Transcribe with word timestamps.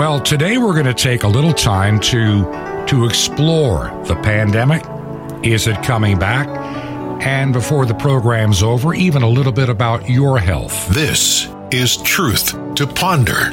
Well, 0.00 0.18
today 0.18 0.56
we're 0.56 0.72
going 0.72 0.86
to 0.86 0.94
take 0.94 1.24
a 1.24 1.28
little 1.28 1.52
time 1.52 2.00
to 2.00 2.86
to 2.86 3.04
explore 3.04 3.90
the 4.06 4.14
pandemic. 4.22 4.82
Is 5.44 5.66
it 5.66 5.82
coming 5.82 6.18
back? 6.18 6.48
And 7.22 7.52
before 7.52 7.84
the 7.84 7.92
program's 7.92 8.62
over, 8.62 8.94
even 8.94 9.20
a 9.20 9.28
little 9.28 9.52
bit 9.52 9.68
about 9.68 10.08
your 10.08 10.38
health. 10.38 10.88
This 10.88 11.50
is 11.70 11.98
Truth 11.98 12.52
to 12.76 12.86
Ponder 12.86 13.50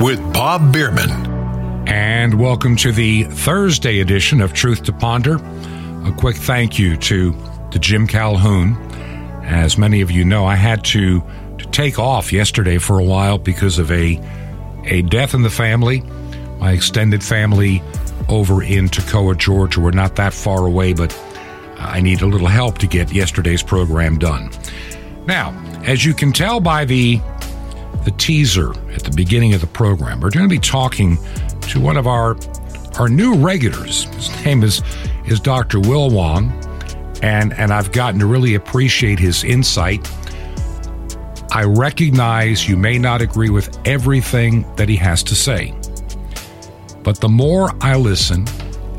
with 0.00 0.20
Bob 0.32 0.72
Bierman. 0.72 1.86
And 1.86 2.40
welcome 2.40 2.74
to 2.78 2.90
the 2.90 3.22
Thursday 3.22 4.00
edition 4.00 4.40
of 4.40 4.52
Truth 4.52 4.82
to 4.82 4.92
Ponder. 4.92 5.36
A 5.36 6.12
quick 6.18 6.34
thank 6.34 6.76
you 6.76 6.96
to, 6.96 7.36
to 7.70 7.78
Jim 7.78 8.08
Calhoun. 8.08 8.74
As 9.44 9.78
many 9.78 10.00
of 10.00 10.10
you 10.10 10.24
know, 10.24 10.44
I 10.44 10.56
had 10.56 10.82
to, 10.86 11.20
to 11.58 11.66
take 11.66 12.00
off 12.00 12.32
yesterday 12.32 12.78
for 12.78 12.98
a 12.98 13.04
while 13.04 13.38
because 13.38 13.78
of 13.78 13.92
a, 13.92 14.20
a 14.86 15.02
death 15.02 15.34
in 15.34 15.42
the 15.42 15.50
family. 15.50 16.02
My 16.58 16.72
extended 16.72 17.22
family 17.22 17.82
over 18.28 18.62
in 18.62 18.88
Toccoa, 18.88 19.36
Georgia. 19.36 19.80
We're 19.80 19.90
not 19.90 20.16
that 20.16 20.32
far 20.32 20.66
away, 20.66 20.92
but 20.92 21.12
uh, 21.14 21.76
I 21.78 22.00
need 22.00 22.22
a 22.22 22.26
little 22.26 22.46
help 22.46 22.78
to 22.78 22.86
get 22.86 23.12
yesterday's 23.12 23.62
program 23.62 24.18
done. 24.18 24.50
Now, 25.26 25.50
as 25.84 26.04
you 26.04 26.14
can 26.14 26.32
tell 26.32 26.60
by 26.60 26.84
the 26.84 27.20
the 28.04 28.10
teaser 28.12 28.72
at 28.92 29.02
the 29.02 29.10
beginning 29.10 29.54
of 29.54 29.62
the 29.62 29.66
program, 29.66 30.20
we're 30.20 30.30
going 30.30 30.44
to 30.44 30.54
be 30.54 30.58
talking 30.58 31.16
to 31.62 31.80
one 31.80 31.96
of 31.96 32.06
our 32.06 32.36
our 32.98 33.08
new 33.08 33.34
regulars. 33.34 34.04
His 34.04 34.44
name 34.44 34.62
is 34.62 34.82
is 35.26 35.40
Dr. 35.40 35.80
Will 35.80 36.10
Wong, 36.10 36.52
and 37.22 37.52
and 37.54 37.72
I've 37.72 37.92
gotten 37.92 38.20
to 38.20 38.26
really 38.26 38.54
appreciate 38.54 39.18
his 39.18 39.44
insight. 39.44 40.10
I 41.54 41.62
recognize 41.62 42.68
you 42.68 42.76
may 42.76 42.98
not 42.98 43.22
agree 43.22 43.48
with 43.48 43.78
everything 43.86 44.66
that 44.74 44.88
he 44.88 44.96
has 44.96 45.22
to 45.22 45.36
say. 45.36 45.72
But 47.04 47.20
the 47.20 47.28
more 47.28 47.70
I 47.80 47.94
listen 47.94 48.44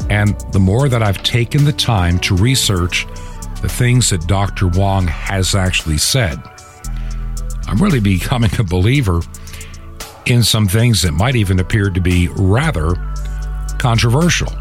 and 0.09 0.39
the 0.53 0.59
more 0.59 0.87
that 0.87 1.03
I've 1.03 1.21
taken 1.21 1.65
the 1.65 1.73
time 1.73 2.17
to 2.19 2.33
research 2.33 3.07
the 3.61 3.67
things 3.67 4.09
that 4.11 4.25
Dr. 4.27 4.69
Wong 4.69 5.05
has 5.05 5.53
actually 5.53 5.97
said, 5.97 6.41
I'm 7.67 7.77
really 7.77 7.99
becoming 7.99 8.51
a 8.57 8.63
believer 8.63 9.19
in 10.25 10.41
some 10.41 10.65
things 10.65 11.01
that 11.01 11.11
might 11.11 11.35
even 11.35 11.59
appear 11.59 11.89
to 11.89 11.99
be 11.99 12.29
rather 12.37 12.95
controversial. 13.79 14.51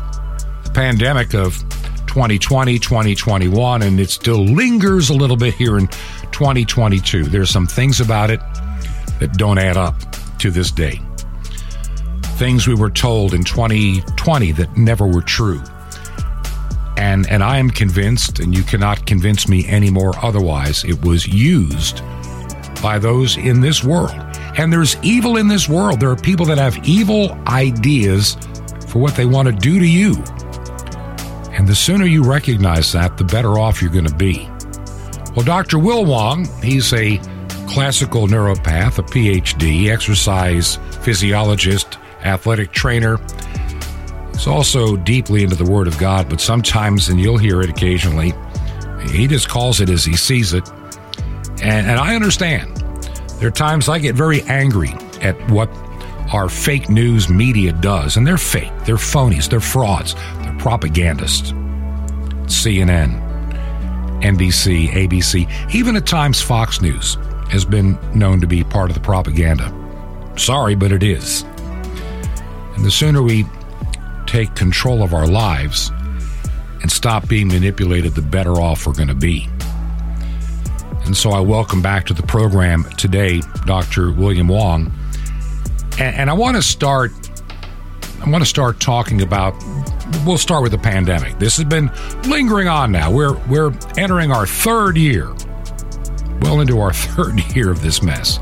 The 0.65 0.73
pandemic 0.75 1.33
of 1.33 1.55
2020, 2.09 2.79
2021, 2.79 3.83
and 3.83 4.01
it 4.01 4.11
still 4.11 4.45
lingers 4.45 5.11
a 5.11 5.15
little 5.15 5.37
bit 5.37 5.55
here 5.55 5.79
in 5.79 5.89
2022. 6.35 7.25
There's 7.25 7.49
some 7.49 7.67
things 7.67 8.01
about 8.01 8.31
it 8.31 8.41
that 9.21 9.35
don't 9.35 9.59
add 9.59 9.77
up 9.77 9.95
to 10.41 10.51
this 10.51 10.71
day. 10.71 11.01
Things 12.37 12.67
we 12.67 12.75
were 12.75 12.91
told 12.91 13.33
in 13.33 13.45
2020 13.45 14.53
that 14.53 14.77
never 14.77 15.07
were 15.07 15.23
true. 15.23 15.63
And, 16.97 17.29
and 17.31 17.43
I 17.43 17.59
am 17.59 17.71
convinced, 17.71 18.41
and 18.41 18.55
you 18.55 18.65
cannot 18.65 19.07
convince 19.07 19.49
me 19.49 19.67
anymore 19.69 20.13
otherwise, 20.23 20.85
it 20.85 21.03
was 21.05 21.27
used 21.27 22.03
by 22.83 22.99
those 22.99 23.37
in 23.37 23.61
this 23.61 23.83
world 23.83 24.21
and 24.57 24.73
there's 24.73 24.97
evil 25.03 25.37
in 25.37 25.49
this 25.49 25.69
world. 25.69 26.01
There 26.01 26.11
are 26.11 26.17
people 26.17 26.47
that 26.47 26.59
have 26.59 26.79
evil 26.87 27.33
ideas 27.49 28.37
for 28.89 29.01
what 29.01 29.17
they 29.17 29.27
want 29.27 29.47
to 29.49 29.53
do 29.53 29.79
to 29.81 29.87
you. 29.87 30.15
And 31.53 31.67
the 31.67 31.75
sooner 31.75 32.05
you 32.05 32.23
recognize 32.23 32.93
that, 32.93 33.17
the 33.17 33.25
better 33.25 33.59
off 33.59 33.83
you're 33.83 33.91
going 33.91 34.07
to 34.07 34.15
be. 34.15 34.49
Well, 35.35 35.45
Dr. 35.45 35.81
Will 35.81 36.05
Wong, 36.05 36.47
he's 36.63 36.93
a 36.93 37.19
classical 37.67 38.29
naturopath, 38.29 38.99
a 38.99 39.03
PhD, 39.03 39.89
exercise 39.89 40.77
physiologist, 41.03 41.99
athletic 42.23 42.71
trainer. 42.71 43.19
He's 44.33 44.47
also 44.47 44.97
deeply 44.97 45.43
into 45.43 45.57
the 45.57 45.69
Word 45.69 45.89
of 45.89 45.99
God, 45.99 46.29
but 46.29 46.41
sometimes, 46.41 47.09
and 47.09 47.21
you'll 47.21 47.39
hear 47.39 47.61
it 47.63 47.69
occasionally, 47.69 48.33
he 49.11 49.27
just 49.27 49.49
calls 49.49 49.81
it 49.81 49.91
as 49.91 50.05
he 50.05 50.17
sees 50.17 50.55
it. 50.55 50.69
And, 51.63 51.87
and 51.89 51.99
I 51.99 52.15
understand. 52.15 52.77
There 53.39 53.49
are 53.49 53.53
times 53.53 53.89
I 53.89 53.99
get 53.99 54.15
very 54.15 54.43
angry 54.43 54.93
at 55.21 55.35
what 55.51 55.69
our 56.33 56.49
fake 56.49 56.89
news 56.89 57.29
media 57.29 57.73
does, 57.73 58.17
and 58.17 58.27
they're 58.27 58.39
fake, 58.39 58.73
they're 58.85 58.97
phonies, 58.97 59.49
they're 59.49 59.61
frauds, 59.61 60.15
they're 60.43 60.57
propagandists. 60.59 61.53
CNN, 62.47 63.34
NBC, 64.25 64.89
ABC, 64.89 65.75
even 65.75 65.97
at 65.97 66.07
times 66.07 66.41
Fox 66.41 66.81
News 66.81 67.19
has 67.51 67.67
been 67.67 67.99
known 68.15 68.41
to 68.41 68.47
be 68.47 68.65
part 68.65 68.91
of 68.91 68.95
the 68.95 69.03
propaganda. 69.03 69.71
Sorry, 70.37 70.75
but 70.75 70.93
it 70.93 71.03
is. 71.03 71.43
And 72.75 72.87
the 72.87 72.91
sooner 72.91 73.23
we 73.23 73.45
take 74.25 74.55
control 74.55 75.03
of 75.03 75.13
our 75.13 75.27
lives 75.27 75.91
and 76.81 76.91
stop 76.91 77.29
being 77.29 77.49
manipulated, 77.49 78.15
the 78.15 78.23
better 78.23 78.53
off 78.53 78.87
we're 78.87 78.95
going 78.95 79.09
to 79.09 79.15
be. 79.15 79.47
And 81.05 81.15
so 81.15 81.31
I 81.31 81.41
welcome 81.41 81.83
back 81.83 82.07
to 82.07 82.15
the 82.15 82.23
program 82.23 82.85
today 82.97 83.43
Dr. 83.67 84.11
William 84.11 84.49
Wong. 84.49 84.91
And, 85.99 86.17
and 86.17 86.31
I 86.31 86.33
want 86.33 86.57
to 86.57 86.63
start 86.63 87.13
I 88.25 88.31
want 88.31 88.43
to 88.43 88.49
start 88.49 88.81
talking 88.81 89.21
about 89.21 89.55
we'll 90.25 90.39
start 90.39 90.63
with 90.63 90.73
the 90.73 90.79
pandemic. 90.79 91.39
This 91.39 91.59
has 91.59 91.67
been 91.67 91.91
lingering 92.27 92.69
on 92.69 92.91
now. 92.91 93.11
We're 93.11 93.35
we're 93.49 93.71
entering 93.99 94.33
our 94.33 94.47
third 94.47 94.97
year. 94.97 95.35
Well 96.41 96.61
into 96.61 96.81
our 96.81 96.93
third 96.95 97.39
year 97.55 97.71
of 97.71 97.83
this 97.83 98.03
mess. 98.03 98.39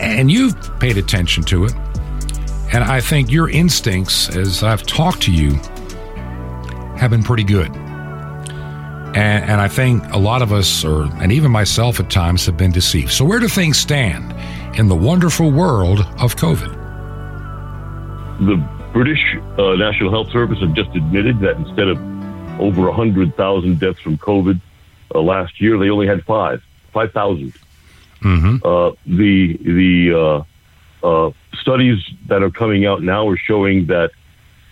And 0.00 0.30
you've 0.30 0.56
paid 0.80 0.96
attention 0.96 1.44
to 1.44 1.64
it. 1.64 1.74
And 2.72 2.84
I 2.84 3.02
think 3.02 3.30
your 3.30 3.50
instincts 3.50 4.34
as 4.34 4.62
I've 4.62 4.84
talked 4.84 5.22
to 5.24 5.32
you 5.32 5.54
have 6.96 7.10
been 7.10 7.22
pretty 7.22 7.44
good. 7.44 7.68
And, 9.14 9.44
and 9.44 9.60
I 9.60 9.68
think 9.68 10.02
a 10.12 10.18
lot 10.18 10.40
of 10.40 10.54
us, 10.54 10.84
or 10.84 11.02
and 11.22 11.32
even 11.32 11.50
myself 11.50 12.00
at 12.00 12.08
times, 12.08 12.46
have 12.46 12.56
been 12.56 12.72
deceived. 12.72 13.12
So, 13.12 13.26
where 13.26 13.40
do 13.40 13.48
things 13.48 13.78
stand 13.78 14.34
in 14.78 14.88
the 14.88 14.96
wonderful 14.96 15.50
world 15.50 16.00
of 16.18 16.36
COVID? 16.36 16.77
The 18.40 18.56
British 18.92 19.36
uh, 19.58 19.74
National 19.74 20.10
Health 20.10 20.30
Service 20.30 20.60
have 20.60 20.74
just 20.74 20.90
admitted 20.94 21.40
that 21.40 21.56
instead 21.56 21.88
of 21.88 21.98
over 22.60 22.82
100,000 22.82 23.80
deaths 23.80 24.00
from 24.00 24.18
COVID 24.18 24.60
uh, 25.14 25.20
last 25.20 25.60
year, 25.60 25.78
they 25.78 25.90
only 25.90 26.06
had 26.06 26.24
five, 26.24 26.62
5,000. 26.92 27.52
Mm-hmm. 28.20 28.66
Uh, 28.66 28.90
the 29.06 29.56
the 29.58 30.44
uh, 31.02 31.06
uh, 31.06 31.30
studies 31.60 32.02
that 32.26 32.42
are 32.42 32.50
coming 32.50 32.84
out 32.84 33.02
now 33.02 33.28
are 33.28 33.36
showing 33.36 33.86
that 33.86 34.10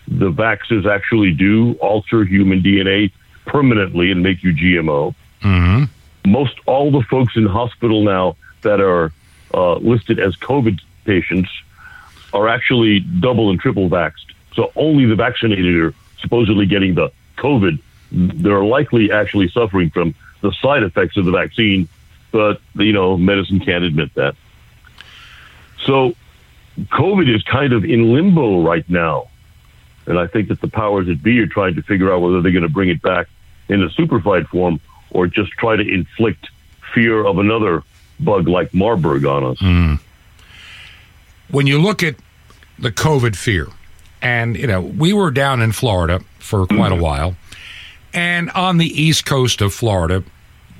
the 0.07 0.29
vaccines 0.29 0.85
actually 0.85 1.31
do 1.31 1.73
alter 1.75 2.25
human 2.25 2.61
DNA 2.61 3.11
permanently 3.45 4.11
and 4.11 4.21
make 4.21 4.43
you 4.43 4.53
GMO. 4.53 5.15
Mm-hmm. 5.41 6.29
Most 6.29 6.55
all 6.65 6.91
the 6.91 7.03
folks 7.03 7.37
in 7.37 7.45
hospital 7.45 8.03
now 8.03 8.35
that 8.63 8.81
are 8.81 9.13
uh, 9.53 9.75
listed 9.75 10.19
as 10.19 10.35
COVID 10.35 10.79
patients 11.05 11.49
are 12.33 12.47
actually 12.47 12.99
double 12.99 13.49
and 13.49 13.59
triple 13.59 13.89
vaxxed. 13.89 14.33
So 14.55 14.71
only 14.75 15.05
the 15.05 15.15
vaccinated 15.15 15.75
are 15.79 15.93
supposedly 16.19 16.65
getting 16.65 16.95
the 16.95 17.11
COVID. 17.37 17.79
They're 18.11 18.63
likely 18.63 19.11
actually 19.11 19.49
suffering 19.49 19.89
from 19.89 20.15
the 20.41 20.51
side 20.61 20.83
effects 20.83 21.17
of 21.17 21.25
the 21.25 21.31
vaccine, 21.31 21.87
but 22.31 22.61
you 22.75 22.93
know 22.93 23.17
medicine 23.17 23.59
can't 23.59 23.83
admit 23.83 24.13
that. 24.15 24.35
So 25.85 26.15
COVID 26.77 27.33
is 27.33 27.43
kind 27.43 27.73
of 27.73 27.83
in 27.85 28.13
limbo 28.13 28.61
right 28.61 28.87
now. 28.89 29.29
And 30.05 30.17
I 30.17 30.27
think 30.27 30.47
that 30.47 30.61
the 30.61 30.69
powers 30.69 31.07
that 31.07 31.21
be 31.21 31.39
are 31.39 31.47
trying 31.47 31.75
to 31.75 31.81
figure 31.81 32.13
out 32.13 32.21
whether 32.21 32.41
they're 32.41 32.51
going 32.51 32.63
to 32.63 32.69
bring 32.69 32.89
it 32.89 33.01
back 33.01 33.27
in 33.67 33.83
a 33.83 33.89
superfied 33.89 34.47
form 34.47 34.79
or 35.11 35.27
just 35.27 35.51
try 35.51 35.75
to 35.75 35.83
inflict 35.83 36.49
fear 36.93 37.25
of 37.25 37.39
another 37.39 37.83
bug 38.19 38.47
like 38.47 38.73
Marburg 38.73 39.25
on 39.25 39.43
us. 39.43 39.57
Mm. 39.59 39.99
When 41.49 41.67
you 41.67 41.81
look 41.81 42.03
at 42.03 42.15
the 42.79 42.91
COVID 42.91 43.35
fear, 43.35 43.67
and 44.21 44.57
you 44.57 44.67
know, 44.67 44.81
we 44.81 45.13
were 45.13 45.31
down 45.31 45.61
in 45.61 45.71
Florida 45.71 46.21
for 46.39 46.65
quite 46.67 46.91
a 46.91 46.95
while, 46.95 47.35
and 48.13 48.49
on 48.51 48.77
the 48.77 48.87
east 48.87 49.25
coast 49.25 49.61
of 49.61 49.73
Florida, 49.73 50.23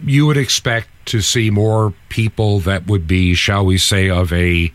you 0.04 0.26
would 0.26 0.38
expect 0.38 0.90
to 1.08 1.22
see 1.22 1.50
more 1.50 1.94
people 2.10 2.60
that 2.62 2.88
would 2.88 3.08
be, 3.08 3.34
shall 3.34 3.66
we 3.66 3.78
say, 3.78 4.10
of 4.10 4.32
a 4.34 4.72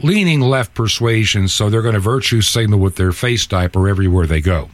leaning 0.00 0.40
left 0.40 0.74
persuasion, 0.74 1.48
so 1.48 1.70
they're 1.70 1.82
going 1.82 1.94
to 1.94 2.00
virtue 2.00 2.40
signal 2.40 2.78
with 2.78 2.96
their 2.96 3.12
face 3.12 3.46
diaper 3.46 3.88
everywhere 3.88 4.26
they 4.26 4.40
go. 4.40 4.70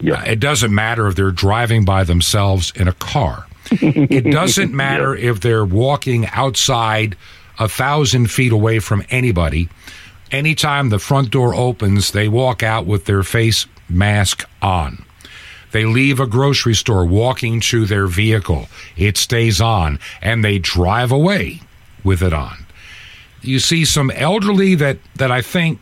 Yeah. 0.00 0.14
Uh, 0.14 0.24
it 0.24 0.40
doesn't 0.40 0.74
matter 0.74 1.06
if 1.06 1.14
they're 1.14 1.30
driving 1.30 1.84
by 1.84 2.04
themselves 2.04 2.72
in 2.74 2.88
a 2.88 2.92
car. 2.92 3.46
it 3.70 4.30
doesn't 4.30 4.72
matter 4.72 5.16
yeah. 5.16 5.30
if 5.30 5.40
they're 5.40 5.64
walking 5.64 6.26
outside 6.26 7.16
a 7.58 7.68
thousand 7.68 8.30
feet 8.30 8.52
away 8.52 8.78
from 8.78 9.04
anybody. 9.10 9.68
Anytime 10.30 10.88
the 10.88 10.98
front 10.98 11.30
door 11.30 11.54
opens, 11.54 12.10
they 12.10 12.28
walk 12.28 12.62
out 12.62 12.86
with 12.86 13.04
their 13.04 13.22
face 13.22 13.66
mask 13.88 14.48
on. 14.60 15.04
They 15.72 15.84
leave 15.84 16.20
a 16.20 16.26
grocery 16.26 16.74
store 16.74 17.04
walking 17.04 17.60
to 17.60 17.84
their 17.84 18.06
vehicle. 18.06 18.68
It 18.96 19.16
stays 19.16 19.60
on, 19.60 19.98
and 20.22 20.44
they 20.44 20.58
drive 20.58 21.10
away 21.10 21.60
with 22.04 22.22
it 22.22 22.32
on. 22.32 22.66
You 23.42 23.58
see 23.58 23.84
some 23.84 24.10
elderly 24.10 24.74
that, 24.76 24.98
that 25.16 25.30
I 25.30 25.42
think 25.42 25.80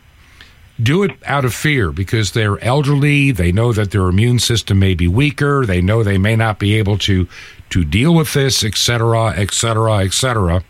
do 0.81 1.03
it 1.03 1.11
out 1.25 1.45
of 1.45 1.53
fear 1.53 1.91
because 1.91 2.31
they're 2.31 2.61
elderly. 2.63 3.31
They 3.31 3.51
know 3.51 3.71
that 3.73 3.91
their 3.91 4.07
immune 4.07 4.39
system 4.39 4.79
may 4.79 4.95
be 4.95 5.07
weaker. 5.07 5.65
They 5.65 5.81
know 5.81 6.01
they 6.03 6.17
may 6.17 6.35
not 6.35 6.59
be 6.59 6.75
able 6.75 6.97
to 6.99 7.27
to 7.69 7.85
deal 7.85 8.13
with 8.13 8.33
this, 8.33 8.63
et 8.63 8.75
cetera, 8.75 9.33
et 9.35 9.51
cetera, 9.51 10.03
et 10.03 10.13
cetera. 10.13 10.63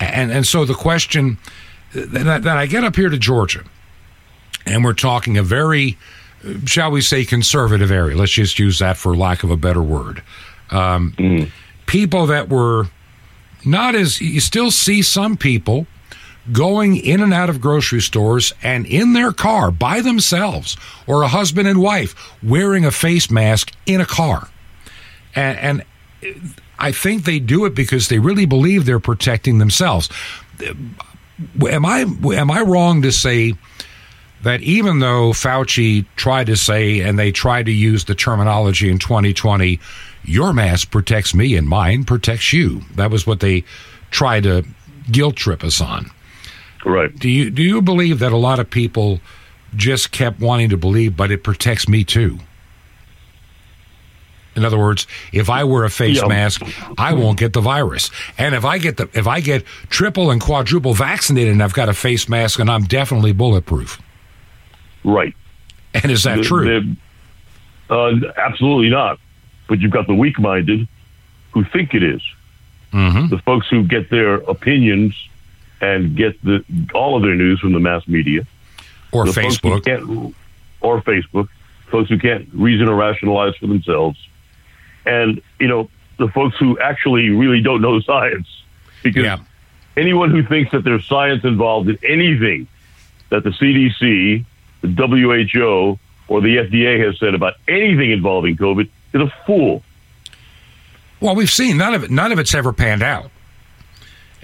And 0.00 0.30
and 0.30 0.46
so 0.46 0.64
the 0.64 0.74
question 0.74 1.38
that, 1.92 2.42
that 2.42 2.56
I 2.56 2.66
get 2.66 2.84
up 2.84 2.96
here 2.96 3.08
to 3.08 3.18
Georgia, 3.18 3.64
and 4.66 4.84
we're 4.84 4.92
talking 4.92 5.36
a 5.38 5.42
very, 5.42 5.96
shall 6.64 6.90
we 6.90 7.00
say, 7.00 7.24
conservative 7.24 7.90
area. 7.90 8.16
Let's 8.16 8.32
just 8.32 8.58
use 8.58 8.78
that 8.78 8.96
for 8.96 9.16
lack 9.16 9.42
of 9.42 9.50
a 9.50 9.56
better 9.56 9.82
word. 9.82 10.22
Um, 10.70 11.12
Mm-hmm. 11.18 11.50
People 11.86 12.26
that 12.26 12.50
were 12.50 12.88
not 13.64 13.94
as 13.94 14.20
you 14.20 14.40
still 14.40 14.70
see 14.70 15.00
some 15.00 15.36
people 15.38 15.86
going 16.52 16.96
in 16.96 17.22
and 17.22 17.32
out 17.32 17.48
of 17.50 17.60
grocery 17.60 18.00
stores 18.00 18.52
and 18.62 18.86
in 18.86 19.12
their 19.14 19.32
car 19.32 19.70
by 19.70 20.00
themselves 20.00 20.76
or 21.06 21.22
a 21.22 21.28
husband 21.28 21.66
and 21.68 21.80
wife 21.80 22.14
wearing 22.42 22.84
a 22.84 22.90
face 22.90 23.30
mask 23.30 23.72
in 23.86 24.00
a 24.00 24.06
car 24.06 24.48
and, 25.34 25.84
and 26.22 26.54
i 26.78 26.92
think 26.92 27.24
they 27.24 27.38
do 27.38 27.64
it 27.64 27.74
because 27.74 28.08
they 28.08 28.18
really 28.18 28.46
believe 28.46 28.84
they're 28.84 29.00
protecting 29.00 29.58
themselves 29.58 30.08
am 30.60 31.86
i 31.86 32.00
am 32.00 32.50
i 32.50 32.60
wrong 32.60 33.02
to 33.02 33.12
say 33.12 33.54
that 34.40 34.60
even 34.62 35.00
though 35.00 35.32
Fauci 35.32 36.06
tried 36.14 36.46
to 36.46 36.56
say 36.56 37.00
and 37.00 37.18
they 37.18 37.32
tried 37.32 37.66
to 37.66 37.72
use 37.72 38.04
the 38.04 38.14
terminology 38.14 38.88
in 38.88 38.98
2020 38.98 39.80
your 40.24 40.52
mask 40.52 40.90
protects 40.90 41.34
me 41.34 41.56
and 41.56 41.68
mine 41.68 42.04
protects 42.04 42.52
you 42.52 42.82
that 42.94 43.10
was 43.10 43.26
what 43.26 43.40
they 43.40 43.64
tried 44.10 44.44
to 44.44 44.64
guilt 45.10 45.36
trip 45.36 45.64
us 45.64 45.80
on 45.80 46.10
Right. 46.84 47.14
do 47.18 47.28
you 47.28 47.50
do 47.50 47.62
you 47.62 47.82
believe 47.82 48.20
that 48.20 48.32
a 48.32 48.36
lot 48.36 48.60
of 48.60 48.70
people 48.70 49.20
just 49.76 50.12
kept 50.12 50.40
wanting 50.40 50.70
to 50.70 50.76
believe, 50.76 51.16
but 51.16 51.30
it 51.30 51.42
protects 51.42 51.88
me 51.88 52.04
too? 52.04 52.38
In 54.56 54.64
other 54.64 54.78
words, 54.78 55.06
if 55.32 55.48
I 55.50 55.64
wear 55.64 55.84
a 55.84 55.90
face 55.90 56.20
Yeah. 56.20 56.26
mask, 56.28 56.62
I 56.98 57.12
won't 57.12 57.38
get 57.38 57.52
the 57.52 57.60
virus. 57.60 58.10
And 58.38 58.54
if 58.54 58.64
I 58.64 58.78
get 58.78 58.96
the 58.96 59.08
if 59.14 59.26
I 59.26 59.40
get 59.40 59.64
triple 59.88 60.30
and 60.30 60.40
quadruple 60.40 60.94
vaccinated 60.94 61.52
and 61.52 61.62
I've 61.62 61.74
got 61.74 61.88
a 61.88 61.94
face 61.94 62.28
mask 62.28 62.58
and 62.58 62.68
I'm 62.70 62.84
definitely 62.84 63.32
bulletproof. 63.32 64.00
Right. 65.04 65.34
And 65.94 66.10
is 66.10 66.24
that 66.24 66.42
true? 66.42 66.96
uh, 67.90 68.12
absolutely 68.36 68.90
not. 68.90 69.18
But 69.68 69.80
you've 69.80 69.92
got 69.92 70.06
the 70.06 70.14
weak-minded 70.14 70.88
who 71.52 71.64
think 71.64 71.94
it 71.94 72.02
is. 72.02 72.22
Mhm. 72.92 73.30
The 73.30 73.38
folks 73.38 73.66
who 73.68 73.82
get 73.84 74.10
their 74.10 74.34
opinions 74.36 75.14
and 75.80 76.16
get 76.16 76.42
the 76.42 76.64
all 76.94 77.16
of 77.16 77.22
their 77.22 77.34
news 77.34 77.60
from 77.60 77.72
the 77.72 77.80
mass 77.80 78.06
media, 78.08 78.46
Or 79.12 79.24
the 79.26 79.32
Facebook? 79.32 80.34
or 80.80 81.00
Facebook, 81.02 81.48
folks 81.88 82.08
who 82.08 82.18
can't 82.18 82.48
reason 82.52 82.88
or 82.88 82.96
rationalize 82.96 83.54
for 83.56 83.66
themselves, 83.66 84.18
and 85.06 85.40
you 85.58 85.68
know 85.68 85.90
the 86.18 86.28
folks 86.28 86.56
who 86.58 86.78
actually 86.80 87.30
really 87.30 87.60
don't 87.60 87.80
know 87.80 88.00
science, 88.00 88.48
because 89.02 89.22
Yeah. 89.24 89.38
anyone 89.96 90.30
who 90.30 90.42
thinks 90.42 90.72
that 90.72 90.82
there's 90.84 91.04
science 91.06 91.44
involved 91.44 91.88
in 91.88 91.98
anything 92.04 92.66
that 93.30 93.44
the 93.44 93.50
CDC, 93.50 94.44
the 94.80 94.88
WHO, 94.88 95.98
or 96.28 96.40
the 96.40 96.56
FDA 96.58 96.98
has 97.06 97.18
said 97.18 97.34
about 97.34 97.54
anything 97.68 98.10
involving 98.10 98.56
COVID 98.56 98.88
is 99.12 99.20
a 99.20 99.32
fool. 99.46 99.82
Well, 101.20 101.34
we've 101.34 101.50
seen 101.50 101.76
none 101.78 101.94
of 101.94 102.04
it. 102.04 102.10
None 102.10 102.32
of 102.32 102.38
it's 102.38 102.54
ever 102.54 102.72
panned 102.72 103.02
out. 103.02 103.30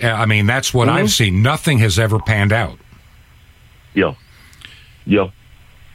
Uh, 0.02 0.08
I 0.08 0.26
mean, 0.26 0.46
that's 0.46 0.74
what 0.74 0.88
Mhm. 0.88 0.92
I've 0.92 1.10
seen. 1.10 1.40
Nothing 1.42 1.78
has 1.78 1.98
ever 1.98 2.18
panned 2.18 2.52
out. 2.52 2.78
Yeah, 3.94 4.14
yeah. 5.06 5.28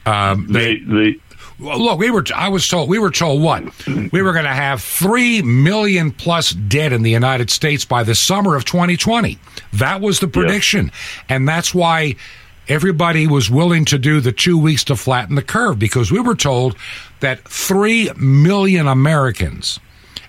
Um, 0.06 0.46
They, 0.50 0.76
they, 0.78 1.16
Well, 1.16 1.29
look, 1.60 1.98
we 1.98 2.10
were. 2.10 2.24
I 2.34 2.48
was 2.48 2.66
told 2.66 2.88
we 2.88 2.98
were 2.98 3.10
told 3.10 3.42
what 3.42 3.86
we 3.86 4.22
were 4.22 4.32
going 4.32 4.44
to 4.44 4.50
have 4.50 4.82
three 4.82 5.42
million 5.42 6.10
plus 6.10 6.50
dead 6.52 6.92
in 6.92 7.02
the 7.02 7.10
United 7.10 7.50
States 7.50 7.84
by 7.84 8.02
the 8.02 8.14
summer 8.14 8.56
of 8.56 8.64
2020. 8.64 9.38
That 9.74 10.00
was 10.00 10.20
the 10.20 10.28
prediction, 10.28 10.90
and 11.28 11.48
that's 11.48 11.74
why 11.74 12.16
everybody 12.68 13.26
was 13.26 13.50
willing 13.50 13.84
to 13.86 13.98
do 13.98 14.20
the 14.20 14.32
two 14.32 14.56
weeks 14.56 14.84
to 14.84 14.96
flatten 14.96 15.34
the 15.34 15.42
curve 15.42 15.78
because 15.78 16.10
we 16.10 16.20
were 16.20 16.36
told 16.36 16.76
that 17.20 17.46
three 17.48 18.10
million 18.16 18.86
Americans. 18.86 19.80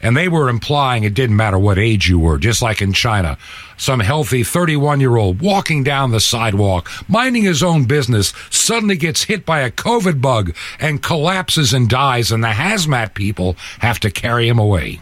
And 0.04 0.18
they 0.18 0.28
were 0.28 0.50
implying 0.50 1.04
it 1.04 1.14
didn't 1.14 1.36
matter 1.36 1.60
what 1.60 1.78
age 1.78 2.10
you 2.10 2.18
were, 2.20 2.38
just 2.38 2.62
like 2.62 2.82
in 2.82 2.92
China. 2.94 3.38
Some 3.78 4.00
healthy 4.00 4.44
31 4.44 5.00
year 5.00 5.16
old 5.18 5.42
walking 5.42 5.84
down 5.84 6.12
the 6.12 6.20
sidewalk, 6.20 6.90
minding 7.08 7.44
his 7.44 7.62
own 7.64 7.86
business, 7.86 8.34
suddenly 8.50 8.96
gets 8.98 9.24
hit 9.24 9.46
by 9.46 9.62
a 9.62 9.72
COVID 9.72 10.22
bug 10.22 10.56
and 10.80 11.02
collapses 11.04 11.74
and 11.74 11.90
dies, 11.90 12.32
and 12.32 12.44
the 12.44 12.50
hazmat 12.50 13.14
people 13.14 13.56
have 13.80 14.00
to 14.02 14.12
carry 14.12 14.48
him 14.48 14.60
away. 14.60 15.00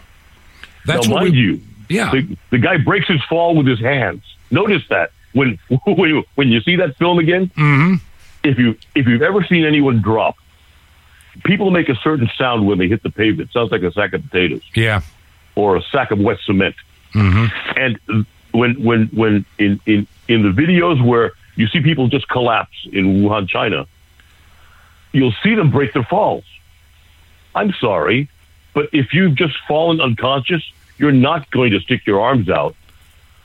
That's 0.86 1.06
now, 1.08 1.14
what 1.14 1.20
mind 1.24 1.32
we, 1.34 1.38
you, 1.40 1.60
Yeah. 1.88 2.10
the, 2.10 2.36
the 2.50 2.58
guy 2.58 2.76
breaks 2.78 3.06
his 3.08 3.22
fall 3.24 3.54
with 3.54 3.66
his 3.66 3.80
hands. 3.80 4.22
Notice 4.50 4.82
that 4.88 5.12
when 5.32 5.58
when 5.84 6.08
you, 6.10 6.24
when 6.34 6.48
you 6.48 6.60
see 6.60 6.76
that 6.76 6.96
film 6.96 7.18
again. 7.18 7.50
hmm 7.54 7.94
If 8.42 8.58
you 8.58 8.76
if 8.94 9.06
you've 9.06 9.22
ever 9.22 9.44
seen 9.44 9.64
anyone 9.64 10.00
drop, 10.00 10.36
people 11.44 11.70
make 11.70 11.88
a 11.88 11.94
certain 11.96 12.28
sound 12.36 12.66
when 12.66 12.78
they 12.78 12.88
hit 12.88 13.02
the 13.02 13.10
pavement. 13.10 13.50
It 13.50 13.52
sounds 13.52 13.70
like 13.72 13.82
a 13.82 13.92
sack 13.92 14.12
of 14.12 14.22
potatoes 14.22 14.62
Yeah. 14.74 15.00
or 15.54 15.76
a 15.76 15.82
sack 15.92 16.10
of 16.10 16.18
wet 16.18 16.38
cement. 16.44 16.74
hmm 17.12 17.46
And 17.76 17.98
when 18.52 18.82
when 18.82 19.06
when 19.08 19.44
in 19.58 19.80
in 19.86 20.06
in 20.28 20.42
the 20.42 20.50
videos 20.50 21.04
where 21.04 21.32
you 21.56 21.66
see 21.68 21.80
people 21.80 22.08
just 22.08 22.28
collapse 22.28 22.76
in 22.92 23.22
Wuhan, 23.22 23.48
China, 23.48 23.86
you'll 25.12 25.34
see 25.42 25.54
them 25.54 25.70
break 25.70 25.92
their 25.92 26.04
falls. 26.04 26.44
I'm 27.54 27.72
sorry, 27.80 28.28
but 28.74 28.88
if 28.92 29.12
you've 29.12 29.34
just 29.34 29.56
fallen 29.66 30.00
unconscious, 30.00 30.62
you're 30.98 31.10
not 31.12 31.50
going 31.50 31.72
to 31.72 31.80
stick 31.80 32.06
your 32.06 32.20
arms 32.20 32.48
out 32.48 32.76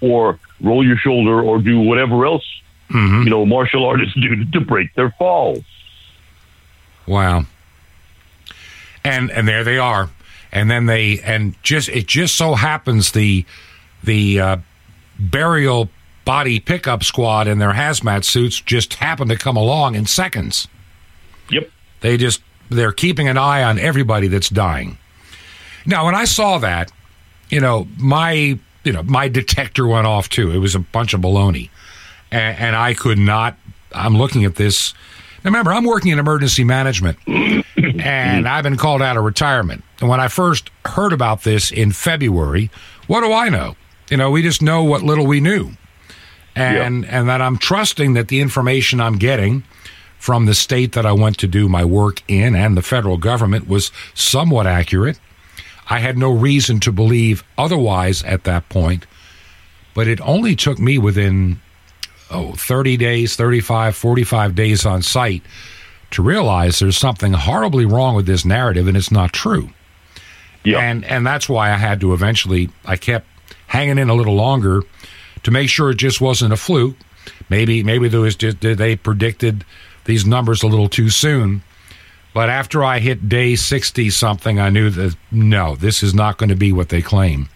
or 0.02 0.40
roll 0.62 0.86
your 0.86 0.98
shoulder 0.98 1.42
or 1.42 1.60
do 1.60 1.80
whatever 1.80 2.26
else 2.26 2.46
hmm 2.90 3.24
you 3.24 3.30
know 3.32 3.46
martial 3.46 3.84
artists 3.86 4.14
do 4.22 4.46
to 4.46 4.60
break 4.62 4.94
their 4.94 5.10
falls. 5.18 5.64
Wow. 7.08 7.46
And 9.06 9.32
and 9.32 9.48
there 9.48 9.64
they 9.64 9.78
are. 9.78 10.10
And 10.52 10.70
then 10.70 10.86
they 10.86 11.20
and 11.20 11.56
just 11.64 11.90
it 11.90 12.08
just 12.08 12.36
so 12.36 12.56
happens 12.56 13.12
the 13.12 13.46
the 14.04 14.40
uh, 14.40 14.58
burial 15.20 15.90
body 16.24 16.60
pickup 16.60 17.04
squad 17.04 17.48
in 17.48 17.60
their 17.60 17.74
hazmat 17.74 18.24
suits 18.24 18.60
just 18.60 18.96
happen 18.96 19.28
to 19.30 19.38
come 19.38 19.56
along 19.56 19.96
in 19.96 20.06
seconds. 20.06 20.68
Yep. 21.50 21.70
They 22.02 22.18
just 22.18 22.42
they're 22.70 22.92
keeping 22.92 23.28
an 23.28 23.38
eye 23.38 23.64
on 23.64 23.80
everybody 23.80 24.28
that's 24.28 24.50
dying. 24.50 24.98
Now, 25.86 26.06
when 26.06 26.16
I 26.16 26.26
saw 26.26 26.58
that, 26.60 26.92
you 27.50 27.60
know, 27.60 27.88
my 27.98 28.60
you 28.84 28.92
know 28.92 29.04
my 29.04 29.28
detector 29.28 29.88
went 29.88 30.08
off 30.08 30.30
too. 30.30 30.52
It 30.52 30.58
was 30.58 30.76
a 30.76 30.80
bunch 30.80 31.14
of 31.14 31.22
baloney, 31.22 31.70
and, 32.32 32.58
and 32.58 32.76
I 32.76 32.94
could 32.94 33.20
not. 33.20 33.58
I'm 33.92 34.18
looking 34.18 34.46
at 34.46 34.56
this. 34.56 34.94
Now, 35.44 35.50
remember, 35.50 35.72
I'm 35.72 35.86
working 35.86 36.12
in 36.12 36.18
emergency 36.20 36.64
management, 36.64 37.20
and 38.02 38.48
I've 38.48 38.64
been 38.64 38.78
called 38.78 39.02
out 39.02 39.18
of 39.18 39.24
retirement. 39.24 39.84
And 40.00 40.10
when 40.10 40.20
I 40.20 40.28
first 40.28 40.70
heard 40.86 41.14
about 41.14 41.44
this 41.44 41.72
in 41.72 41.92
February, 41.92 42.70
what 43.08 43.22
do 43.22 43.32
I 43.32 43.50
know? 43.50 43.76
You 44.10 44.18
know, 44.18 44.32
we 44.32 44.42
just 44.42 44.62
know 44.62 44.84
what 44.84 45.02
little 45.02 45.26
we 45.26 45.40
knew, 45.40 45.72
and 46.56 47.06
and 47.06 47.28
that 47.30 47.42
I'm 47.42 47.58
trusting 47.58 48.14
that 48.14 48.28
the 48.28 48.40
information 48.40 49.02
I'm 49.02 49.18
getting 49.18 49.64
from 50.18 50.46
the 50.46 50.56
state 50.56 50.94
that 50.94 51.06
I 51.06 51.12
went 51.12 51.38
to 51.40 51.48
do 51.48 51.68
my 51.68 51.86
work 51.86 52.22
in 52.28 52.56
and 52.56 52.76
the 52.76 52.82
federal 52.82 53.18
government 53.18 53.68
was 53.68 53.92
somewhat 54.14 54.66
accurate. 54.66 55.20
I 55.90 56.00
had 56.00 56.18
no 56.18 56.32
reason 56.32 56.80
to 56.82 56.92
believe 56.92 57.44
otherwise 57.58 58.24
at 58.24 58.44
that 58.46 58.68
point, 58.70 59.06
but 59.94 60.08
it 60.08 60.20
only 60.22 60.56
took 60.56 60.80
me 60.80 60.98
within 60.98 61.60
oh 62.32 62.54
30 62.54 62.98
days, 62.98 63.36
35, 63.36 63.96
45 63.96 64.56
days 64.56 64.86
on 64.86 65.02
site 65.02 65.44
to 66.12 66.22
realize 66.22 66.80
there's 66.80 66.98
something 66.98 67.34
horribly 67.34 67.86
wrong 67.86 68.16
with 68.16 68.26
this 68.26 68.46
narrative 68.46 68.88
and 68.88 68.96
it's 68.96 69.12
not 69.12 69.34
true. 69.34 69.70
Yeah. 70.64 70.80
And 70.80 71.06
and 71.06 71.26
that's 71.26 71.48
why 71.48 71.72
I 71.72 71.78
had 71.78 72.02
to 72.02 72.14
eventually 72.14 72.70
I 72.86 72.96
kept 72.96 73.28
hanging 73.68 73.98
in 73.98 74.10
a 74.10 74.16
little 74.16 74.36
longer 74.36 74.82
to 75.44 75.52
make 75.52 75.70
sure 75.70 75.92
it 75.92 75.98
just 75.98 76.22
wasn't 76.22 76.54
a 76.54 76.58
fluke. 76.58 76.96
Maybe 77.50 77.84
maybe 77.84 78.08
there 78.08 78.22
was 78.22 78.36
just 78.36 78.62
they 78.62 78.96
predicted 78.96 79.64
these 80.06 80.26
numbers 80.26 80.64
a 80.64 80.68
little 80.68 80.90
too 80.90 81.10
soon. 81.10 81.62
But 82.34 82.50
after 82.50 82.84
I 82.84 83.00
hit 83.00 83.30
day 83.30 83.56
60 83.56 84.10
something, 84.10 84.60
I 84.60 84.70
knew 84.70 84.90
that 84.90 85.16
no, 85.32 85.76
this 85.76 86.04
is 86.04 86.14
not 86.14 86.38
going 86.38 86.50
to 86.50 86.56
be 86.56 86.74
what 86.74 86.90
they 86.90 87.02
claim. 87.02 87.48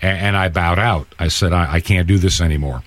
And, 0.00 0.18
and 0.18 0.36
I 0.36 0.48
bowed 0.48 0.78
out. 0.78 1.12
I 1.18 1.26
said, 1.28 1.52
I, 1.52 1.74
I 1.74 1.80
can't 1.80 2.06
do 2.06 2.16
this 2.16 2.40
anymore. 2.40 2.84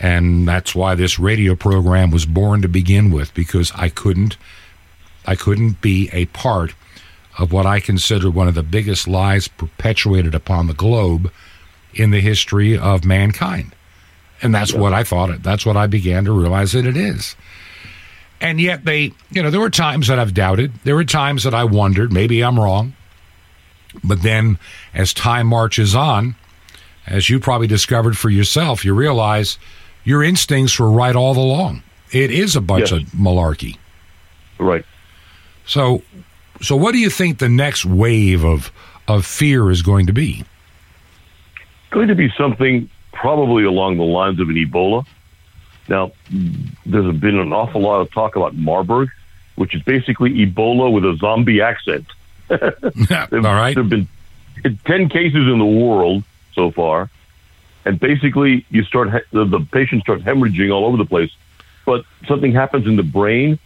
And 0.00 0.48
that's 0.48 0.74
why 0.74 0.94
this 0.94 1.18
radio 1.18 1.54
program 1.54 2.10
was 2.10 2.24
born 2.24 2.62
to 2.62 2.68
begin 2.68 3.10
with, 3.10 3.34
because 3.34 3.70
I 3.74 3.90
couldn't, 3.90 4.38
I 5.26 5.36
couldn't 5.36 5.82
be 5.82 6.08
a 6.12 6.24
part 6.26 6.74
of 7.38 7.52
what 7.52 7.66
I 7.66 7.80
consider 7.80 8.30
one 8.30 8.48
of 8.48 8.54
the 8.54 8.62
biggest 8.62 9.06
lies 9.06 9.46
perpetuated 9.46 10.34
upon 10.34 10.66
the 10.66 10.74
globe 10.74 11.30
in 11.92 12.10
the 12.10 12.20
history 12.20 12.78
of 12.78 13.04
mankind. 13.04 13.74
And 14.42 14.54
that's 14.54 14.72
what 14.72 14.94
I 14.94 15.04
thought 15.04 15.30
it. 15.30 15.42
That's 15.42 15.66
what 15.66 15.76
I 15.76 15.86
began 15.86 16.24
to 16.24 16.32
realize 16.32 16.72
that 16.72 16.86
it 16.86 16.96
is. 16.96 17.36
And 18.40 18.58
yet 18.58 18.86
they, 18.86 19.12
you 19.30 19.42
know, 19.42 19.50
there 19.50 19.60
were 19.60 19.68
times 19.68 20.08
that 20.08 20.18
I've 20.18 20.32
doubted. 20.32 20.72
There 20.84 20.94
were 20.94 21.04
times 21.04 21.44
that 21.44 21.52
I 21.54 21.64
wondered, 21.64 22.10
maybe 22.10 22.42
I'm 22.42 22.58
wrong. 22.58 22.94
But 24.02 24.22
then 24.22 24.58
as 24.94 25.12
time 25.12 25.46
marches 25.46 25.94
on, 25.94 26.36
as 27.06 27.28
you 27.28 27.38
probably 27.38 27.66
discovered 27.66 28.16
for 28.16 28.30
yourself, 28.30 28.82
you 28.82 28.94
realize 28.94 29.58
your 30.04 30.22
instincts 30.22 30.78
were 30.78 30.90
right 30.90 31.14
all 31.16 31.36
along. 31.38 31.82
It 32.12 32.30
is 32.30 32.56
a 32.56 32.60
bunch 32.60 32.90
Yes. 32.90 33.02
of 33.02 33.08
malarkey. 33.10 33.76
Right. 34.58 34.84
So, 35.66 36.02
so 36.60 36.76
what 36.76 36.92
do 36.92 36.98
you 36.98 37.10
think 37.10 37.38
the 37.38 37.48
next 37.48 37.84
wave 37.84 38.44
of 38.44 38.72
of 39.08 39.26
fear 39.26 39.70
is 39.70 39.82
going 39.82 40.06
to 40.06 40.12
be? 40.12 40.44
going 41.90 42.06
to 42.08 42.14
be 42.14 42.32
something 42.38 42.88
probably 43.12 43.64
along 43.64 43.96
the 43.96 44.04
lines 44.04 44.38
of 44.38 44.48
an 44.48 44.54
Ebola. 44.54 45.04
Now, 45.88 46.12
there's 46.86 47.16
been 47.16 47.36
an 47.38 47.52
awful 47.52 47.80
lot 47.80 48.00
of 48.00 48.12
talk 48.12 48.36
about 48.36 48.54
Marburg, 48.54 49.08
which 49.56 49.74
is 49.74 49.82
basically 49.82 50.30
Ebola 50.46 50.92
with 50.92 51.04
a 51.04 51.16
zombie 51.16 51.60
accent. 51.60 52.06
all 52.50 52.58
right. 52.60 53.74
There 53.74 53.82
have 53.82 53.88
been 53.90 54.06
10 54.84 55.08
cases 55.08 55.48
in 55.48 55.58
the 55.58 55.64
world 55.64 56.22
so 56.54 56.70
far. 56.70 57.10
And 57.84 57.98
basically, 57.98 58.66
you 58.70 58.84
start 58.84 59.10
he- 59.12 59.18
the, 59.32 59.44
the 59.44 59.60
patient 59.72 60.02
starts 60.02 60.22
hemorrhaging 60.24 60.72
all 60.72 60.84
over 60.86 60.96
the 60.96 61.04
place. 61.06 61.30
But 61.86 62.04
something 62.28 62.52
happens 62.52 62.86
in 62.86 62.96
the 62.96 63.02
brain, 63.02 63.58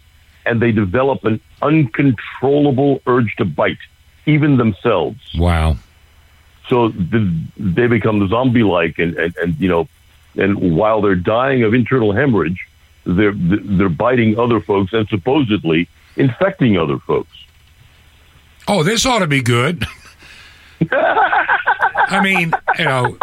and 0.46 0.60
they 0.62 0.72
develop 0.72 1.24
an 1.24 1.40
uncontrollable 1.62 3.00
urge 3.06 3.34
to 3.36 3.44
bite, 3.44 3.78
even 4.26 4.56
themselves 4.56 5.18
Wow. 5.36 5.76
so 6.68 6.88
the, 6.88 7.30
they 7.56 7.86
become 7.88 8.26
zombie-like, 8.28 8.98
and, 8.98 9.16
and, 9.16 9.36
and 9.36 9.58
you 9.60 9.68
know, 9.68 9.88
and 10.36 10.76
while 10.76 11.00
they're 11.00 11.14
dying 11.14 11.62
of 11.62 11.74
internal 11.74 12.12
hemorrhage, 12.12 12.66
they're 13.04 13.34
they're 13.34 13.88
biting 13.90 14.38
other 14.38 14.60
folks 14.60 14.92
and 14.92 15.06
supposedly 15.08 15.88
infecting 16.16 16.78
other 16.78 16.98
folks. 16.98 17.36
Oh, 18.66 18.82
this 18.82 19.04
ought 19.04 19.18
to 19.18 19.26
be 19.26 19.42
good. 19.42 19.84
I 20.90 22.20
mean, 22.22 22.52
you 22.78 22.84
know. 22.84 23.16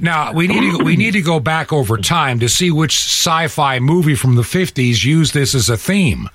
Now 0.00 0.32
we 0.32 0.46
need 0.48 0.76
to 0.78 0.84
we 0.84 0.96
need 0.96 1.12
to 1.12 1.22
go 1.22 1.38
back 1.40 1.72
over 1.72 1.96
time 1.96 2.40
to 2.40 2.48
see 2.48 2.70
which 2.70 2.96
sci-fi 2.96 3.78
movie 3.78 4.14
from 4.16 4.34
the 4.34 4.42
fifties 4.42 5.04
used 5.04 5.34
this 5.34 5.54
as 5.54 5.68
a 5.68 5.76
theme. 5.76 6.28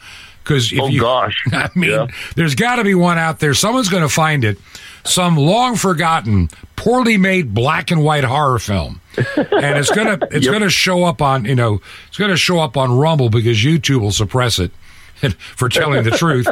Because 0.44 0.72
Oh, 0.80 0.88
you, 0.88 1.02
gosh. 1.02 1.44
I 1.52 1.70
mean, 1.76 1.92
Yeah. 1.92 2.08
there's 2.36 2.56
got 2.56 2.78
to 2.78 2.84
be 2.84 2.96
one 2.96 3.18
out 3.20 3.40
there. 3.40 3.54
Someone's 3.54 3.90
going 3.90 4.02
to 4.04 4.10
find 4.10 4.44
it. 4.44 4.58
Some 5.04 5.38
long 5.38 5.76
forgotten, 5.76 6.50
poorly 6.76 7.18
made 7.18 7.54
black 7.54 7.92
and 7.92 8.04
white 8.04 8.24
horror 8.24 8.60
film, 8.60 9.00
and 9.18 9.78
it's 9.78 9.90
gonna 9.92 10.18
it's 10.32 10.46
Yep. 10.46 10.54
gonna 10.54 10.70
show 10.70 11.04
up 11.06 11.22
on 11.22 11.46
you 11.46 11.56
know 11.56 11.82
it's 12.08 12.18
gonna 12.18 12.36
show 12.38 12.60
up 12.60 12.76
on 12.78 12.92
Rumble 12.98 13.30
because 13.30 13.58
YouTube 13.64 14.02
will 14.02 14.12
suppress 14.12 14.60
it 14.60 14.72
for 15.56 15.70
telling 15.70 16.04
the 16.04 16.12
truth, 16.12 16.48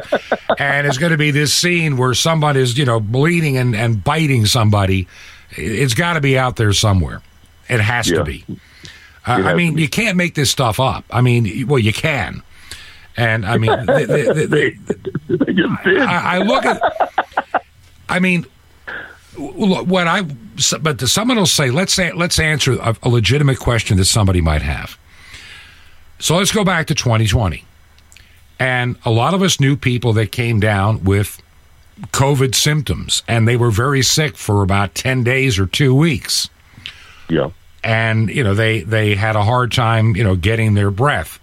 and 0.59 0.87
it's 0.87 0.97
going 0.97 1.11
to 1.11 1.17
be 1.17 1.31
this 1.31 1.53
scene 1.53 1.97
where 1.97 2.13
someone 2.13 2.55
is 2.57 2.77
you 2.77 2.85
know 2.85 2.99
bleeding 3.01 3.57
and, 3.57 3.75
and 3.75 4.03
biting 4.03 4.45
somebody. 4.45 5.07
It's 5.51 5.93
got 5.93 6.13
to 6.13 6.21
be 6.21 6.37
out 6.37 6.55
there 6.55 6.73
somewhere. 6.73 7.21
It 7.69 7.79
has 7.79 8.09
Yeah. 8.09 8.17
to 8.19 8.23
be. 8.23 8.45
Uh, 9.25 9.31
I 9.45 9.53
mean, 9.55 9.77
you 9.77 9.89
can't 9.89 10.15
make 10.17 10.35
this 10.35 10.49
stuff 10.49 10.79
up. 10.79 11.03
I 11.11 11.19
mean, 11.21 11.67
well, 11.67 11.79
you 11.79 11.91
can, 11.93 12.41
and 13.17 13.45
I 13.45 13.57
mean, 13.57 13.71
the, 13.71 14.05
the, 14.07 14.33
the, 14.47 15.35
the, 15.35 15.77
They. 15.85 15.99
I, 15.99 16.35
I 16.35 16.37
look 16.39 16.65
at. 16.65 16.81
I 18.07 18.19
mean, 18.19 18.45
what 19.35 20.07
I 20.07 20.21
but 20.81 21.01
someone 21.01 21.37
will 21.37 21.45
say, 21.45 21.69
let's 21.71 21.93
say, 21.93 22.11
let's 22.13 22.39
answer 22.39 22.73
a, 22.73 22.95
a 23.03 23.09
legitimate 23.09 23.59
question 23.59 23.97
that 23.97 24.05
somebody 24.05 24.39
might 24.41 24.61
have. 24.61 24.97
So 26.19 26.37
let's 26.37 26.51
go 26.51 26.63
back 26.63 26.87
to 26.87 26.95
2020, 26.95 27.63
and 28.59 28.95
a 29.05 29.11
lot 29.11 29.33
of 29.33 29.41
us 29.41 29.59
knew 29.59 29.75
people 29.75 30.13
that 30.13 30.31
came 30.31 30.59
down 30.61 31.03
with 31.03 31.41
COVID 32.11 32.55
symptoms, 32.55 33.23
and 33.27 33.47
they 33.47 33.57
were 33.57 33.71
very 33.71 34.03
sick 34.03 34.37
for 34.37 34.61
about 34.61 34.95
10 34.95 35.23
days 35.23 35.57
or 35.57 35.65
two 35.65 35.95
weeks 35.95 36.49
yeah, 37.29 37.49
and 37.83 38.29
you 38.29 38.43
know 38.43 38.53
they 38.53 38.81
they 38.81 39.15
had 39.15 39.35
a 39.35 39.43
hard 39.43 39.71
time 39.71 40.15
you 40.15 40.23
know 40.23 40.35
getting 40.35 40.73
their 40.73 40.91
breath. 40.91 41.39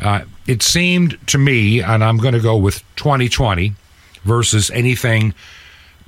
Uh, 0.00 0.22
it 0.46 0.62
seemed 0.62 1.18
to 1.28 1.38
me, 1.38 1.80
and 1.80 2.02
I'm 2.02 2.18
going 2.18 2.34
to 2.34 2.40
go 2.40 2.56
with 2.56 2.82
2020 2.96 3.74
versus 4.24 4.70
anything 4.72 5.32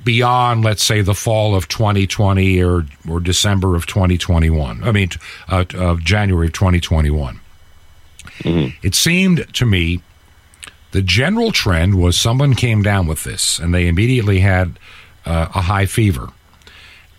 beyond, 0.03 0.65
let's 0.65 0.83
say, 0.83 1.01
the 1.01 1.15
fall 1.15 1.55
of 1.55 1.69
2020 1.69 2.63
or 2.63 2.85
or 3.09 3.21
December 3.21 3.77
of 3.77 3.87
2021. 3.87 4.85
I 4.85 4.93
mean, 4.93 5.11
uh, 5.49 5.65
of 5.75 6.03
January 6.03 6.49
of 6.49 6.53
2021. 6.53 7.41
It 8.83 8.95
seemed 8.95 9.47
to 9.55 9.65
me 9.65 10.03
the 10.95 11.03
general 11.03 11.51
trend 11.51 11.97
was 11.97 12.17
someone 12.17 12.55
came 12.55 12.81
down 12.81 13.09
with 13.09 13.25
this, 13.25 13.59
and 13.59 13.75
they 13.75 13.89
immediately 13.89 14.39
had 14.39 14.79
uh, 15.27 15.49
a 15.53 15.61
high 15.61 15.87
fever, 15.87 16.29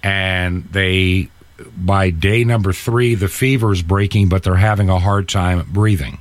and 0.02 0.64
they 0.72 1.28
by 1.76 2.10
day 2.10 2.46
number 2.46 2.72
three, 2.72 3.16
the 3.16 3.28
fever 3.28 3.74
is 3.74 3.82
breaking, 3.82 4.30
but 4.30 4.44
they're 4.44 4.56
having 4.56 4.90
a 4.90 5.00
hard 5.00 5.28
time 5.28 5.68
breathing. 5.70 6.20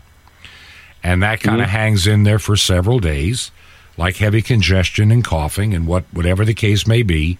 And 1.04 1.22
that 1.22 1.42
kind 1.42 1.62
of 1.62 1.68
hangs 1.68 2.08
in 2.08 2.24
there 2.24 2.40
for 2.40 2.56
several 2.56 2.98
days, 2.98 3.52
like 3.96 4.16
heavy 4.16 4.42
congestion 4.42 5.12
and 5.12 5.22
coughing 5.22 5.74
and 5.74 5.86
what 5.86 6.02
whatever 6.12 6.44
the 6.44 6.54
case 6.54 6.88
may 6.88 7.04
be. 7.04 7.38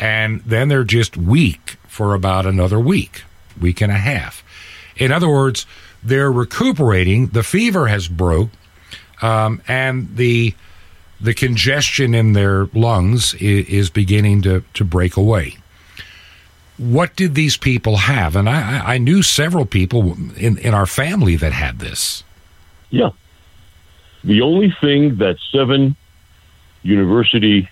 And 0.00 0.40
then 0.40 0.66
they're 0.66 0.82
just 0.82 1.16
weak 1.16 1.76
for 1.86 2.12
about 2.12 2.44
another 2.44 2.80
week, 2.80 3.22
week 3.60 3.80
and 3.80 3.92
a 3.92 3.98
half. 3.98 4.42
In 4.96 5.12
other 5.12 5.28
words, 5.28 5.64
they're 6.02 6.32
recuperating. 6.32 7.28
The 7.28 7.44
fever 7.44 7.86
has 7.86 8.08
broke, 8.08 8.50
um, 9.22 9.62
and 9.68 10.16
the 10.16 10.54
the 11.20 11.34
congestion 11.34 12.14
in 12.14 12.32
their 12.32 12.66
lungs 12.66 13.34
is, 13.34 13.66
is 13.66 13.90
beginning 13.90 14.42
to, 14.42 14.62
to 14.74 14.84
break 14.84 15.16
away 15.16 15.56
what 16.78 17.16
did 17.16 17.34
these 17.34 17.56
people 17.56 17.96
have? 17.96 18.36
And 18.36 18.48
I, 18.48 18.94
I- 18.94 18.98
knew 18.98 19.22
several 19.22 19.66
people 19.66 20.16
in, 20.36 20.58
in 20.58 20.74
our 20.74 20.86
family 20.86 21.36
that 21.36 21.52
had 21.52 21.80
this. 21.80 22.24
yeah. 22.90 23.10
The 24.24 24.42
only 24.42 24.74
thing 24.80 25.18
that 25.18 25.36
seven 25.52 25.94
university 26.82 27.68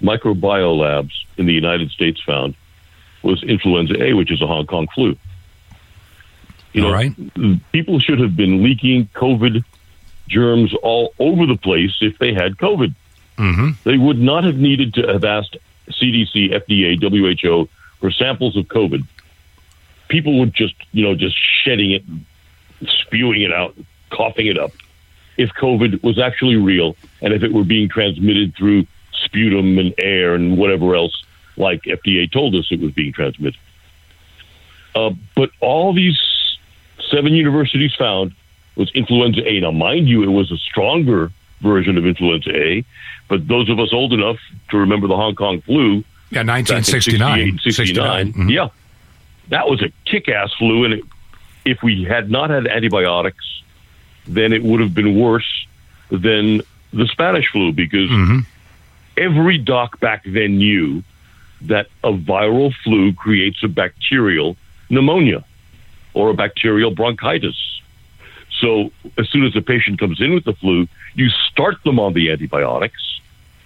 microbiolabs 0.00 0.78
labs 0.78 1.24
in 1.36 1.46
the 1.46 1.52
United 1.52 1.90
States 1.90 2.20
found 2.22 2.54
was 3.22 3.42
influenza 3.42 4.00
A, 4.00 4.12
which 4.14 4.30
is 4.30 4.40
a 4.40 4.46
Hong 4.46 4.66
Kong 4.66 4.86
flu. 4.94 5.16
You 6.72 6.82
know, 6.82 6.92
right. 6.92 7.12
people 7.72 7.98
should 7.98 8.20
have 8.20 8.36
been 8.36 8.62
leaking 8.62 9.08
COVID 9.14 9.64
germs 10.28 10.74
all 10.82 11.14
over 11.18 11.46
the 11.46 11.56
place 11.56 11.96
if 12.00 12.18
they 12.18 12.32
had 12.32 12.56
COVID. 12.56 12.94
Mm-hmm. 13.38 13.70
They 13.88 13.98
would 13.98 14.18
not 14.18 14.44
have 14.44 14.56
needed 14.56 14.94
to 14.94 15.06
have 15.06 15.24
asked 15.24 15.56
CDC, 15.88 16.52
FDA, 16.52 17.00
WHO 17.00 17.68
for 18.00 18.10
samples 18.10 18.56
of 18.56 18.66
COVID. 18.66 19.06
People 20.08 20.38
would 20.38 20.54
just, 20.54 20.74
you 20.92 21.02
know, 21.02 21.14
just 21.14 21.36
shedding 21.36 21.92
it, 21.92 22.04
spewing 22.86 23.42
it 23.42 23.52
out, 23.52 23.76
coughing 24.10 24.46
it 24.46 24.58
up. 24.58 24.72
If 25.36 25.50
COVID 25.50 26.02
was 26.02 26.18
actually 26.18 26.56
real 26.56 26.96
and 27.20 27.32
if 27.32 27.42
it 27.42 27.52
were 27.52 27.64
being 27.64 27.88
transmitted 27.88 28.54
through 28.54 28.86
sputum 29.12 29.78
and 29.78 29.94
air 29.98 30.34
and 30.34 30.56
whatever 30.56 30.94
else, 30.94 31.24
like 31.56 31.82
FDA 31.82 32.30
told 32.30 32.54
us 32.54 32.66
it 32.70 32.80
was 32.80 32.92
being 32.92 33.12
transmitted. 33.12 33.58
Uh, 34.94 35.10
but 35.34 35.50
all 35.60 35.92
these 35.92 36.20
seven 37.10 37.32
universities 37.32 37.94
found 37.94 38.34
was 38.76 38.90
influenza 38.94 39.40
A. 39.48 39.60
Now, 39.60 39.70
mind 39.70 40.08
you, 40.08 40.22
it 40.22 40.28
was 40.28 40.50
a 40.50 40.56
stronger 40.56 41.30
version 41.60 41.96
of 41.96 42.06
influenza 42.06 42.50
A, 42.54 42.84
but 43.28 43.46
those 43.48 43.68
of 43.70 43.78
us 43.78 43.92
old 43.92 44.12
enough 44.12 44.38
to 44.70 44.78
remember 44.78 45.06
the 45.06 45.16
Hong 45.16 45.34
Kong 45.34 45.60
flu 45.62 46.04
Yeah, 46.30 46.42
back 46.42 46.66
1969. 46.68 47.58
68, 47.58 47.72
69, 47.74 48.32
Mhm. 48.32 48.50
yeah, 48.50 48.68
that 49.48 49.68
was 49.68 49.80
a 49.82 49.90
kick-ass 50.04 50.52
flu, 50.58 50.84
and 50.84 50.94
it, 50.94 51.04
if 51.64 51.82
we 51.82 52.04
had 52.04 52.30
not 52.30 52.50
had 52.50 52.66
antibiotics, 52.66 53.62
then 54.26 54.52
it 54.52 54.62
would 54.62 54.80
have 54.80 54.94
been 54.94 55.14
worse 55.14 55.66
than 56.10 56.60
the 56.92 57.06
Spanish 57.08 57.46
flu 57.48 57.72
because 57.72 58.10
Mhm. 58.10 58.44
every 59.16 59.58
doc 59.58 60.00
back 60.00 60.22
then 60.24 60.58
knew 60.58 61.02
that 61.62 61.86
a 62.02 62.12
viral 62.12 62.74
flu 62.82 63.12
creates 63.12 63.62
a 63.62 63.68
bacterial 63.68 64.56
pneumonia 64.90 65.44
or 66.12 66.30
a 66.30 66.34
bacterial 66.34 66.90
bronchitis. 66.90 67.73
So 68.60 68.92
as 69.18 69.28
soon 69.30 69.44
as 69.44 69.56
a 69.56 69.60
patient 69.60 69.98
comes 69.98 70.20
in 70.20 70.34
with 70.34 70.44
the 70.44 70.52
flu, 70.54 70.86
you 71.14 71.28
start 71.28 71.82
them 71.84 71.98
on 71.98 72.12
the 72.12 72.30
antibiotics 72.30 73.20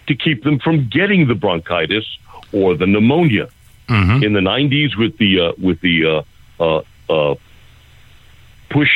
to 0.06 0.14
keep 0.14 0.42
them 0.44 0.58
from 0.58 0.88
getting 0.88 1.28
the 1.28 1.34
bronchitis 1.34 2.06
or 2.52 2.74
the 2.74 2.86
pneumonia. 2.86 3.48
Mhm. 3.88 4.22
In 4.22 4.32
the 4.34 4.40
90s, 4.40 4.96
with 4.96 5.16
the 5.18 5.40
uh, 5.40 5.52
with 5.58 5.80
the 5.80 6.04
uh, 6.04 6.22
uh, 6.62 6.82
uh, 7.08 7.34
push 8.70 8.90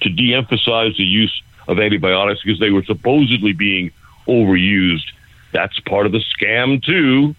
to 0.00 0.08
de-emphasize 0.08 0.96
the 0.96 1.04
use 1.04 1.42
of 1.66 1.78
antibiotics 1.78 2.42
because 2.42 2.58
they 2.60 2.70
were 2.70 2.84
supposedly 2.84 3.52
being 3.52 3.90
overused, 4.26 5.04
that's 5.52 5.78
part 5.80 6.06
of 6.06 6.12
the 6.12 6.22
scam 6.34 6.82
too. 6.82 7.34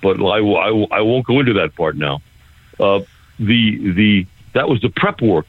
But 0.00 0.20
I, 0.20 0.38
I, 0.38 0.86
I 0.92 1.00
won't 1.00 1.26
go 1.26 1.40
into 1.40 1.54
that 1.54 1.74
part 1.74 1.96
now. 1.96 2.20
Uh, 2.78 3.00
the 3.38 3.92
the 3.92 4.26
that 4.52 4.68
was 4.68 4.80
the 4.80 4.90
prep 4.90 5.20
work 5.20 5.46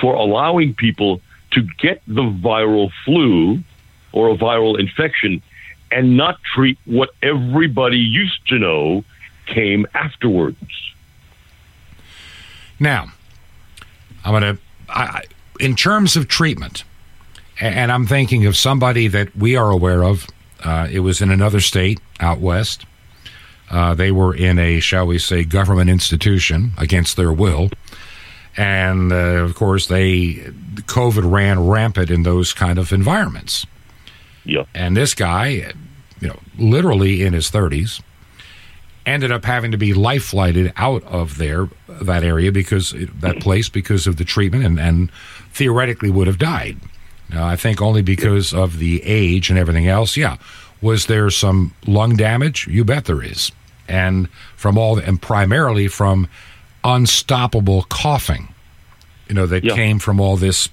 for 0.00 0.14
allowing 0.14 0.74
people 0.74 1.20
to 1.52 1.62
get 1.78 2.02
the 2.06 2.22
viral 2.22 2.90
flu 3.04 3.58
or 4.12 4.30
a 4.30 4.36
viral 4.36 4.78
infection 4.78 5.42
and 5.90 6.16
not 6.16 6.38
treat 6.54 6.78
what 6.84 7.10
everybody 7.22 7.98
used 7.98 8.46
to 8.48 8.58
know 8.58 9.04
came 9.46 9.86
afterwards. 9.94 10.58
Now, 12.80 13.12
I'm 14.24 14.32
going 14.32 14.58
to, 14.58 15.22
in 15.60 15.76
terms 15.76 16.16
of 16.16 16.28
treatment, 16.28 16.84
and 17.60 17.90
I'm 17.90 18.06
thinking 18.06 18.46
of 18.46 18.56
somebody 18.56 19.08
that 19.08 19.34
we 19.34 19.56
are 19.56 19.70
aware 19.70 20.04
of. 20.04 20.26
Uh, 20.62 20.88
it 20.90 21.00
was 21.00 21.20
in 21.20 21.30
another 21.30 21.60
state 21.60 22.00
out 22.20 22.38
west. 22.38 22.84
Uh, 23.70 23.94
they 23.94 24.10
were 24.10 24.34
in 24.34 24.58
a, 24.58 24.80
shall 24.80 25.06
we 25.06 25.18
say, 25.18 25.44
government 25.44 25.90
institution 25.90 26.72
against 26.78 27.16
their 27.16 27.32
will. 27.32 27.70
And 28.56 29.12
uh, 29.12 29.16
of 29.16 29.54
course, 29.54 29.86
they 29.86 30.34
COVID 30.86 31.30
ran 31.30 31.66
rampant 31.66 32.10
in 32.10 32.22
those 32.22 32.52
kind 32.52 32.78
of 32.78 32.92
environments. 32.92 33.66
Yeah. 34.44 34.64
And 34.74 34.96
this 34.96 35.14
guy, 35.14 35.72
you 36.20 36.28
know, 36.28 36.38
literally 36.58 37.22
in 37.22 37.32
his 37.32 37.50
30s, 37.50 38.00
ended 39.04 39.30
up 39.30 39.44
having 39.44 39.70
to 39.70 39.78
be 39.78 39.94
life 39.94 40.24
flighted 40.24 40.72
out 40.76 41.02
of 41.04 41.38
there 41.38 41.68
that 41.88 42.24
area 42.24 42.50
because 42.50 42.94
that 43.20 43.40
place 43.40 43.68
because 43.68 44.06
of 44.06 44.16
the 44.16 44.24
treatment 44.24 44.64
and, 44.64 44.80
and 44.80 45.10
theoretically 45.52 46.10
would 46.10 46.26
have 46.26 46.38
died. 46.38 46.76
Now, 47.30 47.46
I 47.46 47.56
think 47.56 47.80
only 47.80 48.02
because 48.02 48.52
of 48.52 48.78
the 48.78 49.02
age 49.02 49.50
and 49.50 49.58
everything 49.58 49.88
else. 49.88 50.16
Yeah, 50.16 50.36
was 50.80 51.06
there 51.06 51.30
some 51.30 51.74
lung 51.86 52.16
damage? 52.16 52.66
You 52.68 52.84
bet 52.84 53.06
there 53.06 53.22
is, 53.22 53.50
and 53.88 54.28
from 54.56 54.78
all 54.78 54.98
and 54.98 55.20
primarily 55.20 55.88
from 55.88 56.28
unstoppable 56.86 57.82
coughing. 57.88 58.48
You 59.28 59.34
know 59.34 59.46
that 59.46 59.64
Yeah. 59.64 59.74
came 59.74 59.98
from 59.98 60.20
all 60.20 60.36
this 60.36 60.68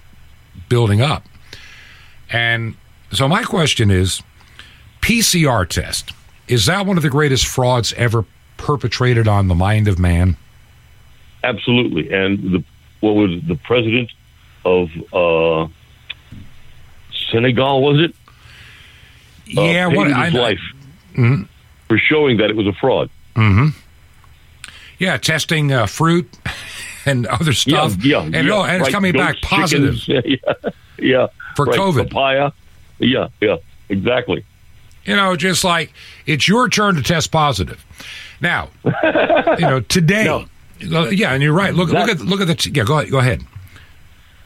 building 0.70 1.02
up, 1.02 1.26
and 2.30 2.76
so 3.12 3.28
my 3.28 3.44
question 3.44 3.90
is, 3.92 4.22
PCR 5.02 5.66
test 5.68 6.12
is 6.48 6.66
that 6.68 6.86
one 6.86 6.98
of 6.98 7.04
the 7.04 7.10
greatest 7.10 7.46
frauds 7.48 7.94
ever 7.94 8.26
perpetrated 8.58 9.28
on 9.28 9.48
the 9.48 9.56
mind 9.56 9.88
of 9.88 9.98
man? 10.00 10.38
Absolutely. 11.44 12.12
And 12.14 12.40
the 12.54 12.64
what 13.02 13.16
was 13.16 13.32
the 13.48 13.56
president 13.56 14.10
of 14.66 14.90
uh, 15.12 15.68
Senegal 17.32 17.82
was 17.84 18.00
it? 18.02 18.16
Uh, 19.58 19.62
yeah, 19.64 19.88
paid 19.90 19.98
what 19.98 20.08
his 20.08 20.16
I 20.16 20.30
life 20.30 20.62
Mhm. 21.18 21.48
for 21.90 21.98
showing 21.98 22.38
that 22.38 22.50
it 22.50 22.56
was 22.56 22.68
a 22.68 22.74
fraud. 22.74 23.10
Yeah, 25.04 25.18
testing 25.18 25.72
uh, 25.72 25.86
fruit 25.86 26.30
and 27.06 27.26
other 27.28 27.54
stuff. 27.54 28.04
Yeah, 28.04 28.20
yeah, 28.22 28.38
and, 28.40 28.48
yeah. 28.48 28.54
oh, 28.54 28.64
and 28.64 28.76
it's 28.78 28.84
Right, 28.84 28.92
coming 28.94 29.14
back 29.14 29.42
positive. 29.42 29.98
chickens, 30.00 30.42
yeah, 30.64 30.70
yeah, 30.98 31.28
For 31.56 31.66
right, 31.66 31.78
COVID. 31.80 32.10
papaya. 32.10 32.52
Yeah, 33.00 33.28
yeah, 33.42 33.58
exactly. 33.90 34.46
You 35.06 35.16
know, 35.18 35.36
just 35.36 35.66
like 35.66 35.92
it's 36.26 36.48
your 36.48 36.70
turn 36.70 36.96
to 36.96 37.02
test 37.04 37.32
positive. 37.32 37.84
Now, 38.40 38.70
you 38.86 39.62
know, 39.62 39.82
today. 39.82 40.24
No. 40.26 41.10
Yeah, 41.10 41.34
and 41.34 41.42
you're 41.44 41.54
right. 41.54 41.74
Look, 41.74 41.90
look 41.90 42.10
at 42.10 42.20
look 42.22 42.40
at 42.42 42.48
the. 42.48 42.56
T- 42.56 42.72
yeah, 42.74 42.84
go 42.84 42.98
ahead. 43.00 43.12
Go 43.12 43.20
ahead. 43.20 43.44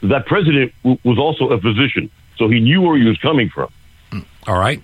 That 0.02 0.26
president 0.26 0.72
w- 0.82 0.98
was 1.04 1.18
also 1.18 1.48
a 1.48 1.60
physician, 1.60 2.10
so 2.36 2.48
he 2.48 2.60
knew 2.60 2.80
where 2.82 2.96
he 2.96 3.04
was 3.04 3.18
coming 3.18 3.48
from. 3.48 3.70
All 4.46 4.58
right. 4.58 4.82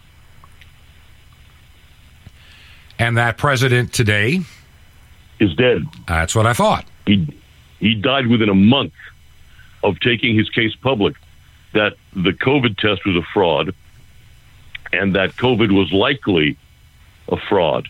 And 2.99 3.17
that 3.19 3.39
president 3.39 3.93
today. 3.93 4.41
Is 5.41 5.55
dead. 5.55 5.85
That's 6.07 6.35
what 6.35 6.47
I 6.47 6.53
thought. 6.53 6.85
He 7.07 7.29
he 7.81 7.95
died 7.95 8.29
within 8.29 8.49
a 8.49 8.55
month 8.55 8.93
of 9.83 10.01
taking 10.01 10.37
his 10.37 10.49
case 10.49 10.75
public 10.75 11.17
that 11.73 11.95
the 12.15 12.31
COVID 12.31 12.79
test 12.79 13.05
was 13.05 13.17
a 13.17 13.23
fraud 13.33 13.75
and 14.93 15.15
that 15.17 15.37
COVID 15.37 15.73
was 15.73 15.93
likely 15.93 16.57
a 17.29 17.37
fraud. 17.37 17.89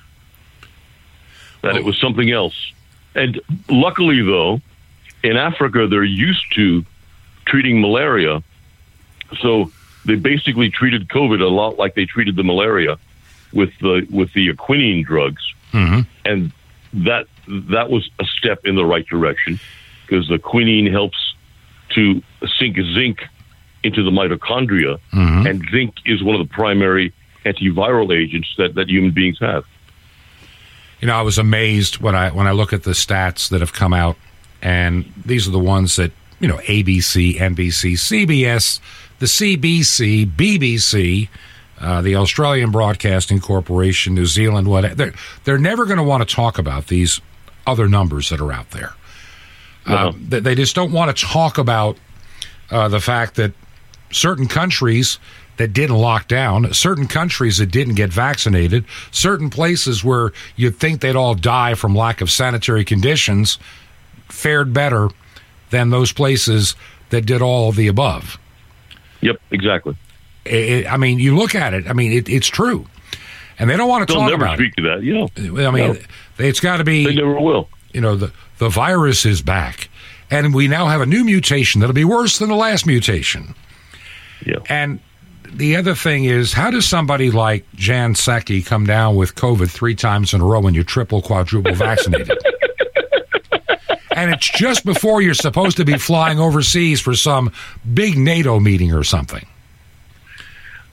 That 1.62 1.76
it 1.76 1.84
was 1.84 1.98
something 1.98 2.30
else. 2.30 2.72
And 3.14 3.40
luckily 3.68 4.22
though, 4.22 4.60
in 5.22 5.36
Africa 5.36 5.86
they're 5.86 6.02
used 6.02 6.52
to 6.54 6.84
treating 7.44 7.80
malaria. 7.80 8.42
So 9.40 9.70
they 10.04 10.16
basically 10.16 10.70
treated 10.70 11.08
COVID 11.08 11.40
a 11.40 11.46
lot 11.46 11.78
like 11.78 11.94
they 11.94 12.06
treated 12.06 12.36
the 12.36 12.44
malaria 12.44 12.98
with 13.52 13.76
the 13.78 14.06
with 14.10 14.32
the 14.32 14.54
quinine 14.54 15.04
drugs. 15.04 15.42
Mm-hmm. 15.72 16.00
And 16.24 16.52
that 16.94 17.26
that 17.46 17.90
was 17.90 18.08
a 18.20 18.24
step 18.24 18.60
in 18.64 18.76
the 18.76 18.84
right 18.84 19.06
direction 19.06 19.58
because 20.06 20.28
the 20.28 20.38
quinine 20.38 20.86
helps 20.86 21.34
to 21.90 22.22
sink 22.58 22.76
zinc 22.76 23.22
into 23.82 24.02
the 24.02 24.10
mitochondria, 24.10 24.98
mm-hmm. 25.12 25.46
and 25.46 25.64
zinc 25.70 25.94
is 26.06 26.22
one 26.22 26.34
of 26.40 26.46
the 26.46 26.54
primary 26.54 27.12
antiviral 27.44 28.16
agents 28.16 28.48
that, 28.56 28.74
that 28.74 28.88
human 28.88 29.10
beings 29.10 29.38
have. 29.40 29.64
You 31.00 31.08
know, 31.08 31.14
I 31.14 31.22
was 31.22 31.36
amazed 31.36 31.98
when 31.98 32.14
I 32.14 32.30
when 32.30 32.46
I 32.46 32.52
look 32.52 32.72
at 32.72 32.84
the 32.84 32.92
stats 32.92 33.50
that 33.50 33.60
have 33.60 33.72
come 33.72 33.92
out, 33.92 34.16
and 34.62 35.04
these 35.26 35.46
are 35.46 35.50
the 35.50 35.58
ones 35.58 35.96
that 35.96 36.12
you 36.40 36.48
know 36.48 36.56
ABC, 36.58 37.36
NBC, 37.36 37.92
CBS, 37.92 38.80
the 39.18 39.26
CBC, 39.26 40.26
BBC, 40.26 41.28
uh, 41.80 42.00
the 42.02 42.16
Australian 42.16 42.70
Broadcasting 42.70 43.40
Corporation, 43.40 44.14
New 44.14 44.26
Zealand. 44.26 44.68
What 44.68 44.96
they're 44.96 45.14
they're 45.44 45.58
never 45.58 45.84
going 45.86 45.98
to 45.98 46.04
want 46.04 46.26
to 46.26 46.34
talk 46.34 46.58
about 46.58 46.86
these 46.86 47.20
other 47.66 47.88
numbers 47.88 48.28
that 48.30 48.40
are 48.40 48.52
out 48.52 48.70
there. 48.70 48.94
Uh-huh. 49.86 50.08
Uh, 50.08 50.12
they, 50.28 50.40
they 50.40 50.54
just 50.54 50.74
don't 50.74 50.92
want 50.92 51.14
to 51.14 51.24
talk 51.24 51.58
about 51.58 51.96
uh, 52.70 52.88
the 52.88 53.00
fact 53.00 53.36
that 53.36 53.52
certain 54.10 54.48
countries 54.48 55.18
that 55.56 55.72
didn't 55.72 55.96
lock 55.96 56.26
down, 56.26 56.72
certain 56.72 57.06
countries 57.06 57.58
that 57.58 57.66
didn't 57.66 57.94
get 57.94 58.10
vaccinated, 58.10 58.84
certain 59.10 59.50
places 59.50 60.02
where 60.02 60.32
you'd 60.56 60.76
think 60.76 61.00
they'd 61.00 61.16
all 61.16 61.34
die 61.34 61.74
from 61.74 61.94
lack 61.94 62.20
of 62.20 62.30
sanitary 62.30 62.84
conditions 62.84 63.58
fared 64.28 64.72
better 64.72 65.10
than 65.70 65.90
those 65.90 66.12
places 66.12 66.74
that 67.10 67.26
did 67.26 67.40
all 67.40 67.68
of 67.68 67.76
the 67.76 67.88
above. 67.88 68.38
Yep, 69.20 69.40
exactly. 69.50 69.96
I 70.46 70.84
I 70.88 70.96
mean, 70.96 71.18
you 71.18 71.36
look 71.36 71.54
at 71.54 71.74
it, 71.74 71.88
I 71.88 71.92
mean, 71.92 72.12
it, 72.12 72.28
it's 72.28 72.48
true. 72.48 72.86
And 73.58 73.70
they 73.70 73.76
don't 73.76 73.88
want 73.88 74.06
to 74.08 74.12
They'll 74.12 74.22
talk 74.22 74.30
never 74.30 74.44
about 74.44 74.58
speak 74.58 74.74
to 74.76 74.82
that. 74.82 75.02
You 75.02 75.14
know. 75.14 75.66
I 75.66 75.70
mean, 75.70 75.92
No. 75.92 75.98
it's 76.38 76.60
got 76.60 76.78
to 76.78 76.84
be 76.84 77.04
they 77.06 77.14
never 77.14 77.40
will. 77.40 77.68
you 77.92 78.00
know 78.00 78.16
the 78.16 78.32
the 78.58 78.68
virus 78.68 79.24
is 79.24 79.42
back 79.42 79.88
and 80.30 80.54
we 80.54 80.66
now 80.68 80.86
have 80.86 81.00
a 81.00 81.06
new 81.06 81.24
mutation 81.24 81.80
that'll 81.80 81.94
be 81.94 82.04
worse 82.04 82.38
than 82.38 82.48
the 82.48 82.54
last 82.56 82.86
mutation 82.86 83.54
Yeah. 84.44 84.56
and 84.68 84.98
the 85.52 85.76
other 85.76 85.94
thing 85.94 86.24
is 86.24 86.52
how 86.52 86.70
does 86.70 86.86
somebody 86.86 87.30
like 87.30 87.64
Jen 87.74 88.14
Psaki 88.14 88.64
come 88.64 88.86
down 88.86 89.14
with 89.16 89.34
covid 89.36 89.70
three 89.70 89.94
times 89.94 90.32
in 90.34 90.40
a 90.40 90.44
row 90.44 90.60
when 90.60 90.74
you're 90.74 90.82
triple 90.84 91.20
quadruple 91.22 91.74
vaccinated 91.74 92.36
and 94.16 94.32
it's 94.32 94.48
just 94.50 94.84
before 94.84 95.20
you're 95.22 95.34
supposed 95.34 95.76
to 95.76 95.84
be 95.84 95.98
flying 95.98 96.38
overseas 96.38 97.00
for 97.00 97.14
some 97.14 97.52
big 97.92 98.16
nato 98.16 98.58
meeting 98.60 98.92
or 98.92 99.04
something 99.04 99.44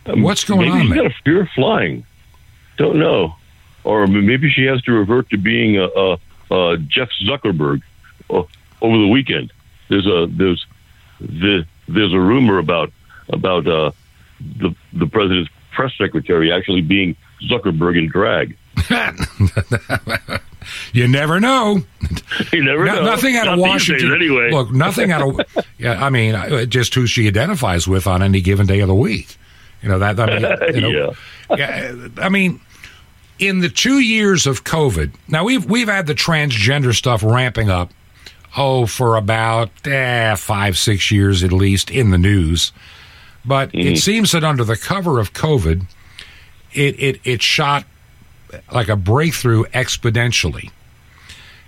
what's 0.06 0.44
going 0.44 0.62
maybe 0.70 0.72
on 0.82 0.90
there 0.90 1.04
got 1.04 1.12
a 1.12 1.16
fear 1.24 1.42
of 1.44 1.50
flying. 1.50 2.06
Don't 2.78 2.98
know. 2.98 3.36
Or 3.84 4.06
maybe 4.08 4.50
she 4.50 4.66
has 4.66 4.82
to 4.84 4.92
revert 4.92 5.30
to 5.32 5.38
being 5.38 5.78
a, 5.78 5.86
a, 5.86 6.18
a 6.52 6.78
Jeff 6.78 7.10
Zuckerberg 7.24 7.82
uh, 8.30 8.44
over 8.82 8.98
the 8.98 9.08
weekend. 9.08 9.52
There's 9.90 10.06
a 10.08 10.28
there's 10.30 10.66
the 11.20 11.66
there's 11.88 12.14
a 12.14 12.20
rumor 12.20 12.58
about 12.60 12.92
about 13.30 13.68
uh, 13.68 13.92
the 14.60 14.76
the 14.94 15.08
president's 15.08 15.52
press 15.72 15.92
secretary 15.98 16.52
actually 16.52 16.82
being 16.82 17.16
Zuckerberg 17.44 17.98
in 17.98 18.08
drag. 18.08 18.56
you 20.94 21.08
never 21.08 21.40
know 21.40 21.82
You 22.52 22.64
never 22.64 22.86
No- 22.86 22.96
know. 22.96 23.04
nothing 23.06 23.36
out 23.36 23.46
Not 23.46 23.54
of 23.56 23.60
Washington. 23.60 24.14
anyway. 24.14 24.52
Look, 24.52 24.72
nothing 24.72 25.12
out 25.12 25.22
of. 25.22 25.66
Yeah, 25.78 26.04
I 26.04 26.10
mean, 26.12 26.36
uh, 26.36 26.66
just 26.66 26.94
who 26.94 27.08
she 27.08 27.28
identifies 27.28 27.88
with 27.88 28.06
on 28.06 28.22
any 28.22 28.40
given 28.42 28.68
day 28.68 28.80
of 28.82 28.88
the 28.88 28.96
week. 28.96 29.36
You 29.82 29.90
know 29.90 30.00
that. 30.00 30.20
I 30.20 30.26
mean, 30.26 30.76
you 30.76 30.82
know, 30.82 31.14
yeah. 31.56 32.08
I 32.18 32.30
mean, 32.30 32.60
in 33.40 33.60
the 33.60 33.70
two 33.70 34.00
years 34.00 34.48
of 34.48 34.64
COVID, 34.64 35.12
now 35.28 35.44
we've 35.44 35.66
we've 35.66 35.88
had 35.88 36.08
the 36.08 36.16
transgender 36.16 36.94
stuff 36.94 37.24
ramping 37.24 37.70
up. 37.70 37.92
Oh, 38.58 38.86
for 38.86 39.16
about 39.16 39.70
eh, 39.88 40.36
five, 40.36 40.78
six 40.78 41.10
years 41.10 41.42
at 41.42 41.54
least 41.54 41.90
in 41.90 42.12
the 42.12 42.18
news, 42.18 42.74
but 43.46 43.74
it 43.74 43.98
seems 43.98 44.34
that 44.34 44.44
under 44.44 44.66
the 44.66 44.76
cover 44.76 45.20
of 45.20 45.32
COVID, 45.32 45.86
it 46.74 47.00
it 47.00 47.22
it 47.24 47.42
shot 47.42 47.86
like 48.74 48.90
a 48.90 48.98
breakthrough 48.98 49.64
exponentially 49.68 50.70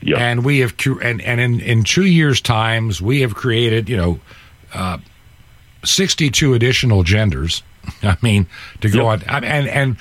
yeah. 0.06 0.17
and 0.17 0.43
we 0.43 0.60
have 0.60 0.76
and 1.02 1.21
and 1.21 1.39
in 1.39 1.60
in 1.62 1.84
two 1.84 2.06
years 2.06 2.41
times 2.41 3.02
we 3.02 3.21
have 3.21 3.36
created 3.36 3.89
you 3.89 3.97
know 3.97 4.19
uh, 4.73 4.97
62 5.84 6.54
additional 6.54 7.04
genders 7.04 7.63
i 8.04 8.17
mean 8.22 8.48
to 8.82 8.89
go 8.89 9.12
Yep. 9.12 9.28
on 9.30 9.43
and 9.43 9.67
and 9.67 9.98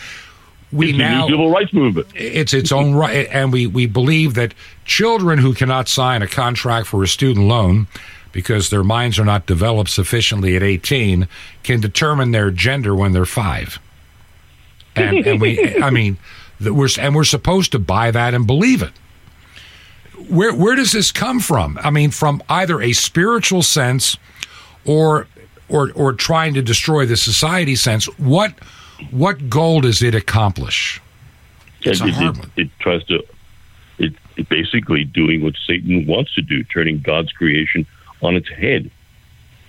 we 0.72 0.90
it's 0.90 0.98
now 0.98 1.26
civil 1.28 1.50
rights 1.50 1.72
movement. 1.72 2.06
it's 2.14 2.54
its 2.54 2.72
own 2.72 2.94
right 2.94 3.28
and 3.30 3.52
we 3.52 3.66
we 3.66 3.86
believe 3.86 4.34
that 4.34 4.54
children 4.84 5.38
who 5.38 5.52
cannot 5.54 5.88
sign 5.88 6.22
a 6.22 6.26
contract 6.26 6.86
for 6.86 7.02
a 7.02 7.08
student 7.08 7.46
loan 7.46 7.86
because 8.32 8.70
their 8.70 8.82
minds 8.82 9.18
are 9.18 9.26
not 9.26 9.44
developed 9.44 9.90
sufficiently 9.90 10.56
at 10.56 10.62
18, 10.62 11.28
can 11.62 11.80
determine 11.82 12.30
their 12.30 12.50
gender 12.50 12.94
when 12.94 13.12
they're 13.12 13.26
five. 13.26 13.78
And, 14.96 15.18
and 15.26 15.38
we, 15.38 15.76
I 15.82 15.90
mean, 15.98 16.16
we're, 16.58 16.88
and 16.98 17.14
we're 17.14 17.24
supposed 17.24 17.72
to 17.72 17.78
buy 17.78 18.10
that 18.10 18.32
and 18.32 18.46
believe 18.46 18.80
it. 18.80 18.92
Where, 20.30 20.54
where 20.54 20.74
does 20.74 20.92
this 20.92 21.12
come 21.12 21.40
from? 21.40 21.78
I 21.82 21.90
mean, 21.90 22.10
from 22.10 22.42
either 22.48 22.80
a 22.80 22.94
spiritual 22.94 23.62
sense 23.62 24.16
or, 24.86 25.26
or, 25.68 25.92
or 25.94 26.12
trying 26.12 26.54
to 26.54 26.62
destroy 26.62 27.06
the 27.06 27.16
society 27.16 27.76
sense. 27.76 28.06
What, 28.18 28.52
what 29.10 29.48
goal 29.48 29.80
does 29.80 30.02
it 30.02 30.14
accomplish? 30.14 31.00
It's 31.82 32.00
it, 32.00 32.14
it, 32.16 32.50
it, 32.56 32.70
tries 32.78 33.04
to, 33.04 33.24
it, 33.98 34.14
it 34.36 34.48
basically 34.48 35.04
doing 35.04 35.42
what 35.42 35.54
Satan 35.66 36.06
wants 36.06 36.34
to 36.34 36.42
do, 36.42 36.62
turning 36.64 37.00
God's 37.00 37.32
creation 37.32 37.86
on 38.22 38.36
its 38.36 38.48
head. 38.48 38.90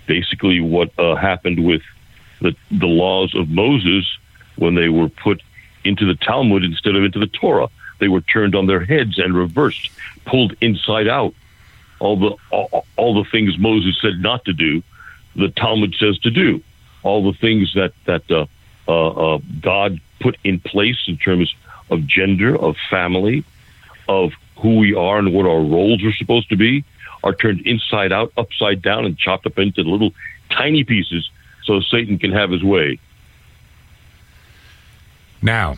Basically, 0.06 0.60
what 0.60 0.96
uh, 0.98 1.16
happened 1.16 1.64
with 1.64 1.82
the, 2.40 2.54
the 2.70 2.86
laws 2.86 3.34
of 3.34 3.48
Moses 3.48 4.06
when 4.56 4.74
they 4.74 4.88
were 4.88 5.08
put 5.08 5.42
into 5.84 6.06
the 6.06 6.14
Talmud 6.14 6.64
instead 6.64 6.94
of 6.94 7.04
into 7.04 7.18
the 7.18 7.26
Torah. 7.26 7.68
They 8.00 8.08
were 8.08 8.20
turned 8.20 8.54
on 8.54 8.66
their 8.66 8.84
heads 8.84 9.18
and 9.18 9.34
reversed, 9.34 9.90
pulled 10.24 10.54
inside 10.60 11.08
out. 11.08 11.34
All 12.00 12.18
the 12.18 12.36
all, 12.50 12.86
all 12.96 13.22
the 13.22 13.28
things 13.30 13.56
Moses 13.58 13.98
said 14.00 14.20
not 14.20 14.44
to 14.44 14.52
do, 14.52 14.82
the 15.36 15.48
Talmud 15.48 15.94
says 15.98 16.18
to 16.20 16.30
do. 16.30 16.62
All 17.02 17.30
the 17.30 17.36
things 17.38 17.72
that 17.74 17.92
that 18.06 18.30
uh, 18.30 18.46
uh, 18.88 19.34
uh, 19.34 19.38
God 19.60 20.00
put 20.20 20.38
in 20.44 20.60
place 20.60 20.98
in 21.06 21.16
terms 21.18 21.54
of 21.90 22.06
gender, 22.06 22.56
of 22.56 22.76
family, 22.88 23.44
of 24.08 24.32
who 24.56 24.78
we 24.78 24.94
are 24.94 25.18
and 25.18 25.34
what 25.34 25.46
our 25.46 25.60
roles 25.60 26.02
are 26.04 26.12
supposed 26.12 26.48
to 26.48 26.56
be, 26.56 26.84
are 27.22 27.34
turned 27.34 27.60
inside 27.66 28.12
out, 28.12 28.32
upside 28.36 28.80
down, 28.80 29.04
and 29.04 29.18
chopped 29.18 29.46
up 29.46 29.58
into 29.58 29.82
little 29.82 30.12
tiny 30.50 30.84
pieces 30.84 31.28
so 31.64 31.80
Satan 31.80 32.18
can 32.18 32.32
have 32.32 32.50
his 32.50 32.62
way. 32.62 32.98
Now, 35.42 35.76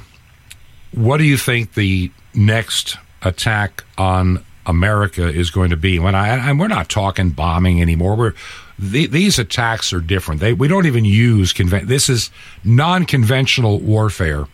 what 0.93 1.17
do 1.19 1.25
you 1.25 1.37
think 1.37 1.75
the 1.75 2.11
next 2.35 2.99
attack 3.23 3.85
on 3.99 4.45
America 4.65 5.27
is 5.29 5.51
going 5.51 5.71
to 5.71 5.77
be? 5.77 5.99
When 5.99 6.15
I 6.15 6.51
and 6.51 6.61
we're 6.61 6.69
not 6.69 6.89
talking 6.89 7.31
bombing 7.31 7.81
anymore. 7.81 8.15
We're 8.15 8.35
the, 8.79 9.07
these 9.07 9.39
attacks 9.39 9.93
are 9.93 10.01
different. 10.01 10.41
They 10.41 10.53
we 10.53 10.69
don't 10.69 10.87
even 10.87 11.05
use 11.05 11.53
conven- 11.53 11.87
This 11.87 12.09
is 12.09 12.31
non-conventional 12.65 13.81
warfare 13.81 14.47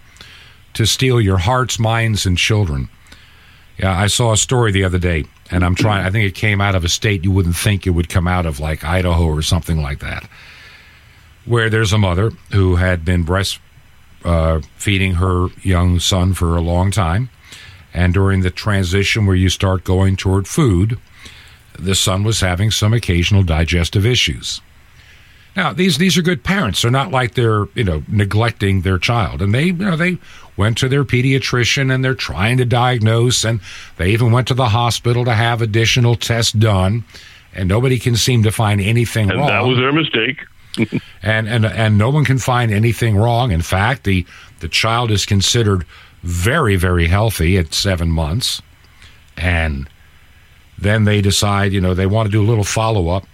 to 0.75 0.87
steal 0.87 1.21
your 1.21 1.39
hearts, 1.39 1.79
minds, 1.79 2.25
and 2.27 2.39
children. 2.39 2.89
Yeah, 3.79 3.99
I 3.99 4.07
saw 4.07 4.33
a 4.33 4.37
story 4.37 4.71
the 4.71 4.85
other 4.85 4.99
day, 4.99 5.25
and 5.51 5.65
I'm 5.65 5.75
trying. 5.75 6.07
I 6.07 6.11
think 6.11 6.27
it 6.27 6.35
came 6.35 6.61
out 6.61 6.75
of 6.75 6.85
a 6.85 6.89
state 6.89 7.25
you 7.25 7.33
wouldn't 7.33 7.57
think 7.57 7.87
it 7.87 7.91
would 7.91 8.09
come 8.09 8.29
out 8.29 8.47
of, 8.47 8.61
like 8.61 8.85
Idaho 8.85 9.25
or 9.25 9.43
something 9.43 9.83
like 9.83 9.99
that, 10.01 10.29
where 11.45 11.69
there's 11.69 11.93
a 11.93 11.99
mother 11.99 12.31
who 12.53 12.77
had 12.77 13.05
been 13.05 13.23
breast 13.25 13.59
uh, 14.25 14.61
feeding 14.77 15.15
her 15.15 15.49
young 15.63 15.99
son 15.99 16.35
for 16.35 16.57
a 16.57 16.61
long 16.61 16.91
time. 16.91 17.29
And 17.95 18.15
during 18.15 18.41
the 18.41 18.51
transition 18.51 19.27
where 19.27 19.37
you 19.37 19.49
start 19.51 19.85
going 19.85 20.17
toward 20.17 20.49
food, 20.49 20.99
the 21.79 21.95
son 21.95 22.25
was 22.25 22.41
having 22.41 22.71
some 22.71 22.93
occasional 22.93 23.43
digestive 23.43 24.07
issues. 24.07 24.61
Now, 25.55 25.73
these 25.73 25.99
these 25.99 26.17
are 26.17 26.23
good 26.23 26.45
parents. 26.45 26.83
They're 26.83 26.91
not 26.91 27.11
like 27.11 27.35
they're, 27.35 27.67
you 27.75 27.85
know, 27.85 28.03
neglecting 28.09 28.83
their 28.83 28.99
child. 28.99 29.43
And 29.43 29.53
they, 29.53 29.67
you 29.67 29.73
know, 29.73 29.97
they 29.97 30.19
went 30.57 30.79
to 30.79 30.89
their 30.89 31.05
pediatrician 31.05 31.93
and 31.93 32.05
they're 32.05 32.15
trying 32.15 32.57
to 32.59 32.65
diagnose 32.65 33.45
and 33.45 33.61
they 33.97 34.11
even 34.11 34.33
went 34.33 34.49
to 34.49 34.55
the 34.55 34.69
hospital 34.69 35.25
to 35.27 35.35
have 35.35 35.61
additional 35.61 36.15
tests 36.15 36.53
done 36.53 37.05
and 37.55 37.69
nobody 37.69 37.99
can 37.99 38.17
seem 38.17 38.43
to 38.43 38.51
find 38.51 38.81
anything 38.81 39.31
and 39.31 39.39
wrong. 39.39 39.49
That 39.49 39.65
was 39.65 39.79
their 39.79 39.93
mistake. 39.93 40.43
and 41.23 41.49
and 41.49 41.67
and 41.67 41.99
no 41.99 42.11
one 42.11 42.25
can 42.25 42.39
find 42.39 42.73
anything 42.73 43.17
wrong. 43.17 43.53
In 43.53 43.63
fact, 43.63 44.05
the 44.05 44.25
the 44.61 44.69
child 44.69 45.11
is 45.11 45.27
considered 45.27 45.85
very 46.23 46.77
very 46.77 47.09
healthy 47.09 47.59
at 47.59 47.75
seven 47.75 48.11
months, 48.11 48.63
and 49.37 49.89
then 50.83 51.05
they 51.05 51.21
decide, 51.21 51.73
you 51.73 51.81
know, 51.81 51.95
they 51.95 52.07
want 52.07 52.27
to 52.27 52.31
do 52.33 52.43
a 52.43 52.49
little 52.49 52.65
follow 52.65 53.09
up. 53.09 53.25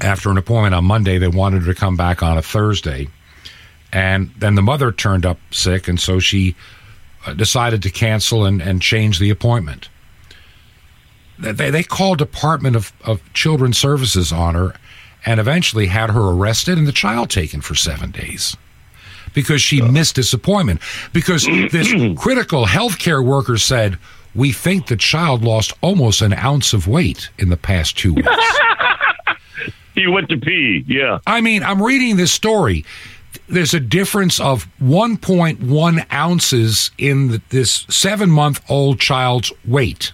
After 0.00 0.30
an 0.30 0.38
appointment 0.38 0.74
on 0.74 0.84
Monday, 0.84 1.18
they 1.18 1.28
wanted 1.28 1.62
her 1.62 1.72
to 1.72 1.78
come 1.78 1.96
back 1.96 2.22
on 2.22 2.36
a 2.36 2.42
Thursday, 2.42 3.06
and 3.92 4.32
then 4.36 4.56
the 4.56 4.62
mother 4.62 4.90
turned 4.90 5.24
up 5.24 5.38
sick, 5.52 5.86
and 5.86 6.00
so 6.00 6.18
she 6.18 6.56
uh, 7.26 7.32
decided 7.34 7.82
to 7.84 7.90
cancel 7.90 8.44
and, 8.44 8.60
and 8.60 8.82
change 8.82 9.20
the 9.20 9.30
appointment. 9.30 9.88
They, 11.38 11.70
they 11.70 11.84
called 11.84 12.18
Department 12.18 12.74
of, 12.74 12.92
of 13.04 13.20
Children's 13.34 13.78
Services 13.78 14.32
on 14.32 14.56
her 14.56 14.74
and 15.24 15.40
eventually 15.40 15.86
had 15.86 16.10
her 16.10 16.30
arrested 16.30 16.78
and 16.78 16.86
the 16.86 16.92
child 16.92 17.30
taken 17.30 17.60
for 17.60 17.74
seven 17.74 18.10
days 18.10 18.56
because 19.32 19.60
she 19.60 19.82
uh. 19.82 19.90
missed 19.90 20.16
this 20.16 20.32
appointment. 20.32 20.80
Because 21.12 21.44
this 21.44 21.92
critical 22.18 22.66
healthcare 22.66 23.24
worker 23.24 23.58
said, 23.58 23.98
We 24.34 24.52
think 24.52 24.86
the 24.86 24.96
child 24.96 25.44
lost 25.44 25.72
almost 25.80 26.20
an 26.20 26.32
ounce 26.32 26.72
of 26.72 26.88
weight 26.88 27.30
in 27.38 27.50
the 27.50 27.56
past 27.56 27.96
two 27.96 28.14
weeks. 28.14 28.28
he 29.94 30.06
went 30.06 30.28
to 30.30 30.38
pee, 30.38 30.84
yeah. 30.86 31.18
I 31.26 31.40
mean, 31.40 31.62
I'm 31.62 31.82
reading 31.82 32.16
this 32.16 32.32
story. 32.32 32.84
There's 33.48 33.74
a 33.74 33.80
difference 33.80 34.40
of 34.40 34.66
1.1 34.82 36.12
ounces 36.12 36.90
in 36.98 37.28
the, 37.28 37.42
this 37.50 37.86
seven 37.88 38.30
month 38.30 38.60
old 38.68 38.98
child's 39.00 39.52
weight 39.64 40.12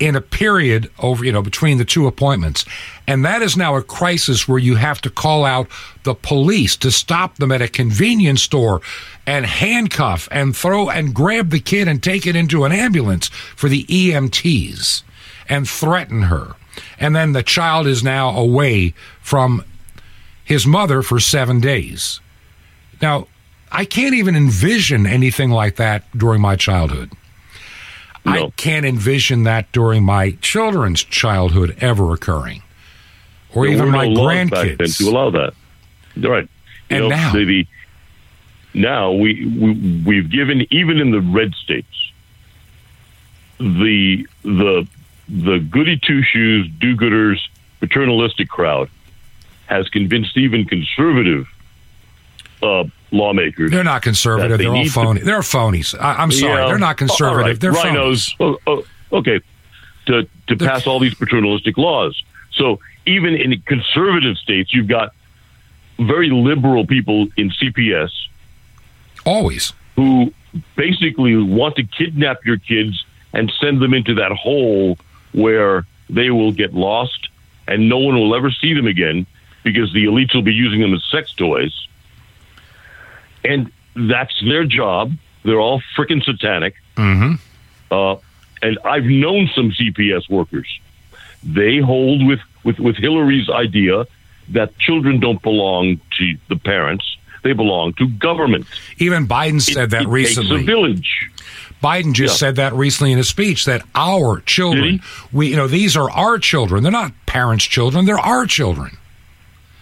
in 0.00 0.16
a 0.16 0.20
period 0.20 0.90
over, 0.98 1.24
you 1.24 1.30
know, 1.30 1.42
between 1.42 1.78
the 1.78 1.84
two 1.84 2.06
appointments. 2.06 2.64
And 3.06 3.24
that 3.24 3.42
is 3.42 3.56
now 3.56 3.76
a 3.76 3.82
crisis 3.82 4.48
where 4.48 4.58
you 4.58 4.76
have 4.76 5.00
to 5.02 5.10
call 5.10 5.44
out 5.44 5.68
the 6.04 6.14
police 6.14 6.74
to 6.78 6.90
stop 6.90 7.36
them 7.36 7.52
at 7.52 7.60
a 7.60 7.68
convenience 7.68 8.42
store 8.42 8.80
and 9.26 9.46
handcuff 9.46 10.28
and 10.30 10.56
throw 10.56 10.90
and 10.90 11.14
grab 11.14 11.50
the 11.50 11.60
kid 11.60 11.88
and 11.88 12.02
take 12.02 12.26
it 12.26 12.36
into 12.36 12.64
an 12.64 12.72
ambulance 12.72 13.28
for 13.28 13.68
the 13.68 13.84
EMTs 13.84 15.02
and 15.48 15.68
threaten 15.68 16.22
her. 16.22 16.54
And 16.98 17.14
then 17.14 17.32
the 17.32 17.42
child 17.42 17.86
is 17.86 18.02
now 18.02 18.36
away 18.36 18.94
from 19.20 19.64
his 20.44 20.66
mother 20.66 21.02
for 21.02 21.20
seven 21.20 21.60
days. 21.60 22.20
Now, 23.00 23.26
I 23.72 23.84
can't 23.84 24.14
even 24.14 24.36
envision 24.36 25.06
anything 25.06 25.50
like 25.50 25.76
that 25.76 26.04
during 26.16 26.40
my 26.40 26.56
childhood. 26.56 27.12
No. 28.24 28.32
I 28.32 28.50
can't 28.56 28.84
envision 28.84 29.44
that 29.44 29.70
during 29.72 30.04
my 30.04 30.32
children's 30.42 31.02
childhood 31.02 31.76
ever 31.80 32.12
occurring, 32.12 32.62
or 33.54 33.64
there 33.64 33.74
even 33.74 33.90
my 33.90 34.08
no 34.08 34.20
grandkids. 34.20 34.98
to 34.98 35.08
allow 35.08 35.30
that, 35.30 35.54
right? 36.16 36.48
You 36.90 36.96
and 36.96 37.00
know, 37.04 37.08
now, 37.08 37.32
the, 37.32 37.66
now 38.74 39.12
we, 39.12 39.46
we 39.46 40.02
we've 40.06 40.30
given 40.30 40.66
even 40.70 40.98
in 40.98 41.10
the 41.10 41.20
red 41.20 41.54
states 41.54 42.12
the 43.58 44.26
the 44.42 44.86
the 45.28 45.58
goody 45.58 45.98
two 45.98 46.22
shoes, 46.22 46.68
do 46.80 46.96
gooders, 46.96 47.38
paternalistic 47.78 48.48
crowd 48.48 48.90
has 49.66 49.88
convinced 49.88 50.36
even 50.36 50.64
conservative 50.64 51.46
uh, 52.62 52.84
lawmakers. 53.12 53.70
They're 53.70 53.84
not 53.84 54.02
conservative. 54.02 54.58
They 54.58 54.66
are 54.66 54.74
all 54.74 54.88
phony. 54.88 55.20
To, 55.20 55.26
they're 55.26 55.40
phonies. 55.40 55.98
I, 55.98 56.22
am 56.22 56.32
sorry. 56.32 56.60
Yeah, 56.60 56.68
they're 56.68 56.78
not 56.78 56.96
conservative. 56.96 57.46
Right. 57.46 57.60
They're 57.60 57.72
RINOs. 57.72 58.34
Oh, 58.40 58.58
oh, 58.66 58.84
okay, 59.12 59.40
to 60.06 60.22
to 60.48 60.56
they're, 60.56 60.68
pass 60.68 60.86
all 60.86 60.98
these 60.98 61.14
paternalistic 61.14 61.78
laws. 61.78 62.20
So 62.52 62.80
even 63.06 63.34
in 63.34 63.60
conservative 63.62 64.36
states, 64.36 64.74
you've 64.74 64.88
got 64.88 65.14
very 65.98 66.30
liberal 66.30 66.86
people 66.86 67.28
in 67.36 67.50
CPS. 67.50 68.10
Always. 69.24 69.72
Who 69.96 70.32
basically 70.76 71.36
want 71.36 71.76
to 71.76 71.84
kidnap 71.84 72.44
your 72.44 72.56
kids 72.56 73.04
and 73.32 73.52
send 73.60 73.80
them 73.80 73.94
into 73.94 74.14
that 74.14 74.32
hole 74.32 74.98
where 75.32 75.86
they 76.08 76.30
will 76.30 76.52
get 76.52 76.74
lost 76.74 77.28
and 77.68 77.88
no 77.88 77.98
one 77.98 78.16
will 78.16 78.34
ever 78.34 78.50
see 78.50 78.74
them 78.74 78.86
again 78.86 79.26
because 79.62 79.92
the 79.92 80.06
elites 80.06 80.34
will 80.34 80.42
be 80.42 80.52
using 80.52 80.80
them 80.80 80.92
as 80.94 81.04
sex 81.10 81.32
toys 81.34 81.86
and 83.44 83.70
that's 83.94 84.38
their 84.40 84.64
job. 84.64 85.12
They're 85.44 85.60
all 85.60 85.82
freaking 85.96 86.22
satanic. 86.22 86.74
Mm-hmm. 86.96 87.34
Uh, 87.90 88.16
and 88.62 88.78
I've 88.84 89.04
known 89.04 89.50
some 89.54 89.70
CPS 89.70 90.28
workers. 90.28 90.68
They 91.42 91.78
hold 91.78 92.26
with, 92.26 92.40
with, 92.64 92.78
with 92.78 92.96
Hillary's 92.96 93.48
idea 93.48 94.06
that 94.50 94.76
children 94.78 95.20
don't 95.20 95.40
belong 95.40 96.00
to 96.18 96.36
the 96.48 96.56
parents; 96.56 97.09
they 97.42 97.52
belong 97.52 97.92
to 97.94 98.08
government. 98.08 98.66
Even 98.98 99.26
Biden 99.26 99.60
said 99.60 99.84
it, 99.84 99.90
that 99.90 100.02
it 100.02 100.08
recently. 100.08 100.58
Takes 100.58 100.62
a 100.62 100.66
village. 100.66 101.30
Biden 101.82 102.12
just 102.12 102.34
yeah. 102.34 102.48
said 102.48 102.56
that 102.56 102.74
recently 102.74 103.12
in 103.12 103.18
a 103.18 103.24
speech 103.24 103.64
that 103.64 103.82
our 103.94 104.40
children, 104.40 105.00
we 105.32 105.48
you 105.48 105.56
know 105.56 105.66
these 105.66 105.96
are 105.96 106.10
our 106.10 106.38
children. 106.38 106.82
They're 106.82 106.92
not 106.92 107.12
parents' 107.26 107.64
children. 107.64 108.04
They're 108.04 108.18
our 108.18 108.46
children. 108.46 108.98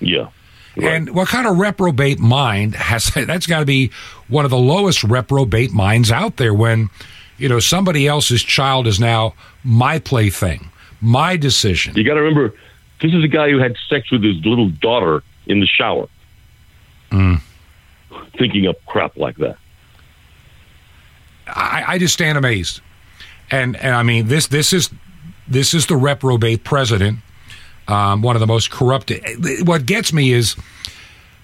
Yeah. 0.01 0.29
Right. 0.77 0.93
And 0.93 1.11
what 1.13 1.27
kind 1.27 1.49
of 1.49 1.59
reprobate 1.59 2.21
mind 2.21 2.77
has 2.77 3.07
that's 3.15 3.47
got 3.49 3.61
to 3.61 3.67
be 3.67 3.91
one 4.29 4.45
of 4.45 4.51
the 4.53 4.59
lowest 4.59 5.03
reprobate 5.03 5.73
minds 5.73 6.13
out 6.13 6.37
there 6.37 6.55
when 6.55 6.89
you 7.37 7.49
know 7.49 7.59
somebody 7.59 8.07
else's 8.07 8.45
child 8.45 8.87
is 8.87 9.01
now 9.01 9.35
my 9.65 9.99
plaything, 9.99 10.71
my 11.01 11.37
decision. 11.37 11.97
You 11.97 12.05
got 12.05 12.15
to 12.15 12.23
remember 12.23 12.55
This 13.03 13.13
is 13.13 13.25
a 13.25 13.29
guy 13.29 13.51
who 13.51 13.59
had 13.59 13.75
sex 13.89 14.11
with 14.13 14.23
his 14.23 14.37
little 14.45 14.69
daughter 14.71 15.25
in 15.47 15.59
the 15.61 15.67
shower, 15.67 16.07
Mm. 17.11 17.41
Thinking 18.39 18.67
up 18.67 18.85
crap 18.87 19.17
like 19.17 19.37
that. 19.37 19.57
I, 21.47 21.85
I 21.87 21.99
just 21.99 22.15
stand 22.15 22.39
amazed. 22.39 22.81
And 23.51 23.77
and 23.77 23.95
I 23.95 24.03
mean 24.03 24.29
this 24.29 24.49
this 24.49 24.73
is 24.73 24.91
this 25.47 25.73
is 25.73 25.87
the 25.87 25.97
reprobate 25.97 26.65
president, 26.65 27.19
um, 27.87 28.21
one 28.23 28.37
of 28.37 28.41
the 28.41 28.47
most 28.47 28.71
corrupt. 28.71 29.11
What 29.65 29.87
gets 29.87 30.13
me 30.13 30.33
is 30.33 30.57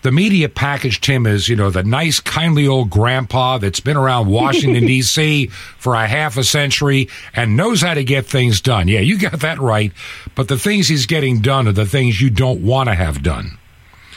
the 0.02 0.12
media 0.12 0.50
packaged 0.50 1.07
him 1.07 1.26
as 1.26 1.48
you 1.48 1.57
know 1.57 1.70
the 1.70 1.83
nice, 1.83 2.20
kindly 2.20 2.68
old 2.68 2.90
grandpa 2.90 3.57
that's 3.57 3.80
been 3.80 3.96
around 3.96 4.28
Washington 4.28 4.85
D.C. 4.87 5.46
for 5.46 5.94
a 5.94 6.07
half 6.07 6.37
a 6.37 6.44
century 6.44 7.09
and 7.35 7.57
knows 7.57 7.80
how 7.80 7.94
to 7.94 8.04
get 8.04 8.26
things 8.26 8.61
done. 8.61 8.87
Yeah, 8.87 9.00
you 9.00 9.18
got 9.18 9.40
that 9.40 9.59
right. 9.59 9.92
But 10.35 10.48
the 10.48 10.59
things 10.59 10.88
he's 10.88 11.07
getting 11.07 11.40
done 11.40 11.66
are 11.66 11.72
the 11.72 11.87
things 11.87 12.20
you 12.20 12.28
don't 12.28 12.62
want 12.62 12.90
to 12.90 12.94
have 12.94 13.22
done. 13.22 13.57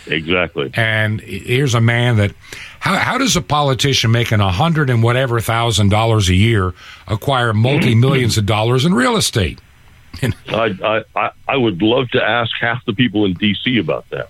Exactly. 0.10 0.72
And 0.74 1.20
here's 1.22 1.76
a 1.76 1.82
man 1.82 2.18
that 2.18 2.32
how 2.80 2.96
how 2.98 3.18
does 3.18 3.36
a 3.36 3.42
politician 3.42 4.12
making 4.12 4.40
a 4.40 4.52
hundred 4.52 4.90
and 4.90 5.02
whatever 5.04 5.40
thousand 5.40 5.90
dollars 5.90 6.30
a 6.30 6.36
year 6.36 6.74
acquire 7.08 7.54
multi 7.54 7.96
millions 7.96 8.38
of 8.38 8.46
dollars 8.46 8.86
in 8.86 8.94
real 8.94 9.18
estate? 9.18 9.60
I, 10.50 11.04
I 11.16 11.30
I 11.48 11.58
would 11.58 11.82
love 11.82 12.10
to 12.12 12.24
ask 12.24 12.52
half 12.60 12.84
the 12.86 12.94
people 12.94 13.26
in 13.26 13.34
D.C. 13.34 13.78
about 13.78 14.10
that. 14.10 14.30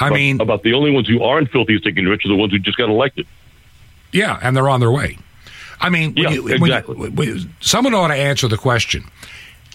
I 0.00 0.10
mean, 0.10 0.40
about 0.40 0.62
the 0.64 0.72
only 0.74 0.90
ones 0.90 1.06
who 1.08 1.22
aren't 1.22 1.50
filthy 1.50 1.78
stinking 1.78 2.06
rich 2.06 2.24
are 2.24 2.28
the 2.28 2.34
ones 2.36 2.52
who 2.52 2.58
just 2.58 2.76
got 2.76 2.88
elected. 2.88 3.26
yeah, 4.12 4.38
and 4.42 4.56
they're 4.56 4.68
on 4.68 4.80
their 4.80 4.90
way. 4.90 5.18
I 5.80 5.88
mean, 5.90 6.14
Yeah, 6.16 6.30
you- 6.30 6.42
when 6.44 6.52
you- 6.60 6.64
exactly. 6.66 7.10
when- 7.10 7.54
someone 7.60 7.94
ought 7.94 8.08
to 8.08 8.14
answer 8.14 8.48
the 8.48 8.56
question. 8.56 9.04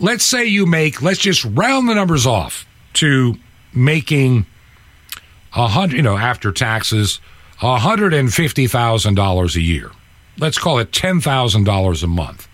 Let's 0.01 0.23
say 0.25 0.45
you 0.45 0.65
make, 0.65 1.01
let's 1.01 1.19
just 1.19 1.45
round 1.45 1.87
the 1.89 1.93
numbers 1.93 2.25
off 2.25 2.65
to 2.95 3.35
making 3.73 4.45
a 5.55 5.67
hundred, 5.67 5.97
you 5.97 6.01
know, 6.03 6.17
after 6.17 6.51
taxes, 6.51 7.19
a 7.61 7.77
hundred 7.77 8.13
and 8.13 8.33
fifty 8.33 8.67
thousand 8.67 9.15
dollars 9.15 9.55
a 9.55 9.61
year. 9.61 9.91
Let's 10.37 10.57
call 10.57 10.79
it 10.79 10.91
ten 10.91 11.19
thousand 11.19 11.65
dollars 11.65 12.03
a 12.03 12.07
month. 12.07 12.47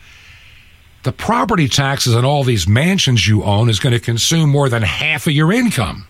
The 1.04 1.12
property 1.12 1.68
taxes 1.68 2.16
on 2.16 2.26
all 2.26 2.44
these 2.44 2.68
mansions 2.68 3.28
you 3.28 3.44
own 3.44 3.70
is 3.70 3.80
going 3.80 3.94
to 3.94 4.00
consume 4.00 4.50
more 4.50 4.70
than 4.70 4.82
half 4.82 5.28
of 5.28 5.34
your 5.34 5.52
income. 5.52 6.08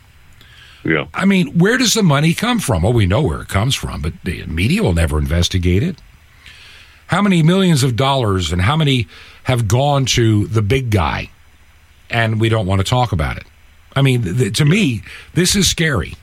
Yeah. 0.86 1.08
I 1.14 1.26
mean, 1.26 1.58
where 1.58 1.78
does 1.78 1.96
the 1.96 2.04
money 2.04 2.34
come 2.34 2.60
from? 2.60 2.84
Well, 2.84 2.94
we 2.94 3.06
know 3.06 3.22
where 3.22 3.42
it 3.42 3.50
comes 3.50 3.76
from, 3.76 4.02
but 4.02 4.14
the 4.24 4.46
media 4.46 4.84
will 4.84 4.94
never 4.94 5.18
investigate 5.18 5.84
it. 5.84 5.98
How 7.08 7.22
many 7.22 7.44
millions 7.44 7.84
of 7.84 7.96
dollars 7.96 8.52
and 8.54 8.62
how 8.62 8.78
many 8.78 9.08
have 9.44 9.68
gone 9.68 10.06
to 10.06 10.48
the 10.48 10.62
big 10.62 10.92
guy, 10.92 11.30
and 12.10 12.40
we 12.40 12.50
don't 12.50 12.66
want 12.66 12.80
to 12.80 12.90
talk 12.90 13.12
about 13.12 13.38
it? 13.38 13.46
I 13.96 14.02
mean, 14.02 14.24
th- 14.24 14.58
to 14.58 14.66
me, 14.66 15.04
this 15.34 15.56
is 15.56 15.68
scary. 15.68 16.14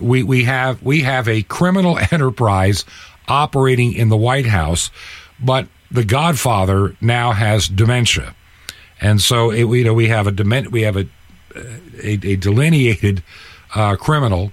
We 0.00 0.22
we 0.22 0.44
have 0.44 0.82
we 0.82 1.02
have 1.02 1.28
a 1.28 1.42
criminal 1.42 1.98
enterprise 2.10 2.84
operating 3.28 3.92
in 3.92 4.08
the 4.08 4.16
White 4.16 4.46
House, 4.46 4.90
but 5.38 5.68
the 5.90 6.04
Godfather 6.04 6.96
now 7.00 7.32
has 7.32 7.68
dementia, 7.68 8.34
and 9.00 9.20
so 9.20 9.50
it, 9.50 9.68
you 9.68 9.84
know 9.84 9.94
we 9.94 10.08
have 10.08 10.26
a 10.26 10.32
dement 10.32 10.70
we 10.70 10.82
have 10.82 10.96
a 10.96 11.06
a, 11.54 12.12
a 12.22 12.36
delineated 12.36 13.22
uh, 13.74 13.96
criminal 13.96 14.52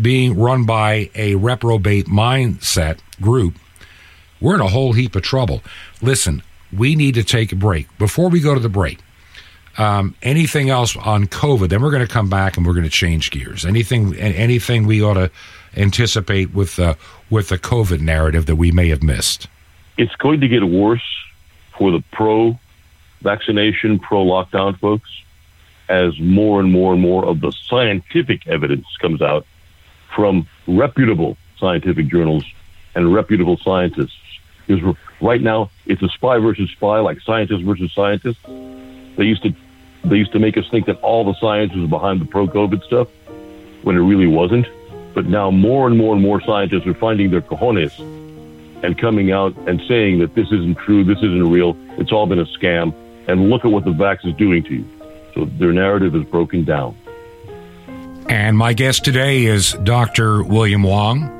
being 0.00 0.38
run 0.38 0.64
by 0.64 1.10
a 1.14 1.34
reprobate 1.36 2.06
mindset 2.06 2.98
group, 3.20 3.54
we're 4.40 4.54
in 4.54 4.60
a 4.60 4.68
whole 4.68 4.92
heap 4.92 5.16
of 5.16 5.22
trouble. 5.22 5.62
Listen, 6.02 6.42
we 6.72 6.94
need 6.94 7.14
to 7.14 7.24
take 7.24 7.52
a 7.52 7.56
break. 7.56 7.86
Before 7.98 8.28
we 8.28 8.40
go 8.40 8.54
to 8.54 8.60
the 8.60 8.68
break, 8.68 8.98
um, 9.78 10.14
anything 10.22 10.70
else 10.70 10.96
on 10.96 11.26
COVID, 11.26 11.68
then 11.68 11.82
we're 11.82 11.90
going 11.90 12.06
to 12.06 12.12
come 12.12 12.28
back 12.28 12.56
and 12.56 12.66
we're 12.66 12.72
going 12.72 12.84
to 12.84 12.90
change 12.90 13.30
gears. 13.30 13.64
Anything, 13.64 14.14
anything 14.16 14.86
we 14.86 15.02
ought 15.02 15.14
to 15.14 15.30
anticipate 15.76 16.54
with 16.54 16.76
the 16.76 16.96
with 17.28 17.48
the 17.48 17.58
COVID 17.58 18.00
narrative 18.00 18.46
that 18.46 18.56
we 18.56 18.70
may 18.72 18.88
have 18.88 19.02
missed. 19.02 19.48
It's 19.98 20.14
going 20.16 20.40
to 20.40 20.48
get 20.48 20.62
worse 20.62 21.02
for 21.76 21.90
the 21.90 22.02
pro 22.12 22.58
vaccination, 23.22 23.98
pro 23.98 24.24
lockdown 24.24 24.78
folks 24.78 25.10
as 25.88 26.18
more 26.18 26.60
and 26.60 26.70
more 26.72 26.92
and 26.92 27.02
more 27.02 27.24
of 27.24 27.40
the 27.40 27.52
scientific 27.52 28.46
evidence 28.46 28.86
comes 29.00 29.22
out 29.22 29.46
from 30.14 30.46
reputable 30.66 31.36
scientific 31.58 32.08
journals 32.08 32.44
and 32.94 33.12
reputable 33.14 33.56
scientists. 33.58 34.16
Because 34.66 34.96
right 35.20 35.40
now 35.40 35.70
it's 35.86 36.02
a 36.02 36.08
spy 36.08 36.38
versus 36.38 36.70
spy, 36.70 36.98
like 36.98 37.20
scientist 37.20 37.62
versus 37.62 37.92
scientist. 37.92 38.38
They 39.16 39.24
used 39.24 39.42
to 39.44 39.54
they 40.08 40.16
used 40.16 40.32
to 40.32 40.38
make 40.38 40.56
us 40.56 40.64
think 40.70 40.86
that 40.86 41.00
all 41.02 41.24
the 41.24 41.34
science 41.40 41.72
was 41.74 41.88
behind 41.88 42.20
the 42.20 42.24
pro 42.24 42.46
COVID 42.46 42.82
stuff 42.84 43.08
when 43.82 43.96
it 43.96 44.00
really 44.00 44.26
wasn't. 44.26 44.66
But 45.14 45.26
now 45.26 45.50
more 45.50 45.86
and 45.86 45.96
more 45.96 46.12
and 46.14 46.22
more 46.22 46.40
scientists 46.42 46.86
are 46.86 46.94
finding 46.94 47.30
their 47.30 47.40
cojones 47.40 47.98
and 48.82 48.98
coming 48.98 49.32
out 49.32 49.56
and 49.66 49.80
saying 49.88 50.18
that 50.18 50.34
this 50.34 50.46
isn't 50.48 50.76
true, 50.78 51.04
this 51.04 51.18
isn't 51.18 51.50
real, 51.50 51.76
it's 51.98 52.12
all 52.12 52.26
been 52.26 52.38
a 52.38 52.44
scam, 52.44 52.94
and 53.26 53.48
look 53.48 53.64
at 53.64 53.70
what 53.70 53.84
the 53.84 53.92
vax 53.92 54.26
is 54.26 54.34
doing 54.34 54.62
to 54.64 54.74
you. 54.74 54.84
So 55.34 55.44
their 55.44 55.72
narrative 55.72 56.14
is 56.14 56.24
broken 56.24 56.64
down. 56.64 56.96
And 58.28 58.58
my 58.58 58.72
guest 58.72 59.04
today 59.04 59.44
is 59.44 59.72
Dr. 59.84 60.42
William 60.42 60.82
Wong. 60.82 61.32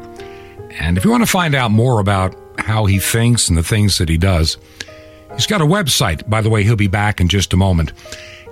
And 0.79 0.96
if 0.96 1.05
you 1.05 1.11
want 1.11 1.22
to 1.22 1.31
find 1.31 1.55
out 1.55 1.70
more 1.70 2.00
about 2.00 2.35
how 2.59 2.87
he 2.87 2.98
thinks 2.98 3.48
and 3.48 3.59
the 3.59 3.62
things 3.62 3.98
that 3.98 4.09
he 4.09 4.16
does, 4.16 4.57
he's 5.35 5.46
got 5.46 5.61
a 5.61 5.66
website. 5.66 6.29
By 6.29 6.40
the 6.40 6.50
way, 6.50 6.62
he'll 6.62 6.76
be 6.76 6.88
back 6.88 7.20
in 7.20 7.29
just 7.29 7.52
a 7.52 7.57
moment. 7.57 7.92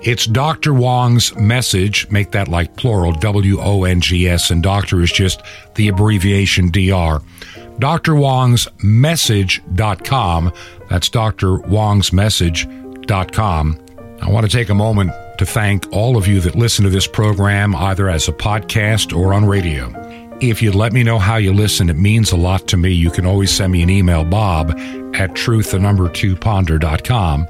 It's 0.01 0.25
Dr. 0.25 0.73
Wong's 0.73 1.35
message. 1.35 2.09
Make 2.11 2.31
that 2.31 2.47
like 2.47 2.75
plural, 2.75 3.13
W 3.13 3.59
O 3.59 3.83
N 3.85 4.01
G 4.01 4.27
S, 4.27 4.51
and 4.51 4.61
doctor 4.61 5.01
is 5.01 5.11
just 5.11 5.41
the 5.75 5.87
abbreviation 5.87 6.69
DR. 6.69 7.21
Dr. 7.79 8.15
Wong's 8.15 8.67
message.com. 8.83 10.51
That's 10.89 11.09
Dr. 11.09 11.57
Wong's 11.59 12.13
message.com. 12.13 13.79
I 14.21 14.29
want 14.29 14.49
to 14.49 14.57
take 14.57 14.69
a 14.69 14.75
moment 14.75 15.11
to 15.39 15.45
thank 15.45 15.91
all 15.91 16.17
of 16.17 16.27
you 16.27 16.39
that 16.41 16.55
listen 16.55 16.85
to 16.85 16.89
this 16.89 17.07
program 17.07 17.75
either 17.75 18.09
as 18.09 18.27
a 18.27 18.31
podcast 18.31 19.15
or 19.15 19.33
on 19.33 19.45
radio. 19.45 19.91
If 20.41 20.61
you'd 20.61 20.75
let 20.75 20.93
me 20.93 21.03
know 21.03 21.19
how 21.19 21.37
you 21.37 21.53
listen, 21.53 21.89
it 21.89 21.97
means 21.97 22.31
a 22.31 22.37
lot 22.37 22.67
to 22.67 22.77
me. 22.77 22.91
You 22.91 23.09
can 23.09 23.25
always 23.25 23.51
send 23.51 23.73
me 23.73 23.81
an 23.81 23.89
email, 23.89 24.23
bob 24.23 24.71
at 25.15 25.33
truth, 25.35 25.71
the 25.71 25.79
number 25.79 26.09
two 26.09 26.35
ponder.com. 26.35 27.47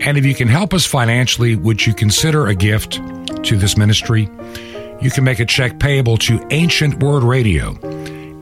And 0.00 0.16
if 0.16 0.24
you 0.24 0.34
can 0.34 0.48
help 0.48 0.72
us 0.72 0.86
financially, 0.86 1.56
would 1.56 1.86
you 1.86 1.92
consider 1.92 2.46
a 2.46 2.54
gift 2.54 2.94
to 3.44 3.56
this 3.56 3.76
ministry? 3.76 4.30
You 5.02 5.10
can 5.10 5.24
make 5.24 5.40
a 5.40 5.46
check 5.46 5.78
payable 5.78 6.16
to 6.18 6.46
Ancient 6.50 7.02
Word 7.02 7.22
Radio. 7.22 7.78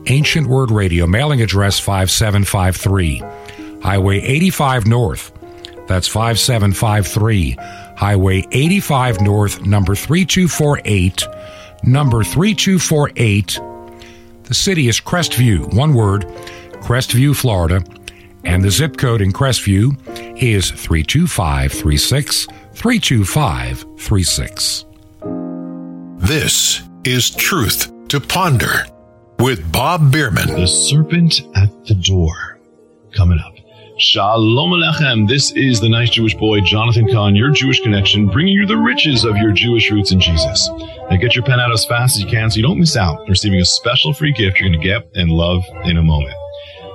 Ancient 0.07 0.47
Word 0.47 0.71
Radio, 0.71 1.05
mailing 1.05 1.41
address 1.41 1.79
5753, 1.79 3.21
Highway 3.81 4.19
85 4.19 4.87
North. 4.87 5.31
That's 5.87 6.07
5753, 6.07 7.57
Highway 7.97 8.45
85 8.51 9.21
North, 9.21 9.65
number 9.65 9.95
3248, 9.95 11.27
number 11.83 12.23
3248. 12.23 13.59
The 14.43 14.53
city 14.53 14.87
is 14.87 14.99
Crestview, 14.99 15.73
one 15.73 15.93
word, 15.93 16.21
Crestview, 16.81 17.35
Florida, 17.35 17.83
and 18.43 18.63
the 18.63 18.71
zip 18.71 18.97
code 18.97 19.21
in 19.21 19.31
Crestview 19.31 19.95
is 20.41 20.71
32536, 20.71 22.47
32536. 22.73 24.85
This 26.17 26.81
is 27.03 27.29
Truth 27.31 27.91
to 28.09 28.19
Ponder 28.19 28.85
with 29.39 29.71
Bob 29.71 30.11
Bierman. 30.11 30.47
The 30.47 30.67
Serpent 30.67 31.41
at 31.55 31.85
the 31.85 31.95
Door. 31.95 32.59
Coming 33.15 33.39
up. 33.39 33.53
Shalom 33.99 34.71
Alechem. 34.71 35.27
This 35.27 35.51
is 35.51 35.81
the 35.81 35.89
nice 35.89 36.09
Jewish 36.09 36.33
boy, 36.33 36.61
Jonathan 36.61 37.05
Cahn, 37.09 37.35
your 37.35 37.51
Jewish 37.51 37.81
connection, 37.81 38.27
bringing 38.27 38.53
you 38.53 38.65
the 38.65 38.77
riches 38.77 39.25
of 39.25 39.35
your 39.35 39.51
Jewish 39.51 39.91
roots 39.91 40.13
in 40.13 40.21
Jesus. 40.21 40.69
Now 41.09 41.17
get 41.17 41.35
your 41.35 41.43
pen 41.43 41.59
out 41.59 41.73
as 41.73 41.85
fast 41.85 42.15
as 42.15 42.23
you 42.23 42.29
can 42.29 42.49
so 42.49 42.57
you 42.57 42.63
don't 42.63 42.79
miss 42.79 42.95
out 42.95 43.19
on 43.19 43.27
receiving 43.27 43.59
a 43.59 43.65
special 43.65 44.13
free 44.13 44.31
gift 44.31 44.59
you're 44.59 44.69
going 44.69 44.79
to 44.79 44.87
get 44.87 45.09
and 45.15 45.29
love 45.29 45.65
in 45.83 45.97
a 45.97 46.01
moment. 46.01 46.33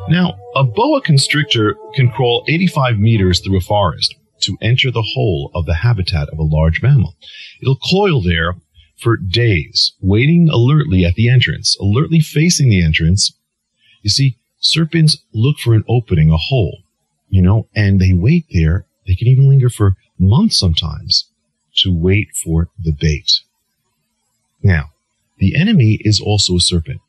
Now, 0.09 0.39
a 0.55 0.65
boa 0.65 1.01
constrictor 1.01 1.77
can 1.95 2.11
crawl 2.11 2.45
85 2.47 2.99
meters 2.99 3.41
through 3.41 3.57
a 3.57 3.63
forest 3.63 4.15
to 4.41 4.59
enter 4.61 4.91
the 4.91 5.03
hole 5.15 5.51
of 5.55 5.65
the 5.65 5.77
habitat 5.77 6.29
of 6.29 6.39
a 6.39 6.43
large 6.43 6.83
mammal. 6.83 7.15
It'll 7.63 7.77
coil 7.77 8.21
there 8.21 8.55
for 8.99 9.17
days, 9.17 9.93
waiting 10.03 10.51
alertly 10.51 11.07
at 11.07 11.15
the 11.15 11.31
entrance, 11.31 11.77
alertly 11.81 12.21
facing 12.21 12.69
the 12.69 12.85
entrance. 12.85 13.33
You 14.03 14.11
see, 14.11 14.37
serpents 14.61 15.17
look 15.33 15.59
for 15.59 15.73
an 15.73 15.85
opening, 15.89 16.31
a 16.31 16.37
hole, 16.37 16.81
you 17.31 17.41
know, 17.41 17.67
and 17.75 17.99
they 17.99 18.13
wait 18.13 18.45
there. 18.53 18.85
They 19.07 19.15
can 19.15 19.29
even 19.29 19.49
linger 19.49 19.71
for 19.71 19.97
months 20.19 20.59
sometimes 20.59 21.29
to 21.77 21.91
wait 21.91 22.29
for 22.37 22.69
the 22.79 22.93
bait. 22.93 23.41
Now, 24.63 24.91
the 25.39 25.57
enemy 25.57 25.99
is 26.03 26.21
also 26.21 26.57
a 26.57 26.61
serpent, 26.61 27.01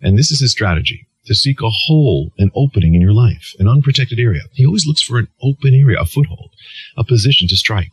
and 0.00 0.16
this 0.16 0.30
is 0.30 0.38
his 0.38 0.52
strategy 0.52 1.05
to 1.26 1.34
seek 1.34 1.60
a 1.60 1.70
hole, 1.70 2.32
an 2.38 2.50
opening 2.54 2.94
in 2.94 3.00
your 3.00 3.12
life, 3.12 3.54
an 3.58 3.68
unprotected 3.68 4.18
area. 4.18 4.42
He 4.52 4.66
always 4.66 4.86
looks 4.86 5.02
for 5.02 5.18
an 5.18 5.28
open 5.42 5.74
area, 5.74 6.00
a 6.00 6.06
foothold, 6.06 6.50
a 6.96 7.04
position 7.04 7.48
to 7.48 7.56
strike. 7.56 7.90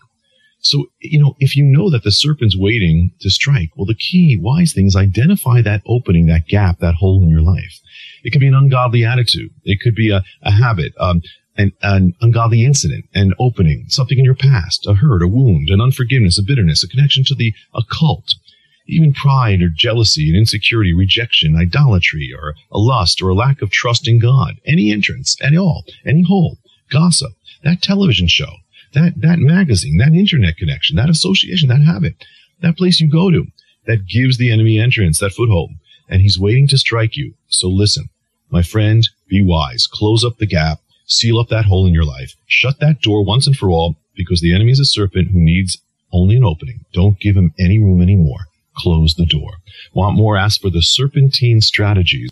So, 0.60 0.86
you 1.02 1.20
know, 1.20 1.36
if 1.40 1.58
you 1.58 1.64
know 1.64 1.90
that 1.90 2.04
the 2.04 2.12
serpent's 2.12 2.56
waiting 2.56 3.12
to 3.20 3.30
strike, 3.30 3.72
well, 3.76 3.86
the 3.86 3.96
key 3.96 4.40
wise 4.42 4.72
thing 4.72 4.86
is 4.86 4.96
identify 4.96 5.62
that 5.62 5.82
opening, 5.86 6.28
that 6.28 6.48
gap, 6.48 6.80
that 6.80 6.96
hole 6.96 7.22
in 7.22 7.30
your 7.30 7.42
life. 7.42 7.82
It 8.24 8.32
could 8.32 8.40
be 8.40 8.48
an 8.48 8.56
ungodly 8.56 9.04
attitude. 9.04 9.52
It 9.66 9.82
could 9.82 9.94
be 9.94 10.10
a, 10.10 10.24
a 10.42 10.52
habit, 10.52 10.94
um, 11.02 11.22
an, 11.58 11.74
an 11.82 12.14
ungodly 12.22 12.64
incident, 12.64 13.06
an 13.14 13.34
opening, 13.40 13.88
something 13.90 14.18
in 14.18 14.24
your 14.24 14.36
past, 14.36 14.88
a 14.88 14.94
hurt, 14.94 15.22
a 15.22 15.28
wound, 15.28 15.70
an 15.70 15.82
unforgiveness, 15.82 16.40
a 16.40 16.44
bitterness, 16.44 16.82
a 16.82 16.88
connection 16.88 17.26
to 17.26 17.36
the 17.36 17.54
occult, 17.76 18.36
even 18.88 19.14
pride 19.14 19.62
or 19.62 19.70
jealousy 19.70 20.30
and 20.30 20.38
insecurity, 20.38 20.94
rejection, 20.94 21.56
idolatry, 21.56 22.32
or 22.38 22.56
a 22.72 22.78
lust 22.78 23.22
or 23.22 23.30
a 23.30 23.36
lack 23.36 23.62
of 23.62 23.72
trust 23.72 24.08
in 24.08 24.20
God, 24.20 24.56
any 24.66 24.92
entrance, 24.92 25.38
any 25.42 25.58
all, 25.58 25.86
any 26.06 26.24
hole, 26.24 26.58
gossip, 26.92 27.32
that 27.64 27.82
television 27.82 28.28
show, 28.28 28.52
that, 28.94 29.14
that 29.18 29.40
magazine, 29.40 29.98
that 29.98 30.14
internet 30.14 30.58
connection, 30.58 30.96
that 30.98 31.10
association, 31.10 31.70
that 31.70 31.82
habit, 31.82 32.16
that 32.62 32.78
place 32.78 33.00
you 33.00 33.10
go 33.10 33.32
to 33.32 33.46
that 33.86 34.08
gives 34.08 34.38
the 34.38 34.52
enemy 34.52 34.80
entrance, 34.80 35.20
that 35.20 35.32
foothold, 35.32 35.72
and 36.10 36.22
he's 36.22 36.40
waiting 36.40 36.68
to 36.68 36.78
strike 36.78 37.16
you. 37.16 37.34
So 37.48 37.68
listen, 37.68 38.10
my 38.50 38.62
friend, 38.62 39.08
be 39.28 39.44
wise. 39.44 39.88
Close 39.88 40.24
up 40.24 40.38
the 40.38 40.46
gap, 40.46 40.80
seal 41.06 41.40
up 41.40 41.50
that 41.50 41.66
hole 41.66 41.86
in 41.86 41.94
your 41.94 42.06
life, 42.06 42.36
shut 42.46 42.80
that 42.80 43.02
door 43.02 43.26
once 43.26 43.48
and 43.48 43.58
for 43.58 43.70
all, 43.70 43.96
because 44.16 44.42
the 44.42 44.54
enemy 44.54 44.72
is 44.72 44.80
a 44.80 44.86
serpent 44.86 45.30
who 45.32 45.40
needs 45.40 45.80
only 46.12 46.36
an 46.36 46.44
opening. 46.44 46.86
Don't 46.94 47.20
give 47.20 47.36
him 47.36 47.54
any 47.58 47.80
room 47.80 48.02
anymore. 48.02 48.42
Close 48.76 49.16
the 49.16 49.26
door. 49.26 49.52
Want 49.94 50.18
more? 50.18 50.38
Ask 50.38 50.62
for 50.62 50.70
the 50.70 50.82
serpentine 50.82 51.62
strategies. 51.62 52.30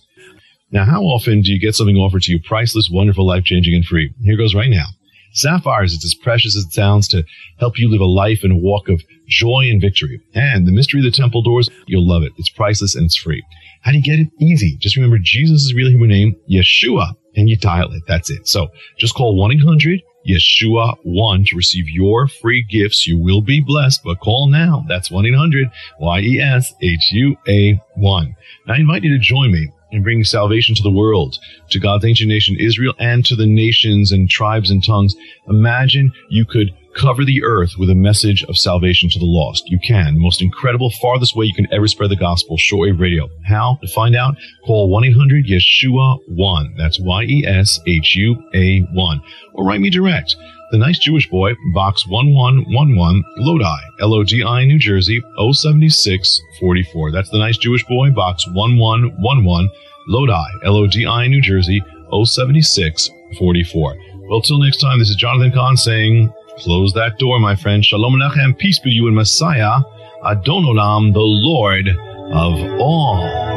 Now, 0.71 0.86
how 0.86 1.01
often 1.01 1.41
do 1.41 1.51
you 1.51 1.60
get 1.60 1.75
something 1.75 1.97
offered 1.97 2.23
to 2.23 2.32
you 2.32 2.39
priceless, 2.41 2.89
wonderful, 2.89 3.27
life 3.27 3.43
changing, 3.43 3.75
and 3.75 3.86
free? 3.86 4.13
Here 4.23 4.38
goes 4.38 4.56
right 4.56 4.69
now. 4.69 4.86
Sapphires, 5.34 5.93
it's 5.93 6.06
as 6.06 6.15
precious 6.15 6.58
as 6.58 6.65
it 6.65 6.73
sounds 6.73 7.08
to 7.10 7.23
help 7.58 7.80
you 7.80 7.89
live 7.89 8.01
a 8.01 8.06
life 8.06 8.43
and 8.43 8.51
a 8.51 8.56
walk 8.56 8.89
of 8.89 9.01
joy 9.27 9.67
and 9.69 9.80
victory. 9.80 10.19
And 10.34 10.67
the 10.67 10.71
mystery 10.71 10.99
of 10.99 11.06
the 11.06 11.12
temple 11.12 11.41
doors, 11.41 11.69
you'll 11.88 12.08
love 12.08 12.23
it. 12.23 12.34
It's 12.38 12.49
priceless 12.49 12.95
and 12.95 13.06
it's 13.06 13.15
free. 13.15 13.43
How 13.82 13.91
do 13.91 13.97
you 13.97 14.04
get 14.04 14.19
it? 14.19 14.27
Easy. 14.39 14.77
Just 14.77 14.95
remember 14.95 15.17
Jesus' 15.21 15.73
real 15.73 15.89
Hebrew 15.89 16.08
name, 16.08 16.36
Yeshua, 16.49 17.13
and 17.36 17.49
you 17.49 17.58
dial 17.58 17.91
it. 17.93 18.04
That's 18.08 18.30
it. 18.30 18.47
So 18.47 18.69
just 18.97 19.15
call 19.15 19.38
1-800 19.38 20.01
Yeshua 20.27 20.97
1 21.03 21.45
to 21.45 21.55
receive 21.55 21.89
your 21.89 22.27
free 22.27 22.63
gifts. 22.63 23.07
You 23.07 23.17
will 23.17 23.41
be 23.41 23.60
blessed, 23.60 24.03
but 24.03 24.19
call 24.19 24.47
now. 24.47 24.86
That's 24.88 25.10
1-800 25.10 25.71
Y-E-S-H-U-A 25.99 27.81
1. 27.95 28.36
Now 28.67 28.73
I 28.73 28.77
invite 28.77 29.03
you 29.03 29.12
to 29.12 29.19
join 29.19 29.51
me 29.51 29.69
in 29.91 30.03
bringing 30.03 30.23
salvation 30.23 30.73
to 30.75 30.84
the 30.84 30.91
world, 30.91 31.38
to 31.69 31.79
God's 31.79 32.05
ancient 32.05 32.29
nation 32.29 32.55
Israel, 32.60 32.93
and 32.99 33.25
to 33.25 33.36
the 33.36 33.45
nations 33.45 34.12
and 34.12 34.29
tribes 34.29 34.71
and 34.71 34.84
tongues. 34.84 35.15
Imagine 35.49 36.12
you 36.29 36.45
could 36.45 36.73
cover 36.95 37.23
the 37.23 37.43
earth 37.43 37.71
with 37.77 37.89
a 37.89 37.95
message 37.95 38.43
of 38.45 38.58
salvation 38.58 39.10
to 39.10 39.19
the 39.19 39.25
lost. 39.25 39.69
You 39.69 39.80
can. 39.80 40.19
Most 40.19 40.41
incredible, 40.41 40.89
farthest 41.01 41.36
way 41.36 41.45
you 41.45 41.54
can 41.54 41.67
ever 41.73 41.88
spread 41.88 42.10
the 42.10 42.15
gospel, 42.15 42.58
shortwave 42.58 42.99
radio. 42.99 43.30
How? 43.45 43.77
To 43.82 43.88
find 43.88 44.15
out, 44.15 44.36
call 44.65 44.89
1-800-YESHUA-1. 44.89 46.77
That's 46.77 46.99
Y-E-S-H-U-A 46.99 48.80
1. 48.93 49.21
Or 49.54 49.65
write 49.65 49.82
me 49.82 49.89
direct. 49.89 50.36
The 50.71 50.77
Nice 50.77 50.99
Jewish 50.99 51.30
Boy, 51.30 51.54
Box 51.73 52.08
1111, 52.08 53.23
Lodi, 53.38 53.82
L-O-D-I, 53.99 54.65
New 54.65 54.80
Jersey, 54.80 55.21
07644. 55.38 57.12
That's 57.12 57.30
The 57.30 57.39
Nice 57.39 57.58
Jewish 57.58 57.86
Boy, 57.88 58.10
Box 58.12 58.47
1111, 58.47 59.69
Lodi, 60.08 60.65
L-O-D-I, 60.65 61.27
New 61.27 61.41
Jersey, 61.41 61.82
07644. 62.12 63.97
Well, 64.30 64.41
till 64.41 64.60
next 64.60 64.77
time, 64.77 64.99
this 64.99 65.10
is 65.10 65.17
Jonathan 65.17 65.51
Cahn 65.51 65.75
saying, 65.75 66.32
close 66.57 66.93
that 66.93 67.17
door, 67.17 67.39
my 67.39 67.55
friend. 67.55 67.83
Shalom 67.83 68.13
Aleichem, 68.13 68.57
peace 68.57 68.79
be 68.79 68.91
to 68.91 68.95
you 68.95 69.07
and 69.07 69.15
Messiah, 69.15 69.79
Adon 70.23 70.63
Olam, 70.63 71.13
the 71.13 71.19
Lord 71.19 71.87
of 71.87 72.79
all. 72.79 73.51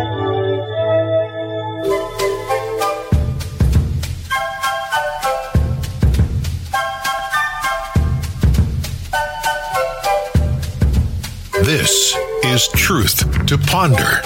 This 11.65 12.15
is 12.45 12.69
Truth 12.69 13.47
to 13.47 13.57
Ponder 13.57 14.21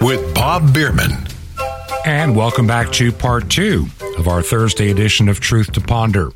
with 0.00 0.34
Bob 0.34 0.72
Bierman. 0.72 1.26
And 2.06 2.34
welcome 2.34 2.66
back 2.66 2.90
to 2.92 3.12
part 3.12 3.50
two 3.50 3.86
of 4.16 4.26
our 4.26 4.42
Thursday 4.42 4.90
edition 4.90 5.28
of 5.28 5.38
Truth 5.40 5.72
to 5.72 5.80
Ponder. 5.80 6.32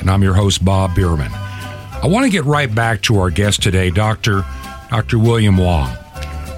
And 0.00 0.10
I'm 0.10 0.22
your 0.22 0.34
host, 0.34 0.64
Bob 0.64 0.94
Bierman. 0.94 1.32
I 1.32 2.06
want 2.06 2.24
to 2.24 2.30
get 2.30 2.44
right 2.44 2.72
back 2.72 3.02
to 3.02 3.18
our 3.18 3.30
guest 3.30 3.62
today, 3.62 3.90
Dr. 3.90 4.44
Dr. 4.90 5.18
William 5.18 5.56
Wong. 5.56 5.90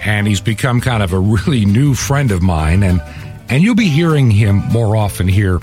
And 0.05 0.27
he's 0.27 0.41
become 0.41 0.81
kind 0.81 1.03
of 1.03 1.13
a 1.13 1.19
really 1.19 1.65
new 1.65 1.95
friend 1.95 2.31
of 2.31 2.43
mine, 2.43 2.83
and, 2.83 3.01
and 3.49 3.63
you'll 3.63 3.75
be 3.75 3.89
hearing 3.89 4.31
him 4.31 4.57
more 4.69 4.97
often 4.97 5.29
here 5.29 5.61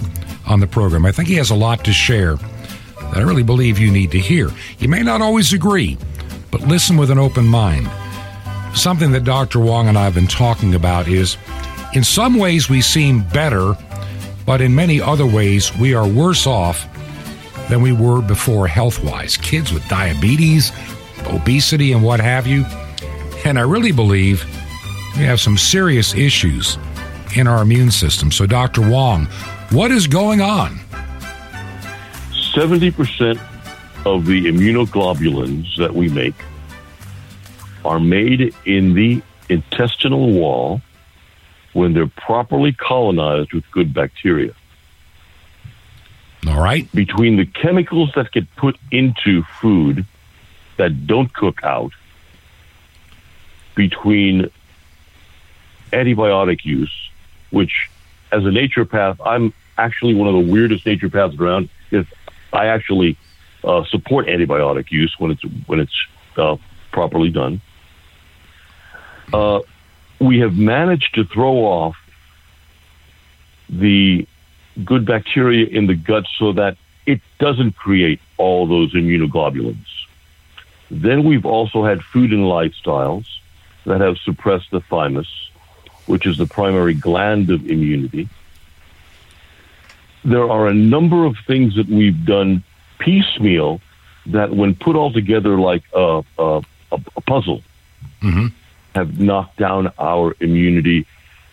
on 0.47 0.59
the 0.59 0.67
program. 0.67 1.05
I 1.05 1.11
think 1.11 1.27
he 1.27 1.35
has 1.35 1.49
a 1.49 1.55
lot 1.55 1.83
to 1.85 1.93
share 1.93 2.35
that 2.35 3.17
I 3.17 3.21
really 3.21 3.43
believe 3.43 3.79
you 3.79 3.91
need 3.91 4.11
to 4.11 4.19
hear. 4.19 4.49
You 4.79 4.89
may 4.89 5.03
not 5.03 5.21
always 5.21 5.53
agree, 5.53 5.97
but 6.51 6.61
listen 6.61 6.97
with 6.97 7.11
an 7.11 7.19
open 7.19 7.45
mind. 7.45 7.89
Something 8.73 9.11
that 9.11 9.23
Dr. 9.23 9.59
Wong 9.59 9.87
and 9.87 9.97
I 9.97 10.03
have 10.03 10.15
been 10.15 10.27
talking 10.27 10.75
about 10.75 11.07
is 11.07 11.37
in 11.93 12.03
some 12.03 12.37
ways 12.37 12.69
we 12.69 12.81
seem 12.81 13.23
better, 13.29 13.75
but 14.45 14.61
in 14.61 14.75
many 14.75 14.99
other 14.99 15.25
ways 15.25 15.75
we 15.77 15.93
are 15.93 16.07
worse 16.07 16.45
off 16.45 16.87
than 17.69 17.81
we 17.81 17.91
were 17.91 18.21
before 18.21 18.67
health 18.67 19.03
wise. 19.03 19.37
Kids 19.37 19.73
with 19.73 19.87
diabetes, 19.87 20.71
obesity, 21.27 21.91
and 21.91 22.03
what 22.03 22.19
have 22.19 22.47
you. 22.47 22.65
And 23.45 23.57
I 23.59 23.61
really 23.61 23.91
believe 23.91 24.43
we 25.17 25.23
have 25.23 25.39
some 25.39 25.57
serious 25.57 26.13
issues 26.13 26.77
in 27.35 27.47
our 27.47 27.61
immune 27.61 27.91
system. 27.91 28.31
So, 28.31 28.45
Dr. 28.45 28.87
Wong, 28.89 29.25
what 29.71 29.91
is 29.91 30.07
going 30.07 30.41
on? 30.41 30.79
70% 32.53 33.39
of 34.05 34.25
the 34.25 34.45
immunoglobulins 34.45 35.75
that 35.77 35.93
we 35.93 36.09
make 36.09 36.35
are 37.83 37.99
made 37.99 38.53
in 38.65 38.93
the 38.93 39.21
intestinal 39.49 40.31
wall 40.31 40.81
when 41.73 41.93
they're 41.93 42.07
properly 42.07 42.71
colonized 42.71 43.53
with 43.53 43.69
good 43.71 43.93
bacteria. 43.93 44.53
All 46.47 46.61
right. 46.61 46.91
Between 46.93 47.37
the 47.37 47.45
chemicals 47.45 48.11
that 48.15 48.31
get 48.31 48.53
put 48.55 48.77
into 48.91 49.43
food 49.59 50.05
that 50.77 51.07
don't 51.07 51.33
cook 51.33 51.63
out, 51.63 51.91
between 53.75 54.49
antibiotic 55.91 56.63
use, 56.63 56.93
which 57.51 57.89
as 58.31 58.43
a 58.43 58.49
naturopath, 58.49 59.17
I'm 59.25 59.53
actually 59.77 60.13
one 60.13 60.27
of 60.27 60.33
the 60.33 60.51
weirdest 60.51 60.85
naturopaths 60.85 61.39
around. 61.39 61.69
Is 61.91 62.05
I 62.53 62.67
actually 62.67 63.17
uh, 63.63 63.83
support 63.85 64.27
antibiotic 64.27 64.91
use 64.91 65.15
when 65.17 65.31
it's 65.31 65.43
when 65.67 65.79
it's 65.79 66.05
uh, 66.37 66.57
properly 66.91 67.29
done. 67.29 67.61
Uh, 69.33 69.61
we 70.19 70.39
have 70.39 70.57
managed 70.57 71.15
to 71.15 71.25
throw 71.25 71.57
off 71.57 71.95
the 73.69 74.27
good 74.83 75.05
bacteria 75.05 75.67
in 75.67 75.87
the 75.87 75.95
gut 75.95 76.25
so 76.37 76.51
that 76.53 76.77
it 77.05 77.21
doesn't 77.39 77.75
create 77.75 78.19
all 78.37 78.67
those 78.67 78.93
immunoglobulins. 78.93 79.85
Then 80.91 81.23
we've 81.23 81.45
also 81.45 81.83
had 81.83 82.03
food 82.03 82.31
and 82.31 82.43
lifestyles 82.43 83.25
that 83.85 84.01
have 84.01 84.17
suppressed 84.17 84.71
the 84.71 84.81
thymus, 84.81 85.27
which 86.05 86.25
is 86.25 86.37
the 86.37 86.45
primary 86.45 86.93
gland 86.93 87.49
of 87.49 87.69
immunity. 87.69 88.27
There 90.23 90.49
are 90.49 90.67
a 90.67 90.73
number 90.73 91.25
of 91.25 91.37
things 91.45 91.75
that 91.75 91.87
we've 91.87 92.25
done 92.25 92.63
piecemeal 92.99 93.81
that, 94.27 94.51
when 94.51 94.73
put 94.75 94.95
all 94.95 95.11
together 95.13 95.59
like 95.59 95.83
a, 95.93 96.23
a, 96.39 96.63
a 96.91 97.21
puzzle, 97.21 97.61
mm-hmm. 98.21 98.47
have 98.95 99.19
knocked 99.19 99.57
down 99.57 99.91
our 99.99 100.35
immunity. 100.39 101.05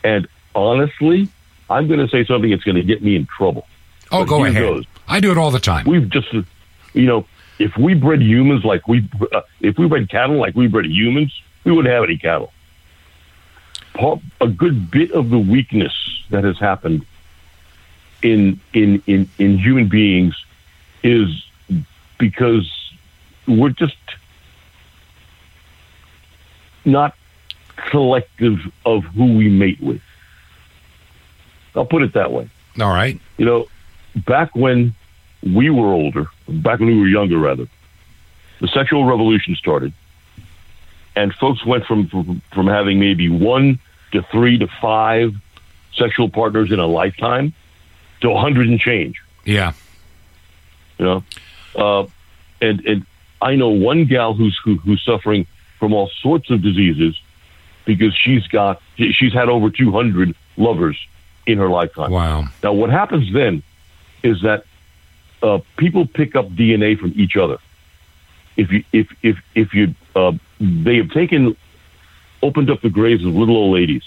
And 0.03 0.26
honestly, 0.55 1.28
I'm 1.73 1.89
going 1.89 2.01
to 2.01 2.09
say 2.09 2.25
something 2.25 2.51
that's 2.51 2.64
going 2.64 2.77
to 2.77 2.83
get 2.83 3.03
me 3.03 3.16
in 3.16 3.27
trouble. 3.27 3.66
Oh, 4.11 4.20
But 4.20 4.29
go 4.29 4.45
ahead. 4.45 4.62
goes. 4.62 4.85
I 5.09 5.20
do 5.20 5.31
it 5.31 5.39
all 5.39 5.51
the 5.51 5.59
time. 5.59 5.87
We've 5.87 6.09
just, 6.09 6.33
you 6.33 7.07
know, 7.07 7.27
if 7.59 7.77
we 7.77 7.95
bred 7.95 8.23
humans 8.23 8.64
like 8.64 8.87
we, 8.89 9.09
uh, 9.33 9.43
if 9.61 9.79
we 9.79 9.89
bred 9.89 10.09
cattle 10.09 10.37
like 10.37 10.55
we 10.55 10.66
bred 10.68 10.87
humans, 10.87 11.33
we 11.64 11.73
wouldn't 11.73 11.93
have 11.93 12.05
any 12.05 12.18
cattle. 12.18 12.53
A 14.41 14.49
good 14.49 14.91
bit 14.91 15.12
of 15.12 15.31
the 15.31 15.39
weakness 15.39 15.93
that 16.31 16.45
has 16.45 16.59
happened 16.59 17.05
in 18.23 18.59
in 18.73 19.03
in 19.07 19.29
in 19.39 19.59
human 19.59 19.89
beings 19.89 20.35
is 21.03 21.29
because 22.18 22.70
we're 23.47 23.68
just 23.70 23.97
not 26.85 27.14
selective 27.91 28.59
of 28.85 29.05
who 29.05 29.37
we 29.37 29.49
mate 29.49 29.81
with. 29.81 30.01
I'll 31.75 31.87
put 31.87 32.03
it 32.03 32.14
that 32.14 32.33
way. 32.33 32.49
All 32.81 32.93
right. 32.93 33.18
You 33.39 33.45
know, 33.45 33.66
back 34.14 34.55
when 34.55 34.95
we 35.43 35.70
were 35.70 35.93
older, 35.93 36.27
back 36.49 36.79
when 36.79 36.89
we 36.89 37.01
were 37.01 37.09
younger, 37.09 37.39
rather, 37.39 37.66
the 38.61 38.68
sexual 38.68 39.05
revolution 39.05 39.57
started, 39.57 39.93
and 41.16 41.35
folks 41.35 41.64
went 41.64 41.85
from 41.85 42.09
from, 42.09 42.43
from 42.53 42.66
having 42.66 43.01
maybe 43.01 43.29
one 43.29 43.79
to 44.12 44.23
three 44.31 44.59
to 44.59 44.68
five 44.81 45.35
sexual 45.95 46.29
partners 46.29 46.73
in 46.73 46.79
a 46.79 46.87
lifetime 46.87 47.53
to 48.20 48.31
a 48.31 48.41
hundred 48.41 48.68
and 48.68 48.79
change. 48.79 49.20
Yeah. 49.45 49.73
You 50.99 51.05
know, 51.05 51.25
uh, 51.75 52.07
and 52.61 52.87
and 52.87 53.07
I 53.41 53.57
know 53.57 53.70
one 53.70 54.05
gal 54.05 54.35
who's 54.35 54.59
who, 54.64 54.77
who's 54.77 55.03
suffering 55.03 55.47
from 55.79 55.93
all 55.93 56.09
sorts 56.20 56.51
of 56.51 56.62
diseases 56.62 57.20
because 57.85 58.14
she's 58.14 58.47
got 58.47 58.81
she's 58.97 59.33
had 59.33 59.49
over 59.49 59.68
200 59.68 60.35
lovers 60.57 60.97
in 61.47 61.59
her 61.59 61.68
lifetime. 61.68 62.11
Wow. 62.11 62.47
Now, 62.62 62.72
what 62.72 62.90
happens 62.90 63.32
then 63.32 63.62
is 64.22 64.43
that 64.43 64.64
uh, 65.43 65.59
people 65.76 66.07
pick 66.07 66.36
up 66.36 66.49
DNA 66.51 66.99
from 66.99 67.12
each 67.16 67.36
other. 67.36 67.59
If 68.57 68.70
you 68.70 68.84
if 68.93 69.09
if 69.22 69.38
if 69.55 69.74
you 69.74 69.95
uh, 70.14 70.32
they 70.61 70.97
have 70.97 71.11
taken 71.11 71.57
opened 72.43 72.70
up 72.70 72.80
the 72.82 72.90
graves 72.90 73.24
of 73.24 73.34
little 73.34 73.57
old 73.57 73.74
ladies, 73.74 74.05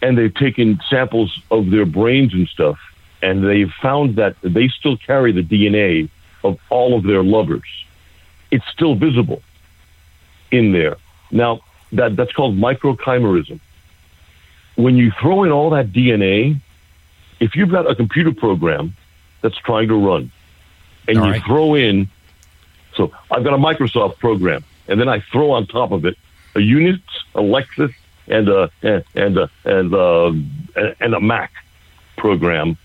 and 0.00 0.16
they've 0.16 0.34
taken 0.34 0.80
samples 0.88 1.40
of 1.50 1.70
their 1.70 1.84
brains 1.84 2.32
and 2.32 2.48
stuff, 2.48 2.78
and 3.20 3.44
they've 3.44 3.72
found 3.82 4.16
that 4.16 4.36
they 4.42 4.68
still 4.68 4.96
carry 4.96 5.32
the 5.32 5.42
DNA 5.42 6.08
of 6.42 6.58
all 6.70 6.96
of 6.96 7.04
their 7.04 7.22
lovers. 7.22 7.68
It's 8.50 8.66
still 8.68 8.94
visible 8.94 9.42
in 10.50 10.72
there. 10.72 10.96
Now 11.30 11.60
that 11.92 12.16
that's 12.16 12.32
called 12.32 12.56
microchimerism. 12.56 13.60
When 14.82 14.96
you 14.96 15.12
throw 15.12 15.44
in 15.44 15.52
all 15.52 15.70
that 15.70 15.92
DNA, 15.92 16.60
if 17.38 17.54
you've 17.54 17.70
got 17.70 17.88
a 17.88 17.94
computer 17.94 18.32
program 18.32 18.96
that's 19.40 19.56
trying 19.58 19.86
to 19.88 19.94
run, 19.94 20.32
and 21.06 21.18
All 21.18 21.26
you 21.26 21.32
right. 21.32 21.42
throw 21.44 21.74
in, 21.74 22.08
so 22.96 23.12
I've 23.30 23.44
got 23.44 23.54
a 23.54 23.58
Microsoft 23.58 24.18
program, 24.18 24.64
and 24.88 25.00
then 25.00 25.08
I 25.08 25.20
throw 25.20 25.52
on 25.52 25.66
top 25.66 25.92
of 25.92 26.04
it 26.04 26.16
a 26.56 26.58
Unix, 26.58 27.00
a 27.36 27.40
Linux, 27.40 27.94
and 28.26 28.48
a 28.48 28.70
and 28.82 29.04
and 29.14 29.38
a, 29.38 29.50
and 29.64 29.94
a, 29.94 30.30
and 30.74 31.14
uh, 31.14 31.16
a 31.18 31.20
Mac 31.20 31.52
program. 32.16 32.76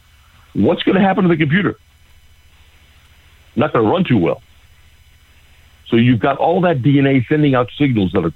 What's 0.54 0.84
going 0.84 0.96
to 0.96 1.02
happen 1.02 1.24
to 1.24 1.30
the 1.30 1.38
computer? 1.38 1.80
Not 3.56 3.74
going 3.74 3.86
to 3.86 3.92
run 3.92 4.04
too 4.04 4.20
well. 4.20 4.44
So 5.88 5.96
you've 5.96 6.20
got 6.20 6.38
all 6.38 6.62
that 6.62 6.84
DNA 6.84 7.26
sending 7.28 7.56
out 7.56 7.72
signals 7.76 8.12
that 8.12 8.24
are 8.24 8.34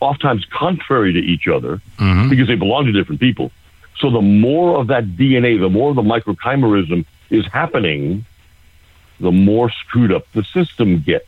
oftentimes 0.00 0.44
contrary 0.46 1.12
to 1.12 1.18
each 1.18 1.46
other 1.48 1.80
mm-hmm. 1.98 2.28
because 2.30 2.48
they 2.48 2.54
belong 2.56 2.86
to 2.86 2.92
different 2.92 3.20
people. 3.20 3.52
So 3.98 4.10
the 4.10 4.22
more 4.22 4.78
of 4.80 4.86
that 4.88 5.04
DNA, 5.16 5.60
the 5.60 5.68
more 5.68 5.90
of 5.90 5.96
the 5.96 6.02
microchimerism 6.02 7.04
is 7.28 7.46
happening, 7.46 8.24
the 9.20 9.30
more 9.30 9.70
screwed 9.70 10.10
up 10.12 10.24
the 10.32 10.42
system 10.44 11.00
gets. 11.00 11.26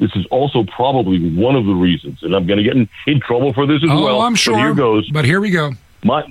This 0.00 0.14
is 0.14 0.26
also 0.26 0.64
probably 0.64 1.18
one 1.30 1.56
of 1.56 1.66
the 1.66 1.74
reasons, 1.74 2.22
and 2.22 2.34
I'm 2.34 2.46
going 2.46 2.58
to 2.58 2.62
get 2.64 2.76
in, 2.76 2.88
in 3.06 3.20
trouble 3.20 3.52
for 3.52 3.66
this 3.66 3.82
as 3.82 3.90
Oh, 3.90 4.02
well. 4.04 4.20
I'm 4.20 4.34
but 4.34 4.38
sure. 4.40 4.56
here 4.58 4.74
goes 4.74 5.08
But 5.10 5.24
here 5.24 5.40
we 5.40 5.50
go. 5.50 5.72
my 6.04 6.22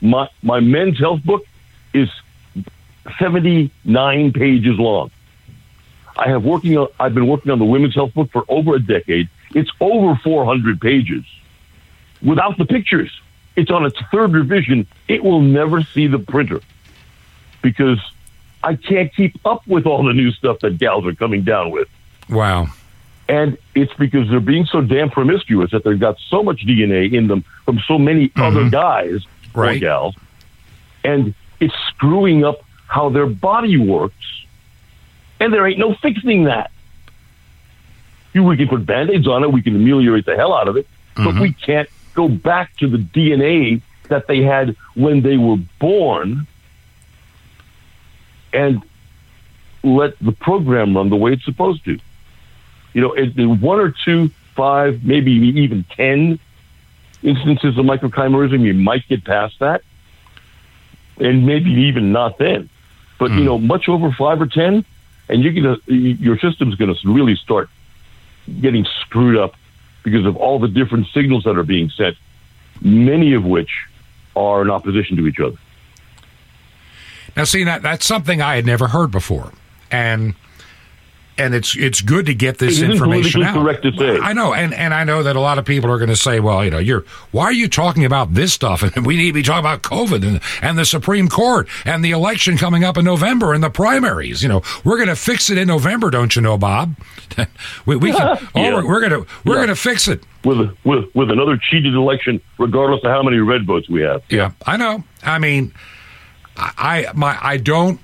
my 0.00 0.28
my 0.42 0.58
men's 0.60 0.98
health 0.98 1.22
book 1.24 1.44
is 1.94 2.08
79 3.18 4.32
pages 4.32 4.78
long. 4.78 5.10
I 6.16 6.28
have 6.28 6.44
working 6.44 6.76
on, 6.76 6.88
I've 7.00 7.14
been 7.14 7.26
working 7.26 7.50
on 7.52 7.58
the 7.58 7.64
women's 7.64 7.94
health 7.94 8.12
book 8.14 8.30
for 8.32 8.44
over 8.48 8.74
a 8.74 8.80
decade. 8.80 9.28
It's 9.54 9.70
over 9.80 10.18
400 10.22 10.80
pages 10.80 11.24
without 12.22 12.58
the 12.58 12.64
pictures. 12.64 13.10
It's 13.56 13.70
on 13.70 13.84
its 13.84 13.98
third 14.10 14.32
revision. 14.32 14.86
It 15.08 15.22
will 15.22 15.40
never 15.40 15.82
see 15.82 16.06
the 16.06 16.18
printer 16.18 16.60
because 17.60 17.98
I 18.62 18.76
can't 18.76 19.14
keep 19.14 19.38
up 19.44 19.66
with 19.66 19.86
all 19.86 20.04
the 20.04 20.12
new 20.12 20.30
stuff 20.32 20.60
that 20.60 20.78
gals 20.78 21.06
are 21.06 21.14
coming 21.14 21.42
down 21.42 21.70
with. 21.70 21.88
Wow. 22.28 22.68
And 23.28 23.56
it's 23.74 23.92
because 23.94 24.28
they're 24.28 24.40
being 24.40 24.66
so 24.66 24.80
damn 24.80 25.10
promiscuous 25.10 25.70
that 25.70 25.84
they've 25.84 25.98
got 25.98 26.18
so 26.28 26.42
much 26.42 26.66
DNA 26.66 27.12
in 27.12 27.28
them 27.28 27.44
from 27.64 27.80
so 27.86 27.98
many 27.98 28.28
mm-hmm. 28.28 28.42
other 28.42 28.68
guys 28.68 29.22
or 29.54 29.74
gals. 29.76 30.16
And 31.04 31.34
it's 31.60 31.74
screwing 31.88 32.44
up 32.44 32.62
how 32.88 33.10
their 33.10 33.26
body 33.26 33.78
works. 33.78 34.14
And 35.40 35.52
there 35.52 35.66
ain't 35.66 35.78
no 35.78 35.94
fixing 35.94 36.44
that. 36.44 36.71
You, 38.32 38.44
we 38.44 38.56
can 38.56 38.68
put 38.68 38.86
band 38.86 39.10
aids 39.10 39.28
on 39.28 39.44
it, 39.44 39.52
we 39.52 39.62
can 39.62 39.76
ameliorate 39.76 40.26
the 40.26 40.36
hell 40.36 40.54
out 40.54 40.68
of 40.68 40.76
it, 40.76 40.86
but 41.14 41.22
mm-hmm. 41.22 41.40
we 41.40 41.52
can't 41.52 41.88
go 42.14 42.28
back 42.28 42.76
to 42.78 42.88
the 42.88 42.98
DNA 42.98 43.82
that 44.08 44.26
they 44.26 44.42
had 44.42 44.76
when 44.94 45.22
they 45.22 45.36
were 45.36 45.58
born 45.78 46.46
and 48.52 48.82
let 49.82 50.18
the 50.20 50.32
program 50.32 50.96
run 50.96 51.10
the 51.10 51.16
way 51.16 51.32
it's 51.32 51.44
supposed 51.44 51.84
to. 51.84 51.98
You 52.92 53.00
know, 53.00 53.12
it, 53.12 53.34
one 53.36 53.80
or 53.80 53.94
two, 54.04 54.30
five, 54.54 55.04
maybe 55.04 55.32
even 55.32 55.84
ten 55.84 56.38
instances 57.22 57.78
of 57.78 57.84
microchimerism, 57.84 58.60
you 58.60 58.74
might 58.74 59.06
get 59.08 59.24
past 59.24 59.58
that, 59.60 59.82
and 61.18 61.46
maybe 61.46 61.70
even 61.70 62.12
not 62.12 62.38
then. 62.38 62.68
But 63.18 63.30
you 63.30 63.40
mm. 63.40 63.44
know, 63.44 63.58
much 63.58 63.88
over 63.88 64.12
five 64.12 64.40
or 64.40 64.46
ten, 64.46 64.84
and 65.28 65.42
you're 65.42 65.52
gonna 65.52 65.78
your 65.86 66.38
system's 66.38 66.74
gonna 66.74 66.94
really 67.04 67.36
start 67.36 67.70
getting 68.60 68.86
screwed 69.00 69.38
up 69.38 69.54
because 70.02 70.26
of 70.26 70.36
all 70.36 70.58
the 70.58 70.68
different 70.68 71.06
signals 71.14 71.44
that 71.44 71.56
are 71.56 71.62
being 71.62 71.90
sent, 71.90 72.16
many 72.80 73.34
of 73.34 73.44
which 73.44 73.70
are 74.34 74.62
in 74.62 74.70
opposition 74.70 75.16
to 75.16 75.26
each 75.26 75.38
other. 75.40 75.56
Now, 77.36 77.44
see 77.44 77.64
that 77.64 77.82
that's 77.82 78.04
something 78.04 78.42
I 78.42 78.56
had 78.56 78.66
never 78.66 78.88
heard 78.88 79.10
before, 79.10 79.52
and 79.90 80.34
and 81.38 81.54
it's 81.54 81.74
it's 81.76 82.00
good 82.02 82.26
to 82.26 82.34
get 82.34 82.58
this 82.58 82.80
It 82.80 82.90
information 82.90 83.42
out. 83.42 83.54
correct 83.54 83.82
to 83.84 83.92
say. 83.92 84.18
I 84.18 84.32
know, 84.32 84.52
and 84.54 84.74
and 84.74 84.92
I 84.92 85.04
know 85.04 85.22
that 85.22 85.34
a 85.36 85.40
lot 85.40 85.58
of 85.58 85.64
people 85.64 85.90
are 85.90 85.98
going 85.98 86.10
to 86.10 86.16
say, 86.16 86.40
well, 86.40 86.62
you 86.64 86.70
know, 86.70 86.78
you're 86.78 87.04
why 87.30 87.44
are 87.44 87.52
you 87.52 87.68
talking 87.68 88.04
about 88.04 88.34
this 88.34 88.52
stuff? 88.52 88.82
And 88.82 89.06
we 89.06 89.16
need 89.16 89.28
to 89.28 89.32
be 89.32 89.42
talking 89.42 89.60
about 89.60 89.82
COVID 89.82 90.26
and 90.26 90.40
and 90.60 90.78
the 90.78 90.84
Supreme 90.84 91.28
Court 91.28 91.68
and 91.84 92.04
the 92.04 92.10
election 92.10 92.56
coming 92.58 92.84
up 92.84 92.96
in 92.98 93.04
November 93.04 93.52
and 93.54 93.62
the 93.62 93.70
primaries. 93.70 94.42
You 94.42 94.48
know, 94.50 94.62
we're 94.84 94.96
going 94.96 95.08
to 95.08 95.16
fix 95.16 95.48
it 95.50 95.58
in 95.58 95.68
November, 95.68 96.10
don't 96.10 96.34
you 96.36 96.42
know, 96.42 96.58
Bob? 96.58 96.94
we, 97.86 97.96
we 97.96 98.12
can. 98.12 98.38
Oh, 98.54 98.60
Yeah. 98.60 98.74
we're, 98.74 98.86
we're 98.88 99.00
gonna 99.00 99.24
we're 99.44 99.54
Yeah. 99.56 99.62
gonna 99.62 99.76
fix 99.76 100.08
it. 100.08 100.22
With, 100.44 100.76
with 100.84 101.04
with 101.14 101.30
another 101.30 101.56
cheated 101.56 101.94
election, 101.94 102.40
regardless 102.58 103.02
of 103.04 103.10
how 103.10 103.22
many 103.22 103.38
red 103.38 103.64
votes 103.66 103.88
we 103.88 104.02
have. 104.02 104.22
Yeah, 104.28 104.50
I 104.66 104.76
know. 104.76 105.04
I 105.22 105.38
mean, 105.38 105.72
I 106.56 107.06
I- 107.06 107.12
my 107.14 107.38
I 107.40 107.56
don't 107.56 108.00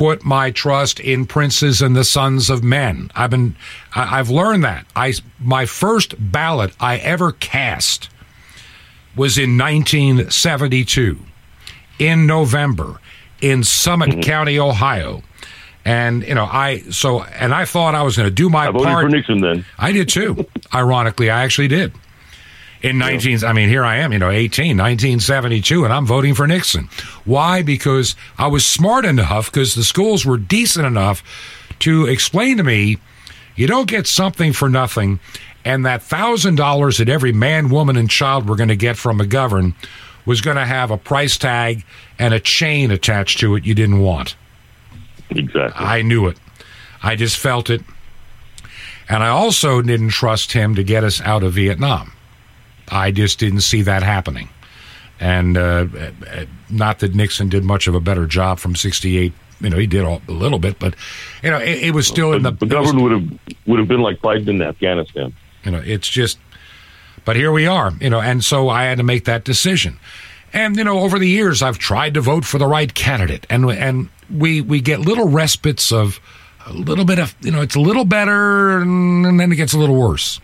put 0.00 0.24
my 0.24 0.50
trust 0.50 0.98
in 0.98 1.26
princes 1.26 1.82
and 1.82 1.94
the 1.94 2.04
sons 2.04 2.48
of 2.48 2.64
men. 2.64 3.10
I've 3.14 3.28
been 3.28 3.54
I've 3.94 4.30
learned 4.30 4.64
that. 4.64 4.86
I 4.96 5.12
my 5.38 5.66
first 5.66 6.14
ballot 6.18 6.72
I 6.80 6.96
ever 6.96 7.32
cast 7.32 8.08
was 9.14 9.36
in 9.36 9.58
1972 9.58 11.18
in 11.98 12.26
November 12.26 12.98
in 13.42 13.62
Summit 13.62 14.08
mm-hmm. 14.08 14.20
County, 14.20 14.58
Ohio. 14.58 15.22
And 15.84 16.26
you 16.26 16.34
know, 16.34 16.48
I 16.50 16.78
so 16.88 17.22
and 17.22 17.52
I 17.52 17.66
thought 17.66 17.94
I 17.94 18.02
was 18.02 18.16
going 18.16 18.26
to 18.26 18.34
do 18.34 18.48
my 18.48 18.68
I 18.68 18.70
voted 18.70 18.86
part. 18.86 19.04
for 19.04 19.10
Nixon 19.10 19.42
then. 19.42 19.66
I 19.78 19.92
did 19.92 20.08
too. 20.08 20.46
Ironically, 20.74 21.28
I 21.28 21.44
actually 21.44 21.68
did. 21.68 21.92
In 22.82 22.96
19, 22.96 23.44
I 23.44 23.52
mean, 23.52 23.68
here 23.68 23.84
I 23.84 23.96
am, 23.96 24.12
you 24.12 24.18
know, 24.18 24.30
18, 24.30 24.76
1972, 24.76 25.84
and 25.84 25.92
I'm 25.92 26.06
voting 26.06 26.34
for 26.34 26.46
Nixon. 26.46 26.88
Why? 27.24 27.62
Because 27.62 28.16
I 28.38 28.46
was 28.46 28.64
smart 28.64 29.04
enough, 29.04 29.52
because 29.52 29.74
the 29.74 29.84
schools 29.84 30.24
were 30.24 30.38
decent 30.38 30.86
enough 30.86 31.22
to 31.80 32.06
explain 32.06 32.56
to 32.56 32.62
me, 32.62 32.98
you 33.54 33.66
don't 33.66 33.88
get 33.88 34.06
something 34.06 34.54
for 34.54 34.70
nothing, 34.70 35.20
and 35.62 35.84
that 35.84 36.02
thousand 36.02 36.54
dollars 36.54 36.96
that 36.98 37.10
every 37.10 37.32
man, 37.32 37.68
woman, 37.68 37.96
and 37.96 38.08
child 38.08 38.48
were 38.48 38.56
going 38.56 38.70
to 38.70 38.76
get 38.76 38.96
from 38.96 39.18
McGovern 39.18 39.74
was 40.24 40.40
going 40.40 40.56
to 40.56 40.64
have 40.64 40.90
a 40.90 40.96
price 40.96 41.36
tag 41.36 41.84
and 42.18 42.32
a 42.32 42.40
chain 42.40 42.90
attached 42.90 43.40
to 43.40 43.56
it 43.56 43.64
you 43.64 43.74
didn't 43.74 44.00
want. 44.00 44.36
Exactly. 45.30 45.84
I 45.84 46.02
knew 46.02 46.26
it. 46.28 46.38
I 47.02 47.16
just 47.16 47.36
felt 47.36 47.68
it. 47.70 47.82
And 49.08 49.22
I 49.22 49.28
also 49.28 49.82
didn't 49.82 50.10
trust 50.10 50.52
him 50.52 50.74
to 50.76 50.84
get 50.84 51.04
us 51.04 51.20
out 51.20 51.42
of 51.42 51.54
Vietnam. 51.54 52.12
I 52.90 53.10
just 53.10 53.38
didn't 53.38 53.60
see 53.60 53.82
that 53.82 54.02
happening. 54.02 54.48
And 55.18 55.56
uh, 55.58 55.86
not 56.70 57.00
that 57.00 57.14
Nixon 57.14 57.48
did 57.50 57.62
much 57.62 57.86
of 57.86 57.94
a 57.94 58.00
better 58.00 58.26
job 58.26 58.58
from 58.58 58.74
68. 58.74 59.32
You 59.60 59.68
know, 59.70 59.76
he 59.76 59.86
did 59.86 60.02
all, 60.04 60.22
a 60.28 60.32
little 60.32 60.58
bit, 60.58 60.78
but, 60.78 60.94
you 61.42 61.50
know, 61.50 61.58
it, 61.58 61.84
it 61.88 61.90
was 61.94 62.06
still 62.06 62.32
in 62.32 62.42
the. 62.42 62.52
the 62.52 62.64
it 62.66 62.74
was- 62.78 62.90
government 62.92 63.02
would 63.02 63.12
have 63.12 63.56
would 63.66 63.78
have 63.78 63.88
been 63.88 64.00
like 64.00 64.20
Biden 64.22 64.48
in 64.48 64.62
Afghanistan. 64.62 65.34
you 65.64 65.70
know, 65.70 65.82
it's 65.84 66.08
just, 66.08 66.38
but 67.26 67.36
here 67.36 67.52
we 67.52 67.66
are, 67.66 67.92
you 68.00 68.08
know, 68.08 68.20
and 68.20 68.42
so 68.42 68.70
I 68.70 68.84
had 68.84 68.96
to 68.96 69.04
make 69.04 69.26
that 69.26 69.44
decision. 69.44 69.98
And 70.54 70.76
you 70.76 70.84
know, 70.84 71.00
over 71.00 71.18
the 71.18 71.28
years, 71.28 71.62
I've 71.62 71.78
tried 71.78 72.14
to 72.14 72.22
vote 72.22 72.44
for 72.46 72.56
the 72.58 72.66
right 72.66 72.92
candidate, 72.92 73.46
and 73.50 73.70
and 73.70 74.08
we 74.34 74.62
we 74.62 74.80
get 74.80 75.00
little 75.00 75.28
respites 75.28 75.92
of 75.92 76.18
a 76.66 76.72
little 76.72 77.04
bit 77.04 77.18
of 77.20 77.36
you 77.42 77.50
know, 77.52 77.60
it's 77.60 77.76
a 77.76 77.80
little 77.80 78.04
better, 78.06 78.78
and 78.80 79.38
then 79.38 79.52
it 79.52 79.56
gets 79.56 79.74
a 79.74 79.78
little 79.78 79.94
worse. 79.96 80.40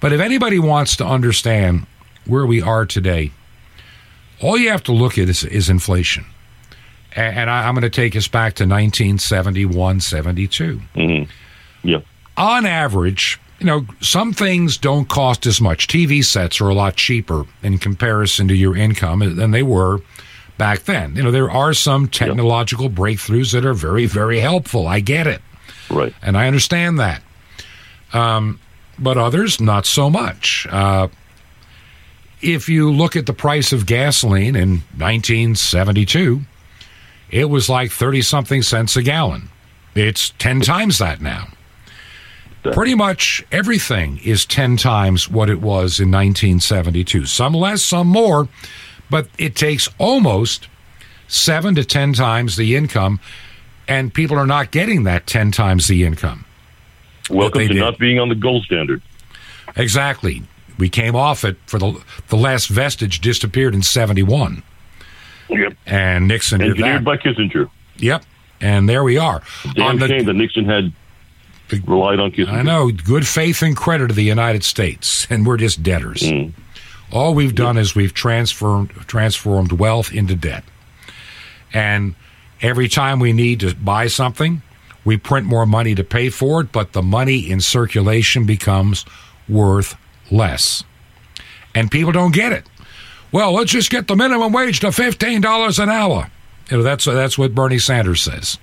But 0.00 0.12
if 0.12 0.20
anybody 0.20 0.58
wants 0.58 0.96
to 0.96 1.06
understand 1.06 1.86
where 2.26 2.46
we 2.46 2.62
are 2.62 2.86
today, 2.86 3.32
all 4.40 4.56
you 4.56 4.70
have 4.70 4.82
to 4.84 4.92
look 4.92 5.18
at 5.18 5.28
is, 5.28 5.44
is 5.44 5.68
inflation. 5.68 6.24
and 7.16 7.50
I, 7.50 7.68
am 7.68 7.74
going 7.74 7.82
to 7.82 7.90
take 7.90 8.14
us 8.14 8.28
back 8.28 8.54
to 8.54 8.64
1971, 8.64 10.00
72. 10.00 10.80
Mm-hmm. 10.94 11.30
Yeah. 11.88 12.00
On 12.36 12.66
average, 12.66 13.40
you 13.58 13.66
know, 13.66 13.86
some 14.00 14.32
things 14.32 14.76
don't 14.76 15.08
cost 15.08 15.46
as 15.46 15.60
much. 15.60 15.88
TV 15.88 16.24
sets 16.24 16.60
are 16.60 16.68
a 16.68 16.74
lot 16.74 16.94
cheaper 16.96 17.44
in 17.62 17.78
comparison 17.78 18.46
to 18.48 18.54
your 18.54 18.76
income 18.76 19.36
than 19.36 19.50
they 19.50 19.64
were 19.64 20.00
back 20.58 20.80
then. 20.80 21.16
You 21.16 21.24
know, 21.24 21.30
there 21.30 21.50
are 21.50 21.74
some 21.74 22.06
technological 22.08 22.86
yep. 22.86 22.94
breakthroughs 22.94 23.52
that 23.52 23.64
are 23.64 23.74
very, 23.74 24.06
very 24.06 24.38
helpful. 24.38 24.86
I 24.86 25.00
get 25.00 25.26
it. 25.26 25.40
Right. 25.90 26.14
And 26.22 26.36
I 26.36 26.46
understand 26.46 27.00
that. 27.00 27.22
Um, 28.12 28.60
but 28.98 29.16
others, 29.16 29.60
not 29.60 29.86
so 29.86 30.10
much. 30.10 30.66
Uh, 30.70 31.08
if 32.40 32.68
you 32.68 32.90
look 32.90 33.16
at 33.16 33.26
the 33.26 33.32
price 33.32 33.72
of 33.72 33.86
gasoline 33.86 34.54
in 34.54 34.82
1972, 34.96 36.42
it 37.30 37.46
was 37.46 37.68
like 37.68 37.90
30 37.90 38.22
something 38.22 38.62
cents 38.62 38.96
a 38.96 39.02
gallon. 39.02 39.48
It's 39.94 40.30
10 40.38 40.60
times 40.60 40.98
that 40.98 41.20
now. 41.20 41.48
Pretty 42.62 42.94
much 42.94 43.44
everything 43.50 44.18
is 44.24 44.44
10 44.44 44.76
times 44.76 45.28
what 45.28 45.48
it 45.48 45.60
was 45.60 46.00
in 46.00 46.10
1972. 46.10 47.24
Some 47.26 47.54
less, 47.54 47.82
some 47.82 48.08
more, 48.08 48.48
but 49.10 49.28
it 49.38 49.56
takes 49.56 49.88
almost 49.98 50.68
7 51.28 51.74
to 51.76 51.84
10 51.84 52.12
times 52.14 52.56
the 52.56 52.76
income, 52.76 53.20
and 53.86 54.12
people 54.12 54.36
are 54.36 54.46
not 54.46 54.70
getting 54.70 55.04
that 55.04 55.26
10 55.26 55.50
times 55.50 55.86
the 55.86 56.04
income. 56.04 56.44
Welcome 57.30 57.62
to 57.62 57.68
did. 57.68 57.80
not 57.80 57.98
being 57.98 58.18
on 58.18 58.28
the 58.28 58.34
gold 58.34 58.64
standard. 58.64 59.02
Exactly. 59.76 60.42
We 60.78 60.88
came 60.88 61.16
off 61.16 61.44
it 61.44 61.56
for 61.66 61.78
the 61.78 62.02
the 62.28 62.36
last 62.36 62.68
vestige 62.68 63.20
disappeared 63.20 63.74
in 63.74 63.82
71. 63.82 64.62
Yep. 65.48 65.74
And 65.86 66.28
Nixon 66.28 66.60
Engineered 66.60 67.04
by 67.04 67.16
Kissinger. 67.16 67.70
Yep. 67.96 68.24
And 68.60 68.88
there 68.88 69.02
we 69.02 69.18
are. 69.18 69.42
Damn 69.74 69.98
the, 69.98 70.08
shame 70.08 70.24
that 70.24 70.34
Nixon 70.34 70.64
had 70.64 70.92
the, 71.68 71.80
relied 71.86 72.20
on 72.20 72.30
Kissinger. 72.32 72.52
I 72.52 72.62
know. 72.62 72.90
Good 72.90 73.26
faith 73.26 73.62
and 73.62 73.76
credit 73.76 74.10
of 74.10 74.16
the 74.16 74.22
United 74.22 74.64
States, 74.64 75.26
and 75.30 75.46
we're 75.46 75.56
just 75.56 75.82
debtors. 75.82 76.22
Mm. 76.22 76.52
All 77.10 77.34
we've 77.34 77.54
done 77.54 77.76
yep. 77.76 77.82
is 77.82 77.94
we've 77.94 78.12
transformed 78.12 78.90
transformed 79.06 79.72
wealth 79.72 80.12
into 80.12 80.34
debt. 80.34 80.64
And 81.72 82.14
every 82.60 82.88
time 82.88 83.18
we 83.20 83.32
need 83.32 83.60
to 83.60 83.74
buy 83.74 84.08
something, 84.08 84.62
we 85.08 85.16
print 85.16 85.46
more 85.46 85.64
money 85.64 85.94
to 85.94 86.04
pay 86.04 86.28
for 86.28 86.60
it, 86.60 86.70
but 86.70 86.92
the 86.92 87.00
money 87.00 87.50
in 87.50 87.62
circulation 87.62 88.44
becomes 88.44 89.06
worth 89.48 89.96
less. 90.30 90.84
And 91.74 91.90
people 91.90 92.12
don't 92.12 92.34
get 92.34 92.52
it. 92.52 92.66
Well, 93.32 93.54
let's 93.54 93.70
just 93.70 93.88
get 93.88 94.06
the 94.06 94.14
minimum 94.14 94.52
wage 94.52 94.80
to 94.80 94.88
$15 94.88 95.82
an 95.82 95.88
hour. 95.88 96.30
You 96.68 96.76
know, 96.76 96.82
that's, 96.82 97.06
that's 97.06 97.38
what 97.38 97.54
Bernie 97.54 97.78
Sanders 97.78 98.20
says. 98.20 98.58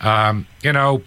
Um, 0.00 0.48
you 0.64 0.72
know, 0.72 1.04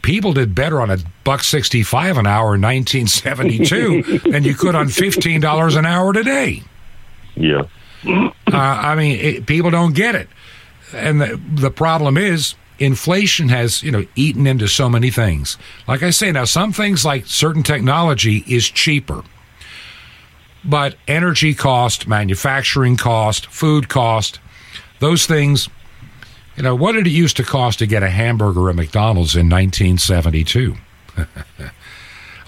people 0.00 0.32
did 0.32 0.54
better 0.54 0.80
on 0.80 0.90
a 0.90 0.96
buck 1.24 1.44
65 1.44 2.16
an 2.16 2.26
hour 2.26 2.54
in 2.54 2.62
1972 2.62 4.18
than 4.30 4.44
you 4.44 4.54
could 4.54 4.76
on 4.76 4.86
$15 4.86 5.76
an 5.76 5.84
hour 5.84 6.14
today. 6.14 6.62
Yeah. 7.36 7.64
Uh, 8.06 8.22
I 8.50 8.94
mean, 8.94 9.18
it, 9.20 9.46
people 9.46 9.70
don't 9.70 9.94
get 9.94 10.14
it. 10.14 10.30
And 10.94 11.20
the, 11.20 11.38
the 11.54 11.70
problem 11.70 12.16
is, 12.16 12.54
inflation 12.78 13.48
has 13.48 13.82
you 13.82 13.90
know 13.90 14.04
eaten 14.14 14.46
into 14.46 14.68
so 14.68 14.88
many 14.88 15.10
things. 15.10 15.58
Like 15.86 16.02
i 16.02 16.10
say 16.10 16.32
now 16.32 16.44
some 16.44 16.72
things 16.72 17.04
like 17.04 17.26
certain 17.26 17.62
technology 17.62 18.44
is 18.46 18.68
cheaper. 18.68 19.22
But 20.64 20.96
energy 21.06 21.54
cost 21.54 22.08
manufacturing 22.08 22.96
cost 22.96 23.46
food 23.46 23.88
cost 23.88 24.40
those 25.00 25.26
things 25.26 25.68
you 26.56 26.62
know 26.62 26.74
what 26.74 26.92
did 26.92 27.06
it 27.06 27.10
used 27.10 27.36
to 27.36 27.44
cost 27.44 27.78
to 27.78 27.86
get 27.86 28.02
a 28.02 28.10
hamburger 28.10 28.68
at 28.68 28.74
mcdonald's 28.74 29.36
in 29.36 29.48
1972 29.48 30.74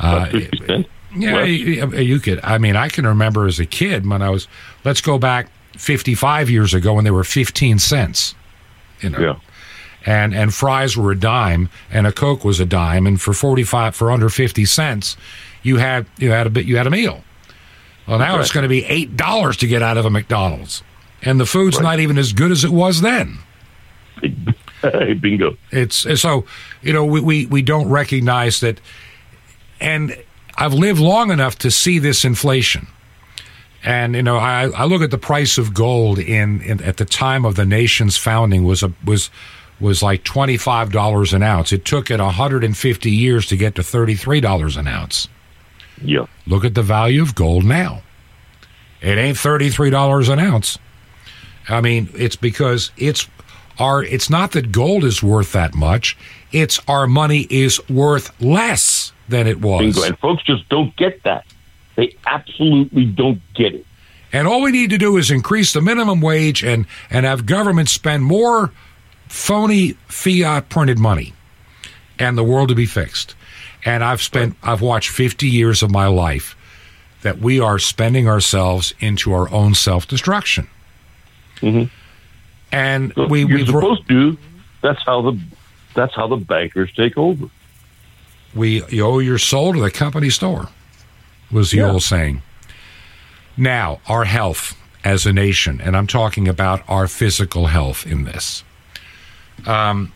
uh, 0.00 0.28
yeah 1.14 1.44
you, 1.44 1.90
you 1.98 2.18
could 2.18 2.40
i 2.42 2.58
mean 2.58 2.76
i 2.76 2.88
can 2.88 3.06
remember 3.06 3.46
as 3.46 3.60
a 3.60 3.66
kid 3.66 4.06
when 4.08 4.20
i 4.20 4.28
was 4.28 4.48
let's 4.84 5.00
go 5.00 5.18
back 5.18 5.48
55 5.76 6.50
years 6.50 6.74
ago 6.74 6.94
when 6.94 7.04
they 7.04 7.10
were 7.10 7.24
15 7.24 7.78
cents 7.78 8.34
you 9.00 9.10
know. 9.10 9.18
Yeah 9.18 9.36
and 10.07 10.34
and 10.34 10.55
fries 10.55 10.96
were 10.96 11.12
a 11.12 11.18
dime 11.18 11.68
and 11.90 12.07
a 12.07 12.12
coke 12.12 12.44
was 12.44 12.61
a 12.61 12.66
dime 12.66 13.07
and 13.07 13.20
for 13.20 13.32
45 13.32 13.94
for 13.94 14.11
under 14.11 14.28
50 14.28 14.64
cents 14.64 15.16
you 15.62 15.76
had 15.76 16.07
you 16.18 16.30
had 16.30 16.46
a 16.46 16.51
bit 16.51 16.66
you 16.66 16.76
had 16.76 16.86
a 16.86 16.90
meal 16.90 17.22
well 18.07 18.18
now 18.18 18.32
right. 18.32 18.40
it's 18.40 18.53
going 18.53 18.62
to 18.62 18.68
be 18.68 18.84
eight 18.84 19.16
dollars 19.16 19.57
to 19.59 19.66
get 19.66 19.82
out 19.82 19.96
of 19.96 20.05
a 20.05 20.11
mcdonald's 20.11 20.82
and 21.22 21.38
the 21.38 21.46
food's 21.46 21.76
right. 21.76 21.82
not 21.82 22.01
even 22.01 22.18
as 22.18 22.32
good 22.32 22.51
as 22.51 22.64
it 22.64 22.70
was 22.70 23.01
then 23.03 23.38
bingo 25.20 25.57
it's 25.70 26.20
so 26.20 26.44
you 26.82 26.92
know 26.92 27.05
we, 27.05 27.20
we 27.20 27.46
we 27.46 27.62
don't 27.62 27.88
recognize 27.88 28.61
that 28.61 28.80
and 29.80 30.16
i've 30.57 30.74
lived 30.74 31.01
long 31.01 31.30
enough 31.30 31.59
to 31.59 31.70
see 31.70 31.98
this 31.98 32.24
inflation 32.24 32.86
and 33.82 34.14
you 34.14 34.22
know, 34.22 34.36
I, 34.36 34.68
I 34.68 34.84
look 34.84 35.01
at 35.03 35.11
the 35.11 35.18
price 35.18 35.57
of 35.57 35.72
gold 35.72 36.18
in, 36.18 36.61
in, 36.61 36.82
at 36.82 36.98
the 36.98 37.07
time 37.07 37.46
of 37.46 37.57
the 37.57 37.64
nation's 37.64 38.16
founding 38.16 38.64
was 38.64 38.82
a 38.82 38.92
was 39.05 39.30
was 39.80 40.02
like 40.02 40.24
$25 40.24 41.32
an 41.32 41.42
ounce. 41.42 41.72
It 41.72 41.84
took 41.84 42.10
it 42.10 42.20
150 42.20 43.10
years 43.10 43.46
to 43.46 43.56
get 43.56 43.74
to 43.76 43.82
$33 43.82 44.76
an 44.76 44.86
ounce. 44.86 45.28
Yeah. 46.02 46.26
Look 46.46 46.64
at 46.64 46.74
the 46.74 46.82
value 46.82 47.22
of 47.22 47.34
gold 47.34 47.64
now. 47.64 48.02
It 49.00 49.16
ain't 49.16 49.36
$33 49.36 50.30
an 50.30 50.38
ounce. 50.38 50.78
I 51.68 51.80
mean, 51.80 52.10
it's 52.14 52.36
because 52.36 52.90
it's 52.96 53.28
our 53.78 54.02
it's 54.02 54.28
not 54.28 54.52
that 54.52 54.72
gold 54.72 55.04
is 55.04 55.22
worth 55.22 55.52
that 55.52 55.74
much. 55.74 56.16
It's 56.52 56.80
our 56.88 57.06
money 57.06 57.46
is 57.48 57.80
worth 57.88 58.38
less 58.42 59.12
than 59.28 59.46
it 59.46 59.60
was. 59.60 59.80
Bingo. 59.80 60.02
And 60.02 60.18
folks 60.18 60.42
just 60.42 60.68
don't 60.68 60.94
get 60.96 61.22
that. 61.22 61.46
They 61.96 62.16
absolutely 62.26 63.06
don't 63.06 63.40
get 63.54 63.74
it. 63.74 63.86
And 64.32 64.46
all 64.46 64.62
we 64.62 64.70
need 64.70 64.90
to 64.90 64.98
do 64.98 65.16
is 65.16 65.30
increase 65.30 65.72
the 65.72 65.80
minimum 65.80 66.20
wage 66.20 66.62
and 66.62 66.86
and 67.10 67.24
have 67.26 67.46
government 67.46 67.88
spend 67.88 68.24
more 68.24 68.72
phony 69.30 69.92
fiat 70.08 70.68
printed 70.68 70.98
money 70.98 71.32
and 72.18 72.36
the 72.36 72.42
world 72.42 72.68
to 72.68 72.74
be 72.74 72.84
fixed. 72.84 73.34
And 73.84 74.04
I've 74.04 74.20
spent, 74.20 74.56
I've 74.62 74.82
watched 74.82 75.08
50 75.08 75.46
years 75.46 75.82
of 75.82 75.90
my 75.90 76.08
life 76.08 76.56
that 77.22 77.38
we 77.38 77.60
are 77.60 77.78
spending 77.78 78.28
ourselves 78.28 78.92
into 78.98 79.32
our 79.32 79.50
own 79.50 79.74
self 79.74 80.06
destruction. 80.08 80.68
Mm-hmm. 81.60 81.84
And 82.72 83.12
so 83.14 83.26
we, 83.26 83.46
you're 83.46 83.58
we 83.58 83.66
supposed 83.66 84.08
to. 84.08 84.36
That's 84.82 85.02
how 85.04 85.22
the 85.22 85.38
that's 85.94 86.14
how 86.14 86.26
the 86.26 86.36
bankers 86.36 86.92
take 86.92 87.16
over. 87.16 87.46
We 88.54 88.84
you 88.86 89.04
owe 89.04 89.18
your 89.20 89.38
soul 89.38 89.72
to 89.74 89.80
the 89.80 89.90
company 89.90 90.30
store, 90.30 90.68
was 91.50 91.70
the 91.70 91.78
yeah. 91.78 91.90
old 91.90 92.02
saying. 92.02 92.42
Now, 93.56 94.00
our 94.06 94.24
health 94.24 94.76
as 95.04 95.26
a 95.26 95.32
nation, 95.32 95.80
and 95.80 95.96
I'm 95.96 96.06
talking 96.06 96.48
about 96.48 96.82
our 96.88 97.06
physical 97.06 97.66
health 97.66 98.06
in 98.06 98.24
this. 98.24 98.64
Um, 99.66 100.12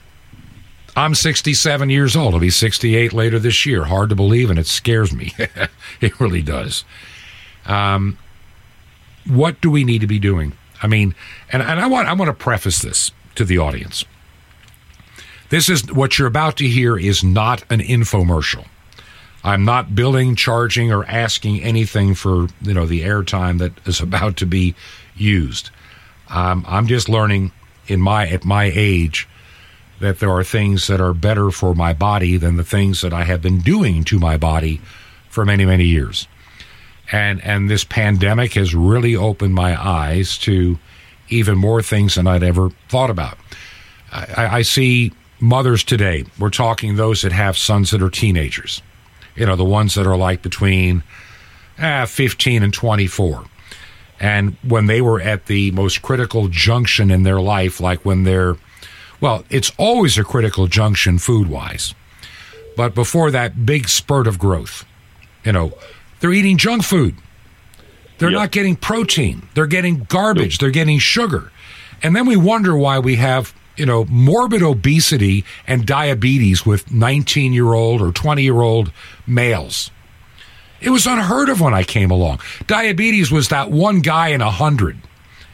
I'm 0.96 1.14
67 1.14 1.90
years 1.90 2.14
old. 2.14 2.34
I'll 2.34 2.40
be 2.40 2.50
68 2.50 3.12
later 3.12 3.38
this 3.38 3.66
year. 3.66 3.84
Hard 3.84 4.10
to 4.10 4.14
believe, 4.14 4.50
and 4.50 4.58
it 4.58 4.66
scares 4.66 5.12
me. 5.12 5.32
it 6.00 6.20
really 6.20 6.42
does. 6.42 6.84
Um, 7.66 8.18
what 9.26 9.60
do 9.60 9.70
we 9.70 9.84
need 9.84 10.02
to 10.02 10.06
be 10.06 10.18
doing? 10.18 10.52
I 10.82 10.86
mean, 10.86 11.14
and, 11.50 11.62
and 11.62 11.80
I 11.80 11.86
want 11.86 12.08
I 12.08 12.12
want 12.12 12.28
to 12.28 12.34
preface 12.34 12.80
this 12.80 13.10
to 13.34 13.44
the 13.44 13.58
audience. 13.58 14.04
This 15.48 15.68
is 15.68 15.92
what 15.92 16.18
you're 16.18 16.28
about 16.28 16.56
to 16.58 16.68
hear 16.68 16.96
is 16.96 17.24
not 17.24 17.64
an 17.70 17.80
infomercial. 17.80 18.66
I'm 19.42 19.64
not 19.64 19.94
billing, 19.94 20.36
charging, 20.36 20.92
or 20.92 21.04
asking 21.06 21.62
anything 21.62 22.14
for 22.14 22.48
you 22.60 22.74
know 22.74 22.86
the 22.86 23.02
airtime 23.02 23.58
that 23.58 23.72
is 23.86 24.00
about 24.00 24.36
to 24.38 24.46
be 24.46 24.74
used. 25.16 25.70
Um, 26.28 26.64
I'm 26.68 26.86
just 26.86 27.08
learning 27.08 27.52
in 27.86 28.00
my 28.00 28.28
at 28.28 28.44
my 28.44 28.70
age 28.74 29.28
that 30.00 30.18
there 30.18 30.30
are 30.30 30.44
things 30.44 30.86
that 30.86 31.00
are 31.00 31.14
better 31.14 31.50
for 31.50 31.74
my 31.74 31.92
body 31.92 32.36
than 32.36 32.56
the 32.56 32.64
things 32.64 33.00
that 33.00 33.12
I 33.12 33.24
have 33.24 33.40
been 33.40 33.60
doing 33.60 34.04
to 34.04 34.18
my 34.18 34.36
body 34.36 34.80
for 35.28 35.44
many, 35.44 35.64
many 35.64 35.84
years. 35.84 36.26
And 37.12 37.42
and 37.42 37.70
this 37.70 37.84
pandemic 37.84 38.54
has 38.54 38.74
really 38.74 39.14
opened 39.14 39.54
my 39.54 39.80
eyes 39.80 40.38
to 40.38 40.78
even 41.28 41.58
more 41.58 41.82
things 41.82 42.14
than 42.14 42.26
I'd 42.26 42.42
ever 42.42 42.70
thought 42.88 43.10
about. 43.10 43.38
I, 44.12 44.58
I 44.58 44.62
see 44.62 45.12
mothers 45.40 45.84
today. 45.84 46.24
We're 46.38 46.50
talking 46.50 46.96
those 46.96 47.22
that 47.22 47.32
have 47.32 47.58
sons 47.58 47.90
that 47.90 48.02
are 48.02 48.10
teenagers. 48.10 48.82
You 49.36 49.46
know, 49.46 49.56
the 49.56 49.64
ones 49.64 49.94
that 49.94 50.06
are 50.06 50.16
like 50.16 50.42
between 50.42 51.02
eh, 51.78 52.06
15 52.06 52.62
and 52.62 52.72
24. 52.72 53.44
And 54.20 54.56
when 54.62 54.86
they 54.86 55.00
were 55.00 55.20
at 55.20 55.46
the 55.46 55.72
most 55.72 56.02
critical 56.02 56.48
junction 56.48 57.10
in 57.10 57.24
their 57.24 57.40
life, 57.40 57.80
like 57.80 58.04
when 58.04 58.22
they're 58.24 58.56
well, 59.24 59.42
it's 59.48 59.72
always 59.78 60.18
a 60.18 60.22
critical 60.22 60.66
junction 60.66 61.16
food 61.16 61.48
wise. 61.48 61.94
But 62.76 62.94
before 62.94 63.30
that 63.30 63.64
big 63.64 63.88
spurt 63.88 64.26
of 64.26 64.38
growth, 64.38 64.84
you 65.46 65.52
know, 65.52 65.72
they're 66.20 66.34
eating 66.34 66.58
junk 66.58 66.82
food. 66.84 67.14
They're 68.18 68.28
yep. 68.28 68.38
not 68.38 68.50
getting 68.50 68.76
protein. 68.76 69.48
They're 69.54 69.66
getting 69.66 70.04
garbage. 70.10 70.58
They're 70.58 70.70
getting 70.70 70.98
sugar. 70.98 71.50
And 72.02 72.14
then 72.14 72.26
we 72.26 72.36
wonder 72.36 72.76
why 72.76 72.98
we 72.98 73.16
have, 73.16 73.54
you 73.78 73.86
know, 73.86 74.04
morbid 74.10 74.62
obesity 74.62 75.46
and 75.66 75.86
diabetes 75.86 76.66
with 76.66 76.92
19 76.92 77.54
year 77.54 77.72
old 77.72 78.02
or 78.02 78.12
20 78.12 78.42
year 78.42 78.60
old 78.60 78.92
males. 79.26 79.90
It 80.82 80.90
was 80.90 81.06
unheard 81.06 81.48
of 81.48 81.62
when 81.62 81.72
I 81.72 81.82
came 81.82 82.10
along. 82.10 82.40
Diabetes 82.66 83.30
was 83.30 83.48
that 83.48 83.70
one 83.70 84.00
guy 84.00 84.28
in 84.28 84.42
a 84.42 84.50
hundred 84.50 84.98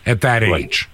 at 0.04 0.22
that 0.22 0.42
Right. 0.42 0.64
age. 0.64 0.88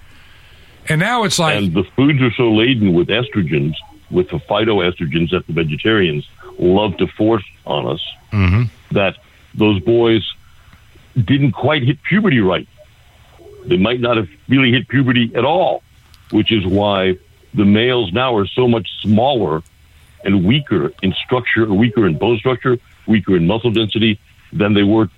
And 0.88 1.00
now 1.00 1.24
it's 1.24 1.38
like, 1.38 1.56
and 1.56 1.74
the 1.74 1.84
foods 1.84 2.20
are 2.22 2.32
so 2.32 2.52
laden 2.52 2.94
with 2.94 3.08
estrogens, 3.08 3.74
with 4.10 4.28
the 4.30 4.38
phytoestrogens 4.38 5.30
that 5.30 5.46
the 5.46 5.52
vegetarians 5.52 6.28
love 6.58 6.96
to 6.98 7.06
force 7.06 7.44
on 7.64 7.86
us, 7.86 8.14
mm-hmm. 8.32 8.64
that 8.94 9.16
those 9.54 9.80
boys 9.80 10.22
didn't 11.16 11.52
quite 11.52 11.82
hit 11.82 12.02
puberty 12.02 12.40
right. 12.40 12.68
They 13.64 13.76
might 13.76 14.00
not 14.00 14.16
have 14.16 14.28
really 14.48 14.70
hit 14.70 14.88
puberty 14.88 15.34
at 15.34 15.44
all, 15.44 15.82
which 16.30 16.52
is 16.52 16.64
why 16.64 17.18
the 17.54 17.64
males 17.64 18.12
now 18.12 18.36
are 18.36 18.46
so 18.46 18.68
much 18.68 18.88
smaller 19.00 19.62
and 20.24 20.44
weaker 20.44 20.92
in 21.02 21.12
structure, 21.14 21.66
weaker 21.72 22.06
in 22.06 22.18
bone 22.18 22.38
structure, 22.38 22.78
weaker 23.06 23.36
in 23.36 23.46
muscle 23.46 23.70
density 23.70 24.20
than 24.52 24.74
they 24.74 24.82
were 24.82 25.08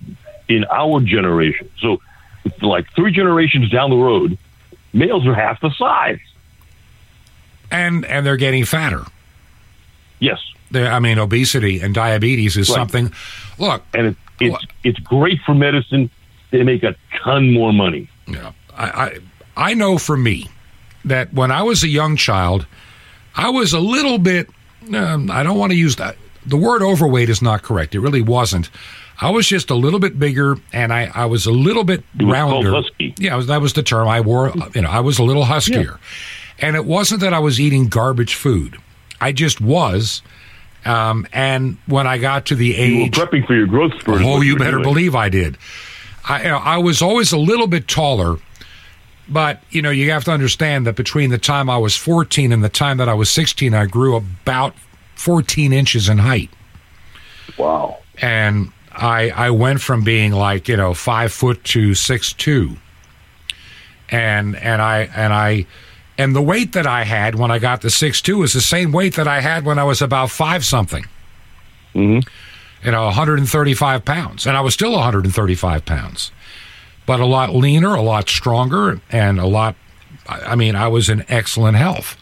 in 0.47 0.65
our 0.71 0.99
generation. 1.01 1.69
So, 1.79 2.01
like 2.61 2.91
three 2.95 3.11
generations 3.11 3.69
down 3.69 3.89
the 3.89 3.97
road, 3.97 4.37
males 4.93 5.25
are 5.27 5.33
half 5.35 5.59
the 5.61 5.71
size. 5.71 6.19
and 7.71 8.05
and 8.05 8.25
they're 8.25 8.37
getting 8.37 8.65
fatter. 8.65 9.03
Yes, 10.19 10.39
They're, 10.71 10.91
I 10.91 10.99
mean, 10.99 11.17
obesity 11.19 11.79
and 11.79 11.93
diabetes 11.95 12.57
is 12.57 12.69
Right. 12.69 12.75
something. 12.75 13.11
Look, 13.57 13.83
and 13.93 14.07
it, 14.07 14.15
it's 14.39 14.51
What? 14.51 14.65
it's 14.83 14.99
great 14.99 15.39
for 15.45 15.53
medicine. 15.53 16.09
They 16.51 16.63
make 16.63 16.83
a 16.83 16.95
ton 17.23 17.53
more 17.53 17.71
money. 17.71 18.09
Yeah, 18.27 18.51
I, 18.75 18.85
I 18.85 19.19
I 19.69 19.73
know 19.75 19.97
for 19.97 20.17
me 20.17 20.47
that 21.05 21.33
when 21.33 21.51
I 21.51 21.61
was 21.63 21.83
a 21.83 21.87
young 21.87 22.15
child, 22.17 22.65
I 23.35 23.49
was 23.49 23.71
a 23.73 23.79
little 23.79 24.17
bit. 24.17 24.49
Um, 24.93 25.29
I 25.31 25.43
don't 25.43 25.57
want 25.57 25.71
to 25.71 25.77
use 25.77 25.95
that. 25.97 26.15
The 26.45 26.57
word 26.57 26.81
overweight 26.81 27.29
is 27.29 27.41
not 27.41 27.61
correct. 27.61 27.93
It 27.95 27.99
really 27.99 28.21
wasn't. 28.21 28.69
I 29.21 29.29
was 29.31 29.47
just 29.47 29.69
a 29.69 29.75
little 29.75 29.99
bit 29.99 30.17
bigger, 30.17 30.55
and 30.71 30.93
I, 30.93 31.11
I 31.13 31.25
was 31.25 31.45
a 31.45 31.51
little 31.51 31.83
bit 31.83 32.03
It 32.19 32.23
rounder. 32.25 32.71
husky. 32.71 33.13
Yeah, 33.17 33.35
was, 33.35 33.47
that 33.47 33.59
was 33.61 33.73
the 33.73 33.83
term 33.83 34.07
I 34.07 34.21
wore. 34.21 34.53
You 34.73 34.81
know, 34.81 34.89
I 34.89 35.01
was 35.01 35.19
a 35.19 35.23
little 35.23 35.43
huskier, 35.45 35.99
and 36.59 36.75
it 36.77 36.85
wasn't 36.85 37.19
that 37.21 37.33
I 37.33 37.39
was 37.39 37.59
eating 37.59 37.87
garbage 37.87 38.35
food. 38.35 38.77
I 39.19 39.31
just 39.33 39.59
was. 39.59 40.21
Um, 40.85 41.27
and 41.33 41.77
when 41.87 42.07
I 42.07 42.17
got 42.17 42.45
to 42.47 42.55
the 42.55 42.67
You 42.67 42.99
were 42.99 43.05
age, 43.07 43.13
prepping 43.15 43.45
for 43.45 43.53
your 43.53 43.67
growth 43.67 43.99
spurt. 43.99 44.21
Oh, 44.23 44.39
you 44.39 44.55
better 44.55 44.71
doing. 44.77 44.83
believe 44.83 45.13
I 45.15 45.27
did. 45.27 45.57
I 46.27 46.43
you 46.43 46.47
know, 46.47 46.57
I 46.57 46.77
was 46.77 47.01
always 47.01 47.33
a 47.33 47.37
little 47.37 47.67
bit 47.67 47.89
taller, 47.89 48.37
but 49.27 49.61
you 49.71 49.81
know 49.81 49.89
you 49.89 50.11
have 50.11 50.23
to 50.23 50.31
understand 50.31 50.87
that 50.87 50.95
between 50.95 51.31
the 51.31 51.37
time 51.37 51.69
I 51.69 51.77
was 51.77 51.97
14 51.97 52.53
and 52.53 52.63
the 52.63 52.69
time 52.69 52.95
that 52.97 53.09
I 53.09 53.13
was 53.13 53.29
16, 53.29 53.73
I 53.73 53.85
grew 53.87 54.15
about 54.15 54.73
14 55.15 55.73
inches 55.73 56.07
in 56.07 56.19
height, 56.19 56.49
Wow. 57.57 57.97
and 58.21 58.71
I 58.99 59.29
I 59.29 59.49
went 59.51 59.81
from 59.81 60.03
being 60.03 60.31
like 60.31 60.67
you 60.67 60.77
know 60.77 60.93
five 60.93 61.31
foot 61.31 61.63
to 61.65 61.93
six 61.95 62.33
two, 62.33 62.77
and 64.09 64.55
and 64.55 64.81
I 64.81 65.09
and 65.15 65.33
I. 65.33 65.65
And 66.17 66.35
the 66.35 66.41
weight 66.41 66.73
that 66.73 66.85
I 66.85 67.05
had 67.05 67.35
when 67.35 67.49
I 67.49 67.59
got 67.59 67.79
to 67.81 67.89
six 67.89 68.21
two 68.21 68.43
is 68.43 68.51
the 68.51 68.59
same 68.59 68.91
weight 68.91 69.15
that 69.15 69.27
I 69.27 69.39
had 69.39 69.63
when 69.63 69.79
I 69.79 69.85
was 69.85 70.01
about 70.01 70.29
five 70.29 70.65
something 70.65 71.05
hmm 71.93 72.19
you 72.83 72.91
know, 72.91 73.05
135 73.05 74.05
pounds, 74.05 74.45
and 74.47 74.55
I 74.55 74.61
was 74.61 74.73
still 74.73 74.91
135 74.93 75.85
pounds, 75.85 76.31
but 77.05 77.19
a 77.19 77.25
lot 77.25 77.53
leaner, 77.53 77.93
a 77.93 78.01
lot 78.01 78.29
stronger, 78.29 79.01
and 79.11 79.39
a 79.39 79.45
lot. 79.45 79.75
I 80.27 80.39
I 80.51 80.55
mean, 80.55 80.75
I 80.75 80.87
was 80.87 81.09
in 81.09 81.25
excellent 81.27 81.77
health. 81.77 82.17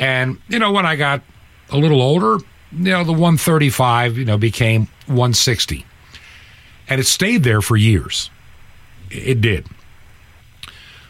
And 0.00 0.38
you 0.48 0.58
know, 0.58 0.72
when 0.72 0.86
I 0.86 0.96
got 0.96 1.22
a 1.70 1.76
little 1.76 2.02
older, 2.02 2.38
you 2.74 2.92
know, 2.92 3.04
the 3.04 3.12
135, 3.12 4.18
you 4.18 4.24
know, 4.24 4.38
became 4.38 4.86
160, 5.06 5.84
and 6.88 7.00
it 7.00 7.06
stayed 7.06 7.42
there 7.42 7.60
for 7.60 7.76
years. 7.76 8.30
It 9.10 9.40
did. 9.40 9.66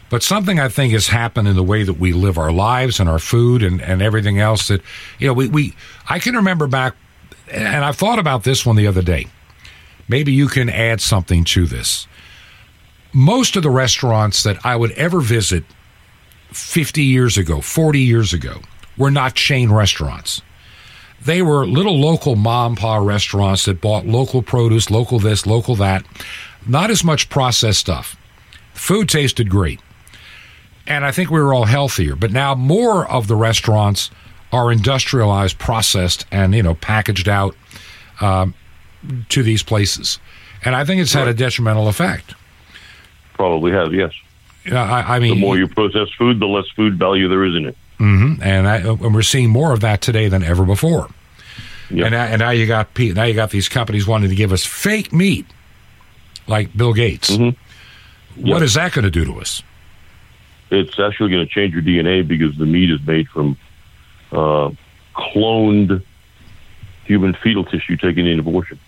But 0.09 0.21
something 0.21 0.59
I 0.59 0.69
think 0.69 0.93
has 0.93 1.07
happened 1.07 1.47
in 1.47 1.55
the 1.55 1.63
way 1.63 1.81
that 1.83 1.93
we 1.93 2.13
live 2.13 2.37
our 2.37 2.51
lives 2.51 2.99
and 2.99 3.09
our 3.09 3.17
food 3.17 3.63
and, 3.63 3.81
and 3.81 3.99
everything 3.99 4.39
else 4.39 4.67
that, 4.67 4.81
you 5.17 5.25
know, 5.25 5.33
we, 5.33 5.47
we 5.47 5.75
I 6.07 6.19
can 6.19 6.35
remember 6.35 6.67
back 6.67 6.95
and 7.49 7.83
I 7.83 7.91
thought 7.93 8.19
about 8.19 8.43
this 8.43 8.63
one 8.63 8.75
the 8.75 8.85
other 8.85 9.01
day. 9.01 9.25
Maybe 10.07 10.31
you 10.31 10.47
can 10.47 10.69
add 10.69 11.01
something 11.01 11.43
to 11.45 11.65
this. 11.65 12.07
Most 13.11 13.55
of 13.55 13.63
the 13.63 13.69
restaurants 13.69 14.43
that 14.43 14.63
I 14.63 14.75
would 14.75 14.91
ever 14.91 15.19
visit 15.19 15.63
50 16.51 17.01
years 17.01 17.37
ago, 17.37 17.61
40 17.61 17.99
years 17.99 18.33
ago, 18.33 18.61
were 18.97 19.11
not 19.11 19.33
chain 19.33 19.71
restaurants. 19.71 20.41
They 21.25 21.41
were 21.41 21.65
little 21.65 21.99
local 21.99 22.35
mom 22.35 22.75
pa 22.75 22.97
restaurants 22.97 23.65
that 23.65 23.79
bought 23.79 24.05
local 24.05 24.41
produce, 24.41 24.91
local 24.91 25.19
this, 25.19 25.45
local 25.45 25.75
that, 25.75 26.05
not 26.67 26.89
as 26.89 27.03
much 27.03 27.29
processed 27.29 27.79
stuff. 27.79 28.17
Food 28.73 29.07
tasted 29.09 29.49
great. 29.49 29.79
And 30.85 31.05
I 31.05 31.11
think 31.11 31.29
we 31.29 31.39
were 31.39 31.53
all 31.53 31.65
healthier. 31.65 32.15
But 32.15 32.31
now 32.31 32.55
more 32.55 33.09
of 33.09 33.27
the 33.27 33.35
restaurants 33.35 34.11
are 34.51 34.71
industrialized, 34.71 35.57
processed, 35.57 36.25
and 36.31 36.53
you 36.53 36.61
know 36.63 36.75
packaged 36.75 37.29
out 37.29 37.55
um, 38.21 38.53
to 39.29 39.43
these 39.43 39.63
places. 39.63 40.19
And 40.65 40.75
I 40.75 40.85
think 40.85 41.01
it's 41.01 41.13
had 41.13 41.27
a 41.27 41.33
detrimental 41.33 41.87
effect. 41.87 42.35
Probably 43.33 43.71
have, 43.71 43.93
yes. 43.93 44.13
Uh, 44.71 44.77
I, 44.77 45.15
I 45.15 45.19
mean, 45.19 45.35
The 45.35 45.41
more 45.41 45.57
you 45.57 45.67
process 45.67 46.07
food, 46.17 46.39
the 46.39 46.47
less 46.47 46.67
food 46.75 46.97
value 46.97 47.27
there 47.27 47.43
is 47.43 47.55
in 47.55 47.65
it. 47.65 47.77
Mhm. 47.99 48.39
and, 48.41 48.67
I, 48.67 48.77
and 48.77 49.13
we're 49.13 49.21
seeing 49.21 49.49
more 49.49 49.71
of 49.73 49.79
that 49.81 50.01
today 50.01 50.27
than 50.27 50.43
ever 50.43 50.65
before. 50.65 51.09
Yeah. 51.89 52.05
And, 52.05 52.13
now- 52.13 52.23
and 52.25 52.39
now 52.39 52.49
you 52.49 52.65
got 52.65 52.87
now 52.97 53.23
you 53.23 53.33
got 53.33 53.51
these 53.51 53.69
companies 53.69 54.07
wanting 54.07 54.29
to 54.29 54.35
give 54.35 54.51
us 54.51 54.65
fake 54.65 55.13
meat, 55.13 55.45
like 56.47 56.75
Bill 56.75 56.93
Gates. 56.93 57.29
Mhm. 57.31 57.55
What 58.35 58.59
Yeah. 58.59 58.63
is 58.65 58.73
that 58.73 58.93
going 58.93 59.03
to 59.03 59.11
do 59.11 59.25
to 59.25 59.39
us? 59.39 59.61
It's 60.71 60.97
actually 60.99 61.29
going 61.29 61.45
to 61.47 61.53
change 61.53 61.73
your 61.73 61.83
DNA 61.83 62.21
because 62.27 62.57
the 62.57 62.65
meat 62.65 62.89
is 62.89 62.99
made 63.05 63.27
from 63.29 63.57
uh, 64.31 64.71
cloned 65.15 66.01
human 67.05 67.33
fetal 67.35 67.63
tissue 67.63 67.95
taken 67.95 68.25
in 68.25 68.39
abortion. 68.39 68.79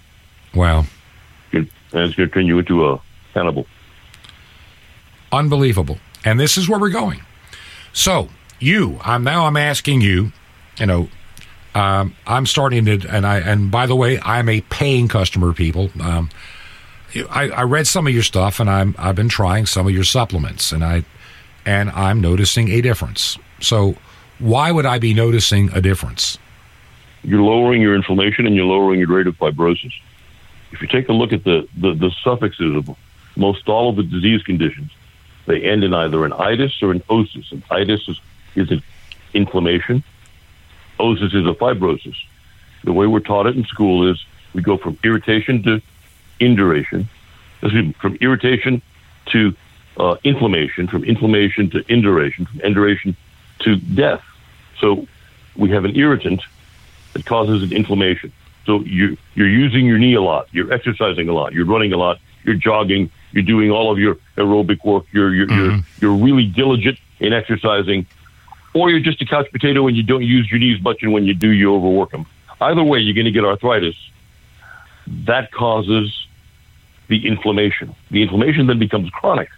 Wow, 0.56 0.86
And 1.54 1.70
it's 1.94 2.16
going 2.16 2.28
to 2.28 2.28
turn 2.30 2.48
you 2.48 2.58
into 2.58 2.88
a 2.90 3.00
cannibal. 3.36 3.68
unbelievable. 5.32 6.00
And 6.24 6.40
this 6.40 6.58
is 6.58 6.68
where 6.68 6.80
we're 6.80 6.90
going. 6.90 7.22
So 7.94 8.30
you, 8.60 9.00
I'm 9.04 9.24
now 9.24 9.46
I'm 9.46 9.58
asking 9.58 10.02
you, 10.02 10.32
you 10.78 10.86
know, 10.86 11.10
um, 11.74 12.16
I'm 12.26 12.46
starting 12.46 12.86
to, 12.86 13.08
and 13.10 13.26
I, 13.26 13.40
and 13.40 13.70
by 13.70 13.86
the 13.86 13.96
way, 13.96 14.20
I'm 14.22 14.48
a 14.48 14.62
paying 14.62 15.08
customer. 15.08 15.52
People, 15.54 15.90
um, 16.02 16.30
I, 17.30 17.50
I 17.50 17.64
read 17.64 17.88
some 17.88 18.08
of 18.08 18.14
your 18.14 18.24
stuff, 18.24 18.60
and 18.60 18.70
I'm 18.70 18.96
I've 18.98 19.16
been 19.16 19.30
trying 19.30 19.66
some 19.66 19.86
of 19.86 19.94
your 19.94 20.06
supplements, 20.06 20.72
and 20.72 20.84
I, 20.84 21.04
and 21.66 21.90
I'm 21.90 22.22
noticing 22.22 22.70
a 22.70 22.82
difference. 22.82 23.38
So 23.60 23.96
why 24.40 24.72
would 24.72 24.86
I 24.86 25.00
be 25.00 25.14
noticing 25.14 25.72
a 25.74 25.82
difference? 25.82 26.38
You're 27.24 27.42
lowering 27.42 27.82
your 27.82 27.96
inflammation 27.96 28.46
and 28.46 28.56
you're 28.56 28.66
lowering 28.66 29.00
your 29.00 29.10
rate 29.10 29.28
of 29.28 29.38
fibrosis. 29.38 29.94
If 30.72 30.82
you 30.82 30.88
take 30.88 31.10
a 31.10 31.14
look 31.14 31.32
at 31.34 31.44
the, 31.44 31.68
the, 31.78 31.94
the 31.94 32.12
suffixes 32.24 32.76
of 32.76 32.96
most 33.36 33.68
all 33.68 33.90
of 33.90 33.96
the 33.96 34.04
disease 34.04 34.44
conditions, 34.44 34.92
they 35.46 35.64
end 35.64 35.84
in 35.84 35.94
either 35.94 36.26
an 36.26 36.34
itis 36.34 36.82
or 36.82 36.92
an 36.92 37.00
osis. 37.02 37.52
And 37.52 37.64
itis 37.72 38.08
is, 38.08 38.20
is 38.56 38.72
an 38.72 38.82
inflammation. 39.34 40.04
Osis 41.00 41.34
is 41.34 41.46
a 41.46 41.54
fibrosis. 41.54 42.16
The 42.84 42.94
way 42.94 43.08
we're 43.08 43.20
taught 43.20 43.48
it 43.48 43.56
in 43.56 43.66
school 43.66 44.10
is 44.10 44.24
we 44.54 44.62
go 44.62 44.78
from 44.78 44.98
irritation 45.04 45.64
to 45.64 45.82
induration, 46.40 47.10
from 48.00 48.16
irritation 48.22 48.82
to 49.28 49.56
uh, 49.98 50.16
inflammation, 50.24 50.88
from 50.88 51.04
inflammation 51.04 51.70
to 51.72 51.84
induration, 51.92 52.46
from 52.46 52.62
induration 52.62 53.16
to 53.60 53.76
death. 53.78 54.24
So 54.80 55.08
we 55.56 55.70
have 55.72 55.86
an 55.86 55.96
irritant 55.96 56.42
that 57.14 57.26
causes 57.26 57.64
an 57.64 57.74
inflammation. 57.74 58.32
So 58.66 58.82
you 58.82 59.18
you're 59.36 59.50
using 59.50 59.86
your 59.86 59.98
knee 59.98 60.16
a 60.16 60.22
lot, 60.22 60.48
you're 60.52 60.74
exercising 60.74 61.30
a 61.30 61.34
lot, 61.34 61.54
you're 61.54 61.66
running 61.66 61.94
a 61.94 61.98
lot, 61.98 62.20
you're 62.44 62.56
jogging, 62.56 63.12
you're 63.32 63.44
doing 63.44 63.72
all 63.72 63.92
of 63.92 64.00
your 64.00 64.16
aerobic 64.38 64.84
work, 64.84 65.06
you're 65.12 65.34
you're 65.34 65.52
you're, 65.52 65.80
you're 66.02 66.16
really 66.16 66.46
diligent 66.46 66.98
in 67.20 67.32
exercising, 67.32 68.06
or 68.76 68.90
you're 68.92 69.00
just 69.00 69.22
a 69.22 69.26
couch 69.26 69.48
potato 69.52 69.88
and 69.88 69.96
you 69.98 70.04
don't 70.04 70.24
use 70.24 70.52
your 70.52 70.60
knees 70.60 70.82
much, 70.84 71.02
and 71.02 71.14
when 71.14 71.26
you 71.26 71.34
do, 71.34 71.50
you 71.50 71.74
overwork 71.74 72.12
them. 72.12 72.26
Either 72.62 72.84
way, 72.84 73.00
you're 73.00 73.16
going 73.16 73.26
to 73.26 73.32
get 73.32 73.46
arthritis. 73.46 73.96
That 75.08 75.52
causes 75.52 76.28
the 77.08 77.26
inflammation. 77.26 77.96
The 78.12 78.22
inflammation 78.22 78.68
then 78.68 78.78
becomes 78.78 79.10
chronic. 79.10 79.50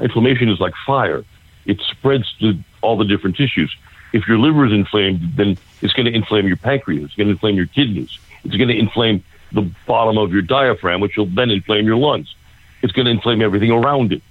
Inflammation 0.00 0.48
is 0.50 0.60
like 0.60 0.74
fire; 0.86 1.24
it 1.64 1.80
spreads 1.90 2.32
to 2.40 2.58
all 2.82 2.96
the 2.96 3.04
different 3.04 3.36
tissues. 3.36 3.74
If 4.12 4.28
your 4.28 4.38
liver 4.38 4.66
is 4.66 4.72
inflamed, 4.72 5.36
then 5.36 5.56
it's 5.80 5.92
going 5.94 6.06
to 6.06 6.14
inflame 6.14 6.46
your 6.46 6.56
pancreas. 6.56 7.04
It's 7.04 7.14
going 7.14 7.28
to 7.28 7.32
inflame 7.32 7.56
your 7.56 7.66
kidneys. 7.66 8.18
It's 8.44 8.56
going 8.56 8.68
to 8.68 8.78
inflame 8.78 9.24
the 9.52 9.70
bottom 9.86 10.18
of 10.18 10.32
your 10.32 10.42
diaphragm, 10.42 11.00
which 11.00 11.16
will 11.16 11.26
then 11.26 11.50
inflame 11.50 11.86
your 11.86 11.96
lungs. 11.96 12.34
It's 12.82 12.92
going 12.92 13.06
to 13.06 13.10
inflame 13.10 13.40
everything 13.40 13.70
around 13.70 14.12
it. 14.12 14.22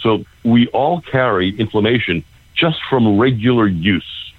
So 0.00 0.24
we 0.44 0.68
all 0.68 1.00
carry 1.00 1.50
inflammation 1.58 2.24
just 2.58 2.78
from 2.88 3.18
regular 3.18 3.66
use 3.66 4.32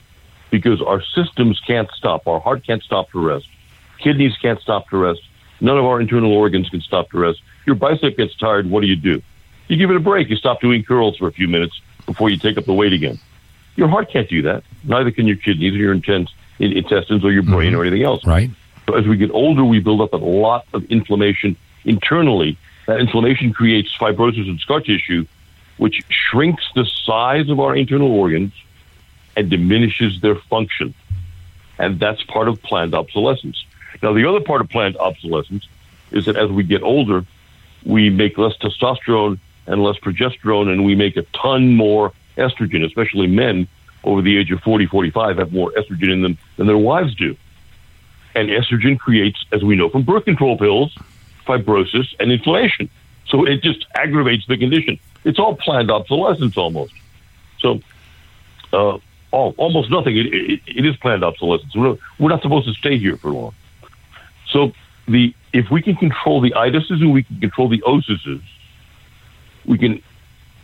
because 0.49 0.82
our 0.82 1.01
systems 1.15 1.59
can't 1.65 1.89
stop. 1.91 2.28
Our 2.28 2.39
heart 2.39 2.65
can't 2.65 2.84
stop 2.84 3.09
to 3.11 3.20
rest. 3.20 3.47
Kidneys 3.99 4.36
can't 4.41 4.59
stop 4.61 4.89
to 4.89 4.97
rest. 4.97 5.22
None 5.61 5.78
of 5.78 5.86
our 5.86 5.99
internal 6.01 6.32
organs 6.32 6.70
can 6.70 6.82
stop 6.82 7.09
to 7.11 7.20
rest. 7.20 7.41
Your 7.65 7.76
bicep 7.76 8.17
gets 8.17 8.36
tired. 8.36 8.70
What 8.70 8.82
do 8.82 8.88
you 8.88 8.95
do? 8.95 9.22
You 9.67 9.78
give 9.78 9.89
it 9.89 9.95
a 9.95 9.99
break. 9.99 10.30
You 10.30 10.36
stop 10.36 10.61
doing 10.61 10.84
curls 10.84 11.17
for 11.17 11.28
a 11.28 11.32
few 11.32 11.47
minutes 11.47 11.80
before 12.05 12.30
you 12.30 12.38
take 12.38 12.57
up 12.57 12.65
the 12.65 12.74
weight 12.74 12.93
again. 12.93 13.20
Your 13.76 13.88
heart 13.88 14.09
can't 14.11 14.28
do 14.30 14.41
that. 14.43 14.63
Neither 14.84 15.11
can 15.11 15.28
your 15.28 15.38
kidneys 15.38 15.74
or 15.74 15.78
your 15.78 15.93
intestines 15.93 17.24
or 17.24 17.32
your 17.32 17.43
brain 17.43 17.72
mm-hmm. 17.72 17.80
or 17.80 17.86
anything 17.86 18.03
else. 18.03 18.26
Right. 18.26 18.49
So 18.88 18.95
as 18.95 19.05
we 19.05 19.17
get 19.17 19.32
older, 19.32 19.63
we 19.63 19.80
build 19.80 20.01
up 20.01 20.13
a 20.13 20.17
lot 20.17 20.65
of 20.74 20.84
inflammation 20.86 21.55
internally. 21.86 22.57
That 22.88 22.99
inflammation 22.99 23.53
creates 23.53 23.95
fibrosis 23.95 24.49
and 24.49 24.59
scar 24.59 24.82
tissue, 24.82 25.28
which 25.80 26.03
shrinks 26.09 26.63
the 26.75 26.86
size 26.86 27.49
of 27.49 27.59
our 27.59 27.75
internal 27.75 28.11
organs 28.11 28.51
and 29.36 29.49
diminishes 29.49 30.21
their 30.21 30.36
function. 30.36 30.93
And 31.80 31.99
that's 31.99 32.21
part 32.23 32.49
of 32.49 32.61
planned 32.61 32.93
obsolescence. 32.93 33.65
Now, 34.03 34.13
the 34.13 34.27
other 34.27 34.41
part 34.41 34.61
of 34.61 34.69
planned 34.69 34.97
obsolescence 34.97 35.67
is 36.11 36.25
that 36.25 36.36
as 36.36 36.51
we 36.51 36.63
get 36.63 36.84
older, 36.84 37.25
we 37.86 38.09
make 38.09 38.38
less 38.38 38.55
testosterone 38.57 39.39
and 39.67 39.82
less 39.82 39.97
progesterone, 39.97 40.67
and 40.69 40.84
we 40.84 40.95
make 40.95 41.15
a 41.15 41.21
ton 41.34 41.73
more 41.75 42.11
estrogen, 42.38 42.86
especially 42.86 43.27
men 43.27 43.67
over 44.03 44.21
the 44.21 44.38
age 44.38 44.51
of 44.51 44.59
40, 44.61 44.86
45 44.88 45.38
have 45.38 45.53
more 45.53 45.71
estrogen 45.71 46.11
in 46.11 46.21
them 46.21 46.38
than 46.57 46.67
their 46.67 46.77
wives 46.77 47.15
do. 47.15 47.38
And 48.36 48.49
estrogen 48.49 48.99
creates, 48.99 49.43
as 49.53 49.63
we 49.63 49.75
know 49.75 49.89
from 49.89 50.03
birth 50.03 50.25
control 50.25 50.57
pills, 50.57 50.95
fibrosis 51.47 52.07
and 52.19 52.32
inflammation. 52.32 52.89
So 53.27 53.45
it 53.45 53.61
just 53.61 53.86
aggravates 53.95 54.45
the 54.47 54.57
condition. 54.57 54.99
It's 55.24 55.39
all 55.39 55.55
planned 55.55 55.91
obsolescence 55.91 56.57
almost. 56.57 56.93
So 57.59 57.82
uh, 58.72 58.97
all, 59.32 59.53
almost 59.57 59.91
nothing. 59.91 60.17
It, 60.17 60.28
it, 60.28 60.61
it 60.65 60.86
is 60.86 60.95
planned 60.97 61.24
obsolescence. 61.24 61.76
We're, 61.76 61.97
we're 62.20 62.30
not 62.30 62.41
supposed 62.41 62.67
to 62.67 62.74
stay 62.74 62.97
here 62.97 63.17
for 63.17 63.30
long. 63.30 63.53
So 64.49 64.72
the 65.07 65.34
if 65.51 65.72
we 65.72 65.82
can 65.82 65.95
control 65.95 66.41
the 66.41 66.51
itises 66.51 67.01
and 67.01 67.11
we 67.11 67.24
can 67.24 67.39
control 67.39 67.70
the 67.70 67.82
osises, 67.82 68.41
we 69.65 69.78
can 69.78 70.01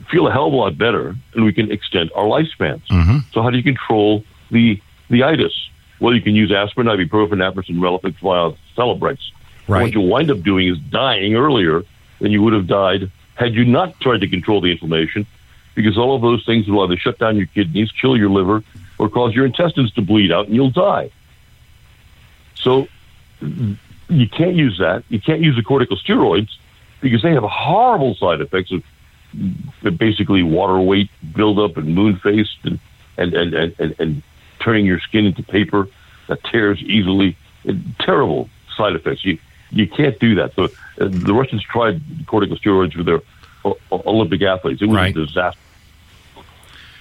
feel 0.10 0.28
a 0.28 0.32
hell 0.32 0.48
of 0.48 0.54
a 0.54 0.56
lot 0.56 0.78
better 0.78 1.16
and 1.34 1.46
we 1.46 1.54
can 1.54 1.72
extend 1.72 2.12
our 2.16 2.26
lifespans. 2.26 2.86
Mm-hmm. 2.88 3.18
So 3.32 3.42
how 3.42 3.50
do 3.50 3.58
you 3.58 3.64
control 3.64 4.24
the 4.52 4.80
the 5.10 5.24
itis? 5.24 5.54
Well, 6.00 6.14
you 6.14 6.22
can 6.22 6.36
use 6.36 6.52
aspirin, 6.52 6.88
ibuprofen, 6.88 7.36
naproxen, 7.36 7.78
Relafix, 7.78 8.20
via 8.20 8.52
Celebrex. 8.76 9.18
Right. 9.68 9.84
What 9.84 9.94
you 9.94 10.02
wind 10.02 10.30
up 10.30 10.44
doing 10.44 10.68
is 10.68 10.78
dying 10.78 11.36
earlier 11.36 11.84
than 12.20 12.32
you 12.32 12.42
would 12.44 12.54
have 12.54 12.68
died 12.68 13.12
had 13.36 13.54
you 13.54 13.66
not 13.66 14.00
tried 14.00 14.22
to 14.22 14.28
control 14.28 14.62
the 14.62 14.72
inflammation, 14.72 15.26
because 15.76 15.98
all 15.98 16.16
of 16.16 16.22
those 16.22 16.46
things 16.46 16.68
will 16.68 16.84
either 16.84 16.98
shut 16.98 17.20
down 17.20 17.38
your 17.38 17.48
kidneys, 17.48 17.92
kill 17.92 18.18
your 18.18 18.30
liver, 18.30 18.64
or 18.98 19.10
cause 19.10 19.36
your 19.36 19.46
intestines 19.46 19.92
to 19.94 20.02
bleed 20.02 20.32
out 20.32 20.48
and 20.48 20.56
you'll 20.56 20.70
die. 20.70 21.12
So 22.56 22.88
you 23.42 24.30
can't 24.30 24.56
use 24.56 24.78
that. 24.80 25.04
You 25.10 25.20
can't 25.20 25.42
use 25.42 25.56
the 25.56 25.64
corticosteroids 25.64 26.50
because 27.02 27.22
they 27.22 27.34
have 27.34 27.44
horrible 27.44 28.16
side 28.16 28.42
effects 28.42 28.72
of 28.72 28.84
basically 29.98 30.44
water 30.44 30.80
weight 30.80 31.10
buildup 31.36 31.78
and 31.78 31.94
moon 31.94 32.18
face 32.18 32.50
and 32.64 32.80
and, 33.18 33.34
and, 33.34 33.76
and, 33.80 33.96
and, 34.00 34.24
turning 34.60 34.86
your 34.86 35.00
skin 35.00 35.26
into 35.26 35.44
paper 35.44 35.88
that 36.28 36.44
tears 36.46 36.82
easily. 36.82 37.38
terrible 38.00 38.50
side 38.76 38.96
effects. 38.96 39.24
You 39.24 39.38
you 39.76 39.88
can't 39.88 40.18
do 40.20 40.36
that. 40.36 40.56
So 40.56 40.64
uh, 40.64 40.70
the 40.98 41.34
Russians 41.34 41.62
tried 41.62 42.02
corticosteroids 42.26 42.96
with 42.96 43.06
their 43.06 43.22
uh, 43.66 43.74
Olympic 43.92 44.42
athletes. 44.42 44.82
It 44.82 44.86
was 44.86 44.96
right. 44.96 45.16
a 45.16 45.26
disaster. 45.26 45.60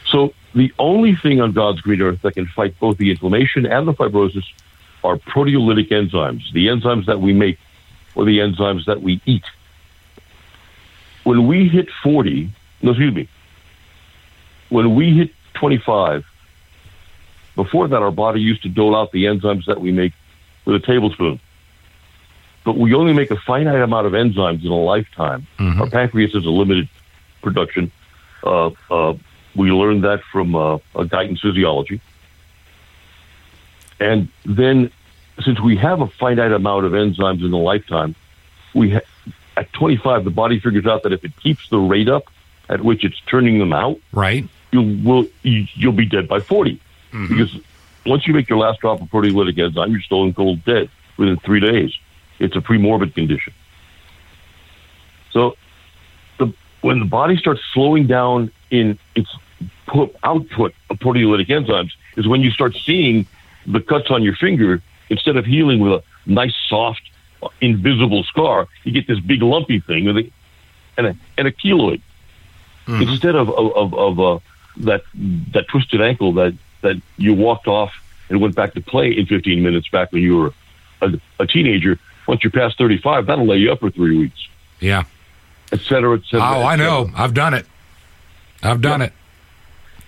So 0.06 0.34
the 0.54 0.72
only 0.78 1.14
thing 1.14 1.40
on 1.40 1.52
God's 1.52 1.80
green 1.80 2.02
earth 2.02 2.22
that 2.22 2.34
can 2.34 2.46
fight 2.46 2.78
both 2.80 2.98
the 2.98 3.10
inflammation 3.10 3.64
and 3.64 3.86
the 3.86 3.92
fibrosis 3.92 4.44
are 5.04 5.16
proteolytic 5.16 5.90
enzymes, 5.90 6.52
the 6.52 6.66
enzymes 6.66 7.06
that 7.06 7.20
we 7.20 7.32
make 7.32 7.58
or 8.16 8.24
the 8.24 8.40
enzymes 8.40 8.86
that 8.86 9.02
we 9.02 9.20
eat. 9.24 9.44
When 11.22 11.46
we 11.46 11.68
hit 11.68 11.88
40, 12.02 12.50
no, 12.82 12.90
excuse 12.90 13.14
me, 13.14 13.28
when 14.68 14.94
we 14.96 15.16
hit 15.16 15.30
25, 15.54 16.24
before 17.54 17.86
that, 17.86 18.02
our 18.02 18.10
body 18.10 18.40
used 18.40 18.62
to 18.64 18.68
dole 18.68 18.96
out 18.96 19.12
the 19.12 19.24
enzymes 19.26 19.66
that 19.66 19.80
we 19.80 19.92
make 19.92 20.12
with 20.64 20.74
a 20.76 20.84
tablespoon. 20.84 21.38
But 22.64 22.78
we 22.78 22.94
only 22.94 23.12
make 23.12 23.30
a 23.30 23.36
finite 23.36 23.80
amount 23.80 24.06
of 24.06 24.14
enzymes 24.14 24.64
in 24.64 24.70
a 24.70 24.74
lifetime. 24.74 25.46
Mm-hmm. 25.58 25.82
Our 25.82 25.90
pancreas 25.90 26.32
has 26.32 26.46
a 26.46 26.50
limited 26.50 26.88
production. 27.42 27.92
Uh, 28.42 28.70
uh, 28.90 29.14
we 29.54 29.70
learned 29.70 30.04
that 30.04 30.22
from 30.24 30.56
uh, 30.56 30.78
Guyton's 30.94 31.40
physiology. 31.40 32.00
And 34.00 34.28
then, 34.44 34.90
since 35.42 35.60
we 35.60 35.76
have 35.76 36.00
a 36.00 36.06
finite 36.06 36.52
amount 36.52 36.86
of 36.86 36.92
enzymes 36.92 37.44
in 37.44 37.52
a 37.52 37.58
lifetime, 37.58 38.14
we 38.74 38.92
ha- 38.92 39.00
at 39.56 39.72
25, 39.72 40.24
the 40.24 40.30
body 40.30 40.58
figures 40.58 40.86
out 40.86 41.04
that 41.04 41.12
if 41.12 41.24
it 41.24 41.36
keeps 41.36 41.68
the 41.68 41.78
rate 41.78 42.08
up 42.08 42.24
at 42.68 42.80
which 42.80 43.04
it's 43.04 43.20
turning 43.26 43.58
them 43.58 43.72
out, 43.72 44.00
right, 44.12 44.48
you 44.72 45.00
will 45.04 45.26
you, 45.42 45.66
will 45.82 45.92
be 45.92 46.06
dead 46.06 46.26
by 46.26 46.40
40. 46.40 46.80
Mm-hmm. 47.12 47.26
Because 47.28 47.56
once 48.04 48.26
you 48.26 48.34
make 48.34 48.48
your 48.48 48.58
last 48.58 48.80
drop 48.80 49.00
of 49.00 49.08
proteolytic 49.08 49.58
enzyme, 49.58 49.92
you're 49.92 50.00
stone 50.00 50.34
cold 50.34 50.64
dead 50.64 50.90
within 51.16 51.36
three 51.38 51.60
days. 51.60 51.96
It's 52.38 52.56
a 52.56 52.60
premorbid 52.60 53.14
condition. 53.14 53.52
So, 55.30 55.56
the, 56.38 56.52
when 56.80 56.98
the 57.00 57.04
body 57.04 57.36
starts 57.36 57.60
slowing 57.72 58.06
down 58.06 58.52
in 58.70 58.98
its 59.14 59.30
put, 59.86 60.14
output 60.22 60.74
of 60.90 60.98
proteolytic 60.98 61.48
enzymes, 61.48 61.92
is 62.16 62.26
when 62.26 62.40
you 62.40 62.50
start 62.50 62.76
seeing 62.76 63.26
the 63.66 63.80
cuts 63.80 64.10
on 64.10 64.22
your 64.22 64.34
finger 64.34 64.82
instead 65.08 65.36
of 65.36 65.44
healing 65.44 65.80
with 65.80 65.92
a 65.92 66.02
nice, 66.26 66.54
soft, 66.68 67.02
invisible 67.60 68.24
scar, 68.24 68.68
you 68.84 68.92
get 68.92 69.06
this 69.06 69.20
big 69.20 69.42
lumpy 69.42 69.80
thing 69.80 70.04
with 70.04 70.16
a, 70.16 70.30
and 70.96 71.06
a 71.08 71.16
and 71.36 71.48
a 71.48 71.52
keloid 71.52 72.00
mm-hmm. 72.86 73.02
instead 73.02 73.34
of 73.34 73.50
of, 73.50 73.74
of, 73.74 73.94
of 73.94 74.20
uh, 74.20 74.38
that 74.78 75.02
that 75.52 75.68
twisted 75.68 76.00
ankle 76.00 76.32
that 76.34 76.54
that 76.82 77.00
you 77.16 77.34
walked 77.34 77.66
off 77.66 77.92
and 78.28 78.40
went 78.40 78.54
back 78.54 78.74
to 78.74 78.80
play 78.80 79.10
in 79.10 79.26
15 79.26 79.62
minutes 79.62 79.88
back 79.88 80.12
when 80.12 80.22
you 80.22 80.36
were 80.36 80.54
a, 81.00 81.20
a 81.40 81.46
teenager. 81.46 81.98
Once 82.26 82.42
you're 82.42 82.50
past 82.50 82.78
35, 82.78 83.26
that'll 83.26 83.46
lay 83.46 83.58
you 83.58 83.72
up 83.72 83.80
for 83.80 83.90
three 83.90 84.16
weeks. 84.16 84.48
Yeah, 84.80 85.04
et 85.72 85.80
cetera, 85.80 86.16
et 86.16 86.22
cetera. 86.24 86.58
Oh, 86.58 86.62
I 86.62 86.76
know. 86.76 87.10
I've 87.14 87.34
done 87.34 87.54
it. 87.54 87.66
I've 88.62 88.80
done 88.80 89.00
yeah. 89.00 89.06
it. 89.06 89.12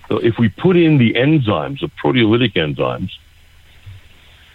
So 0.09 0.19
if 0.19 0.39
we 0.39 0.49
put 0.49 0.77
in 0.77 0.99
the 0.99 1.14
enzymes, 1.14 1.81
the 1.81 1.89
proteolytic 1.89 2.55
enzymes, 2.55 3.11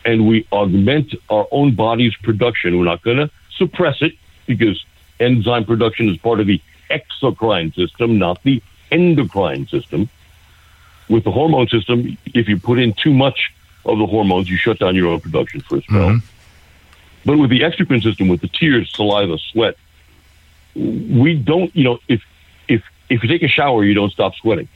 and 0.06 0.28
we 0.28 0.48
augment 0.52 1.14
our 1.30 1.48
own 1.52 1.76
body's 1.76 2.16
production, 2.18 2.78
we're 2.78 2.86
not 2.86 3.04
going 3.04 3.18
to 3.18 3.30
suppress 3.58 4.02
it 4.02 4.14
because 4.48 4.84
enzyme 5.20 5.66
production 5.66 6.10
is 6.10 6.18
part 6.18 6.40
of 6.40 6.48
the 6.48 6.62
exocrine 6.90 7.74
system, 7.76 8.18
not 8.18 8.42
the 8.44 8.62
endocrine 8.92 9.68
system. 9.68 10.10
With 11.10 11.24
the 11.26 11.32
hormone 11.32 11.68
system, 11.68 12.18
if 12.34 12.48
you 12.48 12.58
put 12.58 12.80
in 12.80 12.94
too 12.94 13.14
much 13.14 13.52
of 13.86 13.98
the 13.98 14.06
hormones, 14.06 14.50
you 14.50 14.56
shut 14.56 14.80
down 14.80 14.96
your 14.96 15.08
own 15.08 15.20
production 15.20 15.60
for 15.62 15.78
a 15.78 15.82
spell. 15.82 16.10
Mm-hmm. 16.10 16.26
But 17.26 17.38
with 17.38 17.50
the 17.50 17.62
exocrine 17.62 18.02
system, 18.02 18.28
with 18.28 18.42
the 18.42 18.48
tears, 18.48 18.92
saliva, 18.96 19.38
sweat, 19.38 19.76
we 20.76 21.36
don't, 21.36 21.76
you 21.76 21.84
know, 21.84 22.00
if 22.08 22.24
if 22.68 22.84
if 23.10 23.24
you 23.24 23.30
take 23.30 23.44
a 23.44 23.48
shower, 23.48 23.84
you 23.84 23.94
don't 23.94 24.12
stop 24.12 24.36
sweating. 24.36 24.68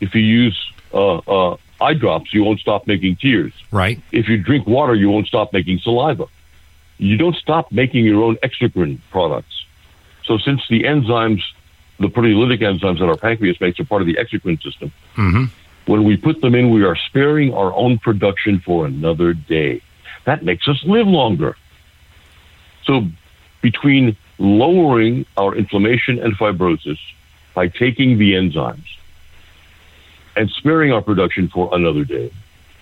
If 0.00 0.14
you 0.14 0.22
use 0.22 0.72
uh, 0.92 1.16
uh, 1.18 1.56
eye 1.80 1.94
drops, 1.94 2.32
you 2.32 2.44
won't 2.44 2.60
stop 2.60 2.86
making 2.86 3.16
tears. 3.16 3.52
Right. 3.70 4.00
If 4.12 4.28
you 4.28 4.38
drink 4.38 4.66
water, 4.66 4.94
you 4.94 5.10
won't 5.10 5.26
stop 5.26 5.52
making 5.52 5.78
saliva. 5.78 6.26
You 6.98 7.16
don't 7.16 7.36
stop 7.36 7.70
making 7.70 8.04
your 8.04 8.22
own 8.22 8.36
exocrine 8.36 8.98
products. 9.10 9.64
So 10.24 10.38
since 10.38 10.60
the 10.68 10.82
enzymes, 10.82 11.42
the 11.98 12.08
proteolytic 12.08 12.60
enzymes 12.60 12.98
that 12.98 13.08
our 13.08 13.16
pancreas 13.16 13.60
makes 13.60 13.80
are 13.80 13.84
part 13.84 14.02
of 14.02 14.06
the 14.06 14.14
exocrine 14.14 14.60
system, 14.62 14.92
mm-hmm. 15.14 15.44
when 15.90 16.04
we 16.04 16.16
put 16.16 16.40
them 16.40 16.54
in, 16.54 16.70
we 16.70 16.84
are 16.84 16.96
sparing 16.96 17.54
our 17.54 17.72
own 17.72 17.98
production 17.98 18.60
for 18.60 18.86
another 18.86 19.32
day. 19.32 19.80
That 20.24 20.44
makes 20.44 20.68
us 20.68 20.82
live 20.84 21.06
longer. 21.06 21.56
So 22.88 23.04
between 23.60 24.16
lowering 24.38 25.26
our 25.36 25.54
inflammation 25.54 26.18
and 26.18 26.36
fibrosis 26.36 26.98
by 27.54 27.68
taking 27.68 28.18
the 28.18 28.32
enzymes 28.32 28.86
and 30.36 30.48
sparing 30.50 30.92
our 30.92 31.02
production 31.02 31.48
for 31.48 31.68
another 31.72 32.04
day. 32.04 32.32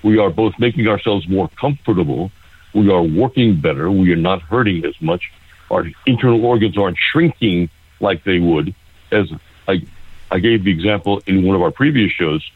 We 0.02 0.18
are 0.18 0.30
both 0.30 0.58
making 0.58 0.86
ourselves 0.86 1.26
more 1.26 1.48
comfortable. 1.48 2.30
We 2.74 2.90
are 2.90 3.02
working 3.02 3.58
better. 3.60 3.90
We 3.90 4.12
are 4.12 4.22
not 4.30 4.42
hurting 4.42 4.84
as 4.84 5.00
much. 5.00 5.32
Our 5.70 5.86
internal 6.04 6.44
organs 6.44 6.76
aren't 6.76 6.98
shrinking 6.98 7.70
like 7.98 8.22
they 8.24 8.38
would. 8.38 8.74
As 9.10 9.32
I, 9.66 9.82
I 10.30 10.38
gave 10.38 10.64
the 10.64 10.70
example 10.70 11.22
in 11.26 11.44
one 11.44 11.56
of 11.56 11.62
our 11.62 11.70
previous 11.70 12.12
shows 12.12 12.48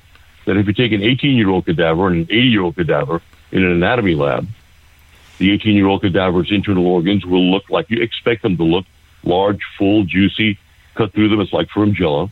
that 0.44 0.56
if 0.56 0.66
you 0.66 0.74
take 0.74 0.92
an 0.92 1.02
18 1.02 1.36
year 1.36 1.48
old 1.48 1.64
cadaver 1.64 2.08
and 2.08 2.16
an 2.16 2.22
80 2.30 2.48
year 2.48 2.62
old 2.62 2.76
cadaver 2.76 3.22
in 3.50 3.64
an 3.64 3.72
anatomy 3.72 4.14
lab, 4.14 4.46
the 5.40 5.50
18 5.52 5.74
year 5.74 5.86
old 5.86 6.02
cadaver's 6.02 6.52
internal 6.52 6.86
organs 6.86 7.26
will 7.26 7.50
look 7.50 7.68
like 7.68 7.90
you 7.90 8.00
expect 8.00 8.42
them 8.42 8.56
to 8.56 8.62
look 8.62 8.86
large, 9.24 9.60
full, 9.76 10.04
juicy, 10.04 10.58
cut 10.94 11.12
through 11.12 11.28
them. 11.28 11.40
It's 11.40 11.52
like 11.52 11.68
firm 11.70 11.94
jello 11.94 12.30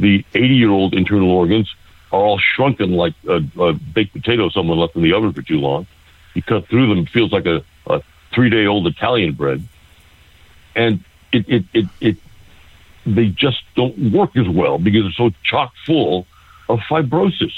the 0.00 0.24
80 0.34 0.54
year 0.54 0.70
old 0.70 0.94
internal 0.94 1.30
organs 1.30 1.72
are 2.10 2.20
all 2.20 2.38
shrunken 2.38 2.92
like 2.92 3.14
a, 3.28 3.42
a 3.60 3.72
baked 3.72 4.14
potato 4.14 4.48
someone 4.48 4.78
left 4.78 4.96
in 4.96 5.02
the 5.02 5.12
oven 5.12 5.32
for 5.32 5.42
too 5.42 5.60
long. 5.60 5.86
You 6.34 6.42
cut 6.42 6.66
through 6.68 6.88
them, 6.88 6.98
it 6.98 7.10
feels 7.10 7.32
like 7.32 7.46
a, 7.46 7.62
a 7.86 8.02
three 8.32 8.50
day 8.50 8.66
old 8.66 8.86
Italian 8.86 9.34
bread. 9.34 9.66
And 10.74 11.04
it, 11.32 11.48
it, 11.48 11.64
it, 11.74 11.86
it, 12.00 12.16
they 13.06 13.26
just 13.28 13.62
don't 13.76 14.12
work 14.12 14.36
as 14.36 14.48
well 14.48 14.78
because 14.78 15.02
they're 15.04 15.30
so 15.30 15.30
chock 15.44 15.72
full 15.86 16.26
of 16.68 16.80
fibrosis. 16.80 17.52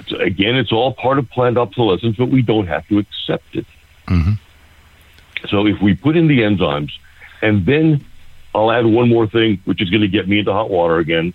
It's, 0.00 0.12
again, 0.12 0.56
it's 0.56 0.72
all 0.72 0.92
part 0.92 1.18
of 1.18 1.28
planned 1.30 1.58
obsolescence, 1.58 2.16
but 2.16 2.28
we 2.28 2.42
don't 2.42 2.66
have 2.66 2.86
to 2.88 2.98
accept 2.98 3.54
it. 3.54 3.66
Mm-hmm. 4.08 4.32
So 5.48 5.66
if 5.66 5.80
we 5.80 5.94
put 5.94 6.16
in 6.16 6.26
the 6.26 6.40
enzymes, 6.40 6.92
and 7.42 7.64
then 7.64 8.04
I'll 8.54 8.70
add 8.70 8.86
one 8.86 9.08
more 9.08 9.26
thing, 9.26 9.60
which 9.64 9.80
is 9.80 9.90
going 9.90 10.02
to 10.02 10.08
get 10.08 10.28
me 10.28 10.40
into 10.40 10.52
hot 10.52 10.70
water 10.70 10.98
again. 10.98 11.32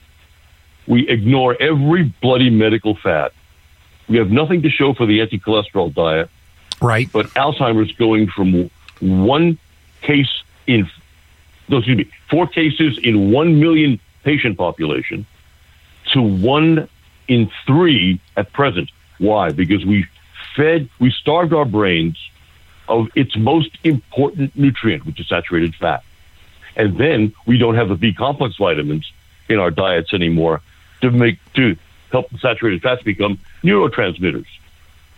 We 0.87 1.07
ignore 1.07 1.55
every 1.59 2.03
bloody 2.21 2.49
medical 2.49 2.95
fad. 2.95 3.31
We 4.07 4.17
have 4.17 4.29
nothing 4.29 4.61
to 4.63 4.69
show 4.69 4.93
for 4.93 5.05
the 5.05 5.21
anti 5.21 5.39
cholesterol 5.39 5.93
diet, 5.93 6.29
Right. 6.81 7.09
but 7.11 7.27
Alzheimer's 7.29 7.91
going 7.93 8.27
from 8.27 8.69
one 8.99 9.57
case 10.01 10.29
in, 10.67 10.87
no, 11.69 11.77
excuse 11.77 11.97
me, 11.97 12.11
four 12.29 12.45
cases 12.45 12.99
in 12.99 13.31
one 13.31 13.59
million 13.59 13.99
patient 14.23 14.57
population 14.57 15.25
to 16.13 16.21
one 16.21 16.87
in 17.27 17.51
three 17.65 18.19
at 18.35 18.51
present. 18.53 18.89
Why? 19.17 19.51
Because 19.51 19.85
we 19.85 20.05
fed, 20.55 20.89
we 20.99 21.11
starved 21.11 21.53
our 21.53 21.65
brains 21.65 22.17
of 22.87 23.07
its 23.15 23.35
most 23.35 23.77
important 23.83 24.55
nutrient, 24.55 25.05
which 25.05 25.19
is 25.19 25.27
saturated 25.27 25.75
fat. 25.75 26.03
And 26.75 26.97
then 26.97 27.33
we 27.45 27.57
don't 27.57 27.75
have 27.75 27.89
the 27.89 27.95
B 27.95 28.13
complex 28.13 28.57
vitamins 28.57 29.11
in 29.49 29.59
our 29.59 29.71
diets 29.71 30.13
anymore 30.13 30.61
to 31.01 31.11
make 31.11 31.39
to 31.53 31.77
help 32.11 32.29
the 32.29 32.37
saturated 32.37 32.81
fats 32.81 33.03
become 33.03 33.39
neurotransmitters. 33.63 34.47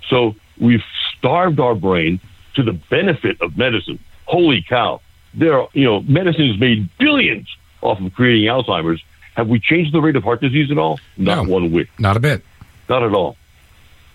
So 0.08 0.36
we've 0.60 0.84
starved 1.18 1.60
our 1.60 1.76
brain 1.76 2.20
to 2.56 2.64
the 2.64 2.74
benefit 2.74 3.42
of 3.42 3.58
medicine. 3.58 4.00
Holy 4.26 4.62
cow. 4.62 5.02
There 5.34 5.60
are, 5.60 5.70
you 5.74 5.86
know, 5.86 6.02
medicine 6.02 6.48
has 6.48 6.60
made 6.60 6.90
billions 6.98 7.48
off 7.82 8.00
of 8.00 8.14
creating 8.14 8.50
Alzheimer's. 8.50 9.04
Have 9.38 9.48
we 9.48 9.60
changed 9.60 9.94
the 9.94 10.02
rate 10.02 10.16
of 10.16 10.24
heart 10.24 10.42
disease 10.42 10.72
at 10.72 10.80
all? 10.80 11.00
Not 11.16 11.46
No. 11.46 11.54
one 11.54 11.72
whit. 11.72 11.88
Not 12.00 12.18
a 12.18 12.20
bit. 12.20 12.44
Not 12.90 13.04
at 13.04 13.14
all. 13.14 13.38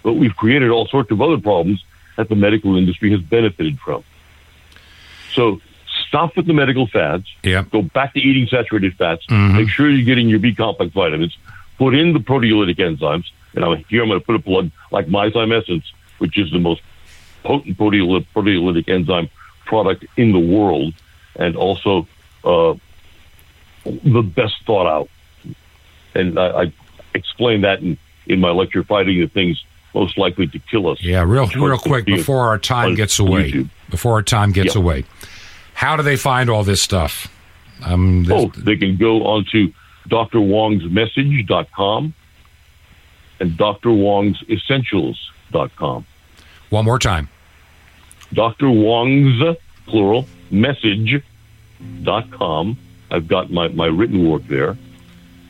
But 0.02 0.14
we've 0.14 0.34
created 0.34 0.70
all 0.70 0.86
sorts 0.88 1.12
of 1.12 1.22
other 1.22 1.38
problems 1.38 1.84
that 2.16 2.28
the 2.28 2.34
medical 2.34 2.76
industry 2.76 3.12
has 3.12 3.20
benefited 3.20 3.78
from. 3.78 4.02
So 5.32 5.60
stop 6.08 6.36
with 6.36 6.46
the 6.46 6.52
medical 6.52 6.88
fads. 6.88 7.26
Yeah. 7.44 7.62
Go 7.70 7.82
back 7.82 8.14
to 8.14 8.20
eating 8.20 8.48
saturated 8.48 8.94
fats. 8.96 9.24
Mhm. 9.28 9.54
Make 9.58 9.68
sure 9.68 9.88
you're 9.88 10.04
getting 10.04 10.28
your 10.28 10.40
B 10.40 10.54
complex 10.56 10.92
vitamins. 10.92 11.36
Put 11.78 11.94
in 11.94 12.12
the 12.14 12.18
proteolytic 12.18 12.76
enzymes. 12.78 13.26
And 13.54 13.64
I'm, 13.64 13.84
here 13.88 14.02
I'm 14.02 14.08
going 14.08 14.20
to 14.20 14.26
put 14.26 14.34
a 14.34 14.40
plug 14.40 14.70
like 14.90 15.06
Myzyme 15.06 15.56
Essence, 15.56 15.84
which 16.18 16.36
is 16.36 16.50
the 16.50 16.58
most 16.58 16.80
potent 17.44 17.78
proteolytic, 17.78 18.26
proteolytic 18.34 18.88
enzyme 18.88 19.28
product 19.66 20.04
in 20.16 20.32
the 20.32 20.38
world, 20.40 20.94
and 21.36 21.54
also 21.54 22.08
uh, 22.44 22.74
the 23.84 24.22
best 24.22 24.54
thought 24.66 24.86
out. 24.86 25.08
And 26.14 26.38
I, 26.38 26.62
I 26.64 26.72
explain 27.14 27.62
that 27.62 27.80
in, 27.80 27.96
in 28.26 28.38
my 28.40 28.50
lecture, 28.50 28.82
Fighting 28.84 29.18
the 29.20 29.26
Things 29.28 29.62
Most 29.94 30.16
Likely 30.18 30.46
to 30.48 30.58
Kill 30.58 30.88
Us. 30.88 31.00
Yeah, 31.02 31.22
real 31.26 31.46
real 31.48 31.78
quick 31.78 32.04
before 32.06 32.46
our 32.46 32.58
time 32.58 32.94
gets 32.94 33.18
away. 33.18 33.50
YouTube. 33.52 33.68
Before 33.90 34.12
our 34.14 34.22
time 34.22 34.52
gets 34.52 34.74
away. 34.74 35.04
How 35.74 35.96
do 35.96 36.02
they 36.02 36.16
find 36.16 36.48
all 36.50 36.64
this 36.64 36.80
stuff? 36.82 37.28
Um, 37.84 38.24
this- 38.24 38.34
Oh, 38.38 38.50
they 38.56 38.76
can 38.76 38.96
go 38.96 39.24
onto 39.26 39.72
drwongsmessage.com 40.08 42.14
and 43.40 43.50
drwongsessentials.com. 43.52 46.06
one 46.70 46.84
more 46.84 46.98
time. 46.98 47.28
Dr. 48.32 48.70
Wong's, 48.70 49.56
plural, 49.86 50.26
message.com. 50.50 51.22
I've 53.12 53.28
got 53.28 53.50
my, 53.50 53.68
my 53.68 53.86
written 53.86 54.28
work 54.28 54.42
there. 54.48 54.76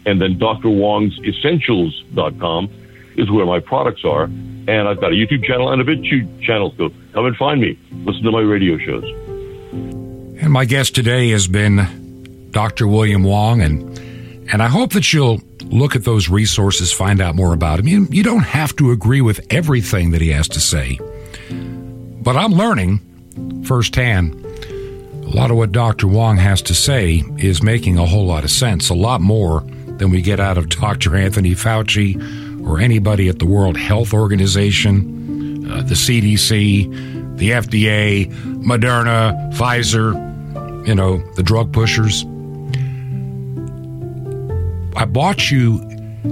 And 0.04 0.20
then 0.20 0.38
Dr. 0.38 0.68
Wong's 0.68 1.18
essentials.com 1.20 2.68
is 3.16 3.30
where 3.30 3.46
my 3.46 3.60
products 3.60 4.04
are. 4.04 4.24
And 4.24 4.88
I've 4.88 5.00
got 5.00 5.12
a 5.12 5.14
YouTube 5.14 5.44
channel 5.44 5.70
and 5.70 5.80
a 5.80 5.84
BitChute 5.84 6.42
channel. 6.42 6.74
So 6.76 6.90
come 7.12 7.26
and 7.26 7.36
find 7.36 7.60
me. 7.60 7.78
Listen 8.04 8.22
to 8.24 8.30
my 8.30 8.40
radio 8.40 8.78
shows. 8.78 9.04
And 10.42 10.52
my 10.52 10.64
guest 10.64 10.94
today 10.94 11.30
has 11.30 11.46
been 11.46 12.48
Dr. 12.50 12.86
William 12.86 13.22
Wong, 13.22 13.62
and 13.62 13.98
and 14.52 14.62
I 14.62 14.68
hope 14.68 14.92
that 14.92 15.12
you'll 15.12 15.40
look 15.64 15.96
at 15.96 16.04
those 16.04 16.28
resources, 16.28 16.92
find 16.92 17.20
out 17.20 17.34
more 17.34 17.54
about 17.54 17.78
him. 17.78 17.88
You, 17.88 18.08
you 18.10 18.22
don't 18.22 18.42
have 18.42 18.74
to 18.76 18.90
agree 18.90 19.20
with 19.20 19.40
everything 19.50 20.10
that 20.10 20.20
he 20.20 20.30
has 20.30 20.48
to 20.48 20.60
say, 20.60 20.98
but 21.50 22.36
I'm 22.36 22.52
learning 22.52 23.64
firsthand. 23.64 24.38
A 25.32 25.34
lot 25.34 25.50
of 25.50 25.56
what 25.56 25.72
Dr. 25.72 26.06
Wong 26.08 26.36
has 26.36 26.60
to 26.60 26.74
say 26.74 27.22
is 27.38 27.62
making 27.62 27.96
a 27.96 28.04
whole 28.04 28.26
lot 28.26 28.44
of 28.44 28.50
sense, 28.50 28.90
a 28.90 28.94
lot 28.94 29.22
more 29.22 29.60
than 29.96 30.10
we 30.10 30.20
get 30.20 30.38
out 30.38 30.58
of 30.58 30.68
Dr. 30.68 31.16
Anthony 31.16 31.52
Fauci 31.52 32.66
or 32.66 32.78
anybody 32.78 33.30
at 33.30 33.38
the 33.38 33.46
World 33.46 33.78
Health 33.78 34.12
Organization, 34.12 35.70
uh, 35.70 35.76
the 35.84 35.94
CDC, 35.94 37.38
the 37.38 37.50
FDA, 37.50 38.30
Moderna, 38.62 39.32
Pfizer, 39.54 40.86
you 40.86 40.94
know, 40.94 41.16
the 41.32 41.42
drug 41.42 41.72
pushers. 41.72 42.24
I 44.94 45.06
bought 45.06 45.50
you, 45.50 45.80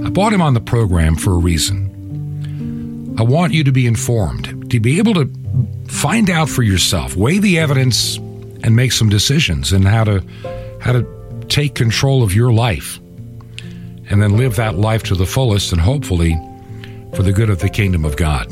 I 0.05 0.11
bought 0.11 0.31
him 0.31 0.43
on 0.43 0.53
the 0.53 0.61
program 0.61 1.15
for 1.15 1.31
a 1.31 1.37
reason. 1.37 3.15
I 3.17 3.23
want 3.23 3.51
you 3.51 3.63
to 3.63 3.71
be 3.71 3.87
informed, 3.87 4.69
to 4.69 4.79
be 4.79 4.99
able 4.99 5.15
to 5.15 5.27
find 5.87 6.29
out 6.29 6.49
for 6.49 6.61
yourself, 6.61 7.15
weigh 7.15 7.39
the 7.39 7.57
evidence, 7.57 8.19
and 8.63 8.75
make 8.75 8.91
some 8.91 9.09
decisions 9.09 9.71
and 9.71 9.87
how 9.87 10.03
to 10.03 10.23
how 10.81 10.91
to 10.91 11.45
take 11.47 11.75
control 11.75 12.23
of 12.23 12.33
your 12.33 12.51
life, 12.51 12.99
and 14.09 14.21
then 14.21 14.37
live 14.37 14.55
that 14.55 14.75
life 14.75 15.03
to 15.03 15.15
the 15.15 15.25
fullest, 15.25 15.71
and 15.71 15.81
hopefully 15.81 16.35
for 17.13 17.23
the 17.23 17.33
good 17.33 17.49
of 17.49 17.59
the 17.59 17.69
kingdom 17.69 18.05
of 18.05 18.15
God. 18.15 18.51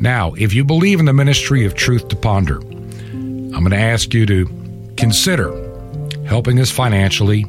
Now, 0.00 0.32
if 0.34 0.54
you 0.54 0.64
believe 0.64 0.98
in 0.98 1.04
the 1.06 1.12
ministry 1.12 1.66
of 1.66 1.74
Truth 1.74 2.08
to 2.08 2.16
Ponder, 2.16 2.60
I'm 2.60 3.50
going 3.50 3.70
to 3.70 3.76
ask 3.76 4.14
you 4.14 4.24
to 4.26 4.46
consider 4.96 5.52
helping 6.24 6.58
us 6.58 6.70
financially. 6.70 7.44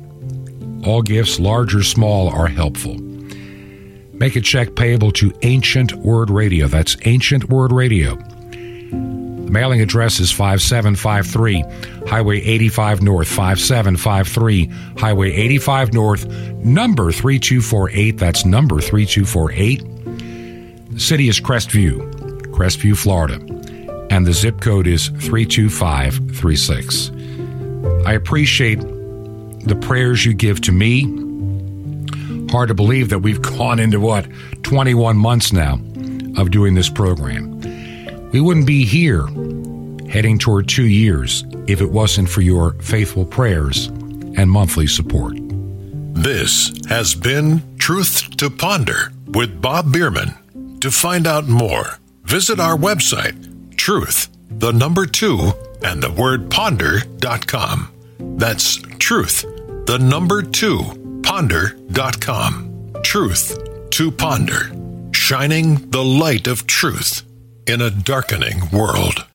All 0.85 1.01
gifts, 1.01 1.39
large 1.39 1.73
or 1.75 1.83
small, 1.83 2.27
are 2.29 2.47
helpful. 2.47 2.97
Make 4.13 4.35
a 4.35 4.41
check 4.41 4.75
payable 4.75 5.11
to 5.13 5.31
Ancient 5.43 5.93
Word 5.93 6.29
Radio. 6.29 6.67
That's 6.67 6.97
Ancient 7.05 7.49
Word 7.49 7.71
Radio. 7.71 8.17
Mailing 9.51 9.81
address 9.81 10.19
is 10.21 10.31
5753 10.31 11.65
Highway 12.07 12.41
85 12.41 13.01
North, 13.01 13.27
5753 13.27 14.71
Highway 14.97 15.33
85 15.33 15.93
North, 15.93 16.25
number 16.55 17.11
3248. 17.11 18.17
That's 18.17 18.45
number 18.45 18.79
3248. 18.79 20.93
The 20.93 20.99
city 20.99 21.27
is 21.27 21.41
Crestview, 21.41 21.99
Crestview, 22.53 22.97
Florida, 22.97 23.35
and 24.09 24.25
the 24.25 24.31
zip 24.31 24.61
code 24.61 24.87
is 24.87 25.09
32536. 25.19 27.11
I 28.07 28.13
appreciate 28.13 28.79
the 28.79 29.77
prayers 29.81 30.25
you 30.25 30.33
give 30.33 30.61
to 30.61 30.71
me. 30.71 31.01
Hard 32.51 32.69
to 32.69 32.73
believe 32.73 33.09
that 33.09 33.19
we've 33.19 33.41
gone 33.41 33.81
into 33.81 33.99
what, 33.99 34.25
21 34.63 35.17
months 35.17 35.51
now 35.51 35.73
of 36.37 36.51
doing 36.51 36.73
this 36.73 36.89
program. 36.89 37.50
We 38.31 38.39
wouldn't 38.39 38.65
be 38.65 38.85
here 38.85 39.27
heading 40.07 40.37
toward 40.37 40.69
two 40.69 40.85
years 40.85 41.43
if 41.67 41.81
it 41.81 41.91
wasn't 41.91 42.29
for 42.29 42.41
your 42.41 42.73
faithful 42.75 43.25
prayers 43.25 43.87
and 43.87 44.49
monthly 44.49 44.87
support. 44.87 45.35
This 46.13 46.71
has 46.87 47.13
been 47.13 47.77
Truth 47.77 48.37
to 48.37 48.49
Ponder 48.49 49.11
with 49.27 49.61
Bob 49.61 49.91
Bierman. 49.91 50.79
To 50.79 50.91
find 50.91 51.27
out 51.27 51.47
more, 51.47 51.99
visit 52.23 52.59
our 52.59 52.77
website, 52.77 53.75
truth, 53.75 54.29
the 54.49 54.71
number 54.71 55.05
two, 55.05 55.51
and 55.83 56.01
the 56.01 56.11
word 56.11 56.49
ponder.com. 56.49 57.91
That's 58.37 58.77
truth, 58.97 59.45
the 59.85 59.97
number 59.97 60.41
two, 60.41 61.19
ponder.com. 61.23 62.93
Truth 63.03 63.89
to 63.91 64.11
ponder, 64.11 64.71
shining 65.11 65.89
the 65.89 66.03
light 66.03 66.47
of 66.47 66.65
truth 66.65 67.23
in 67.71 67.79
a 67.79 67.89
darkening 67.89 68.69
world. 68.73 69.25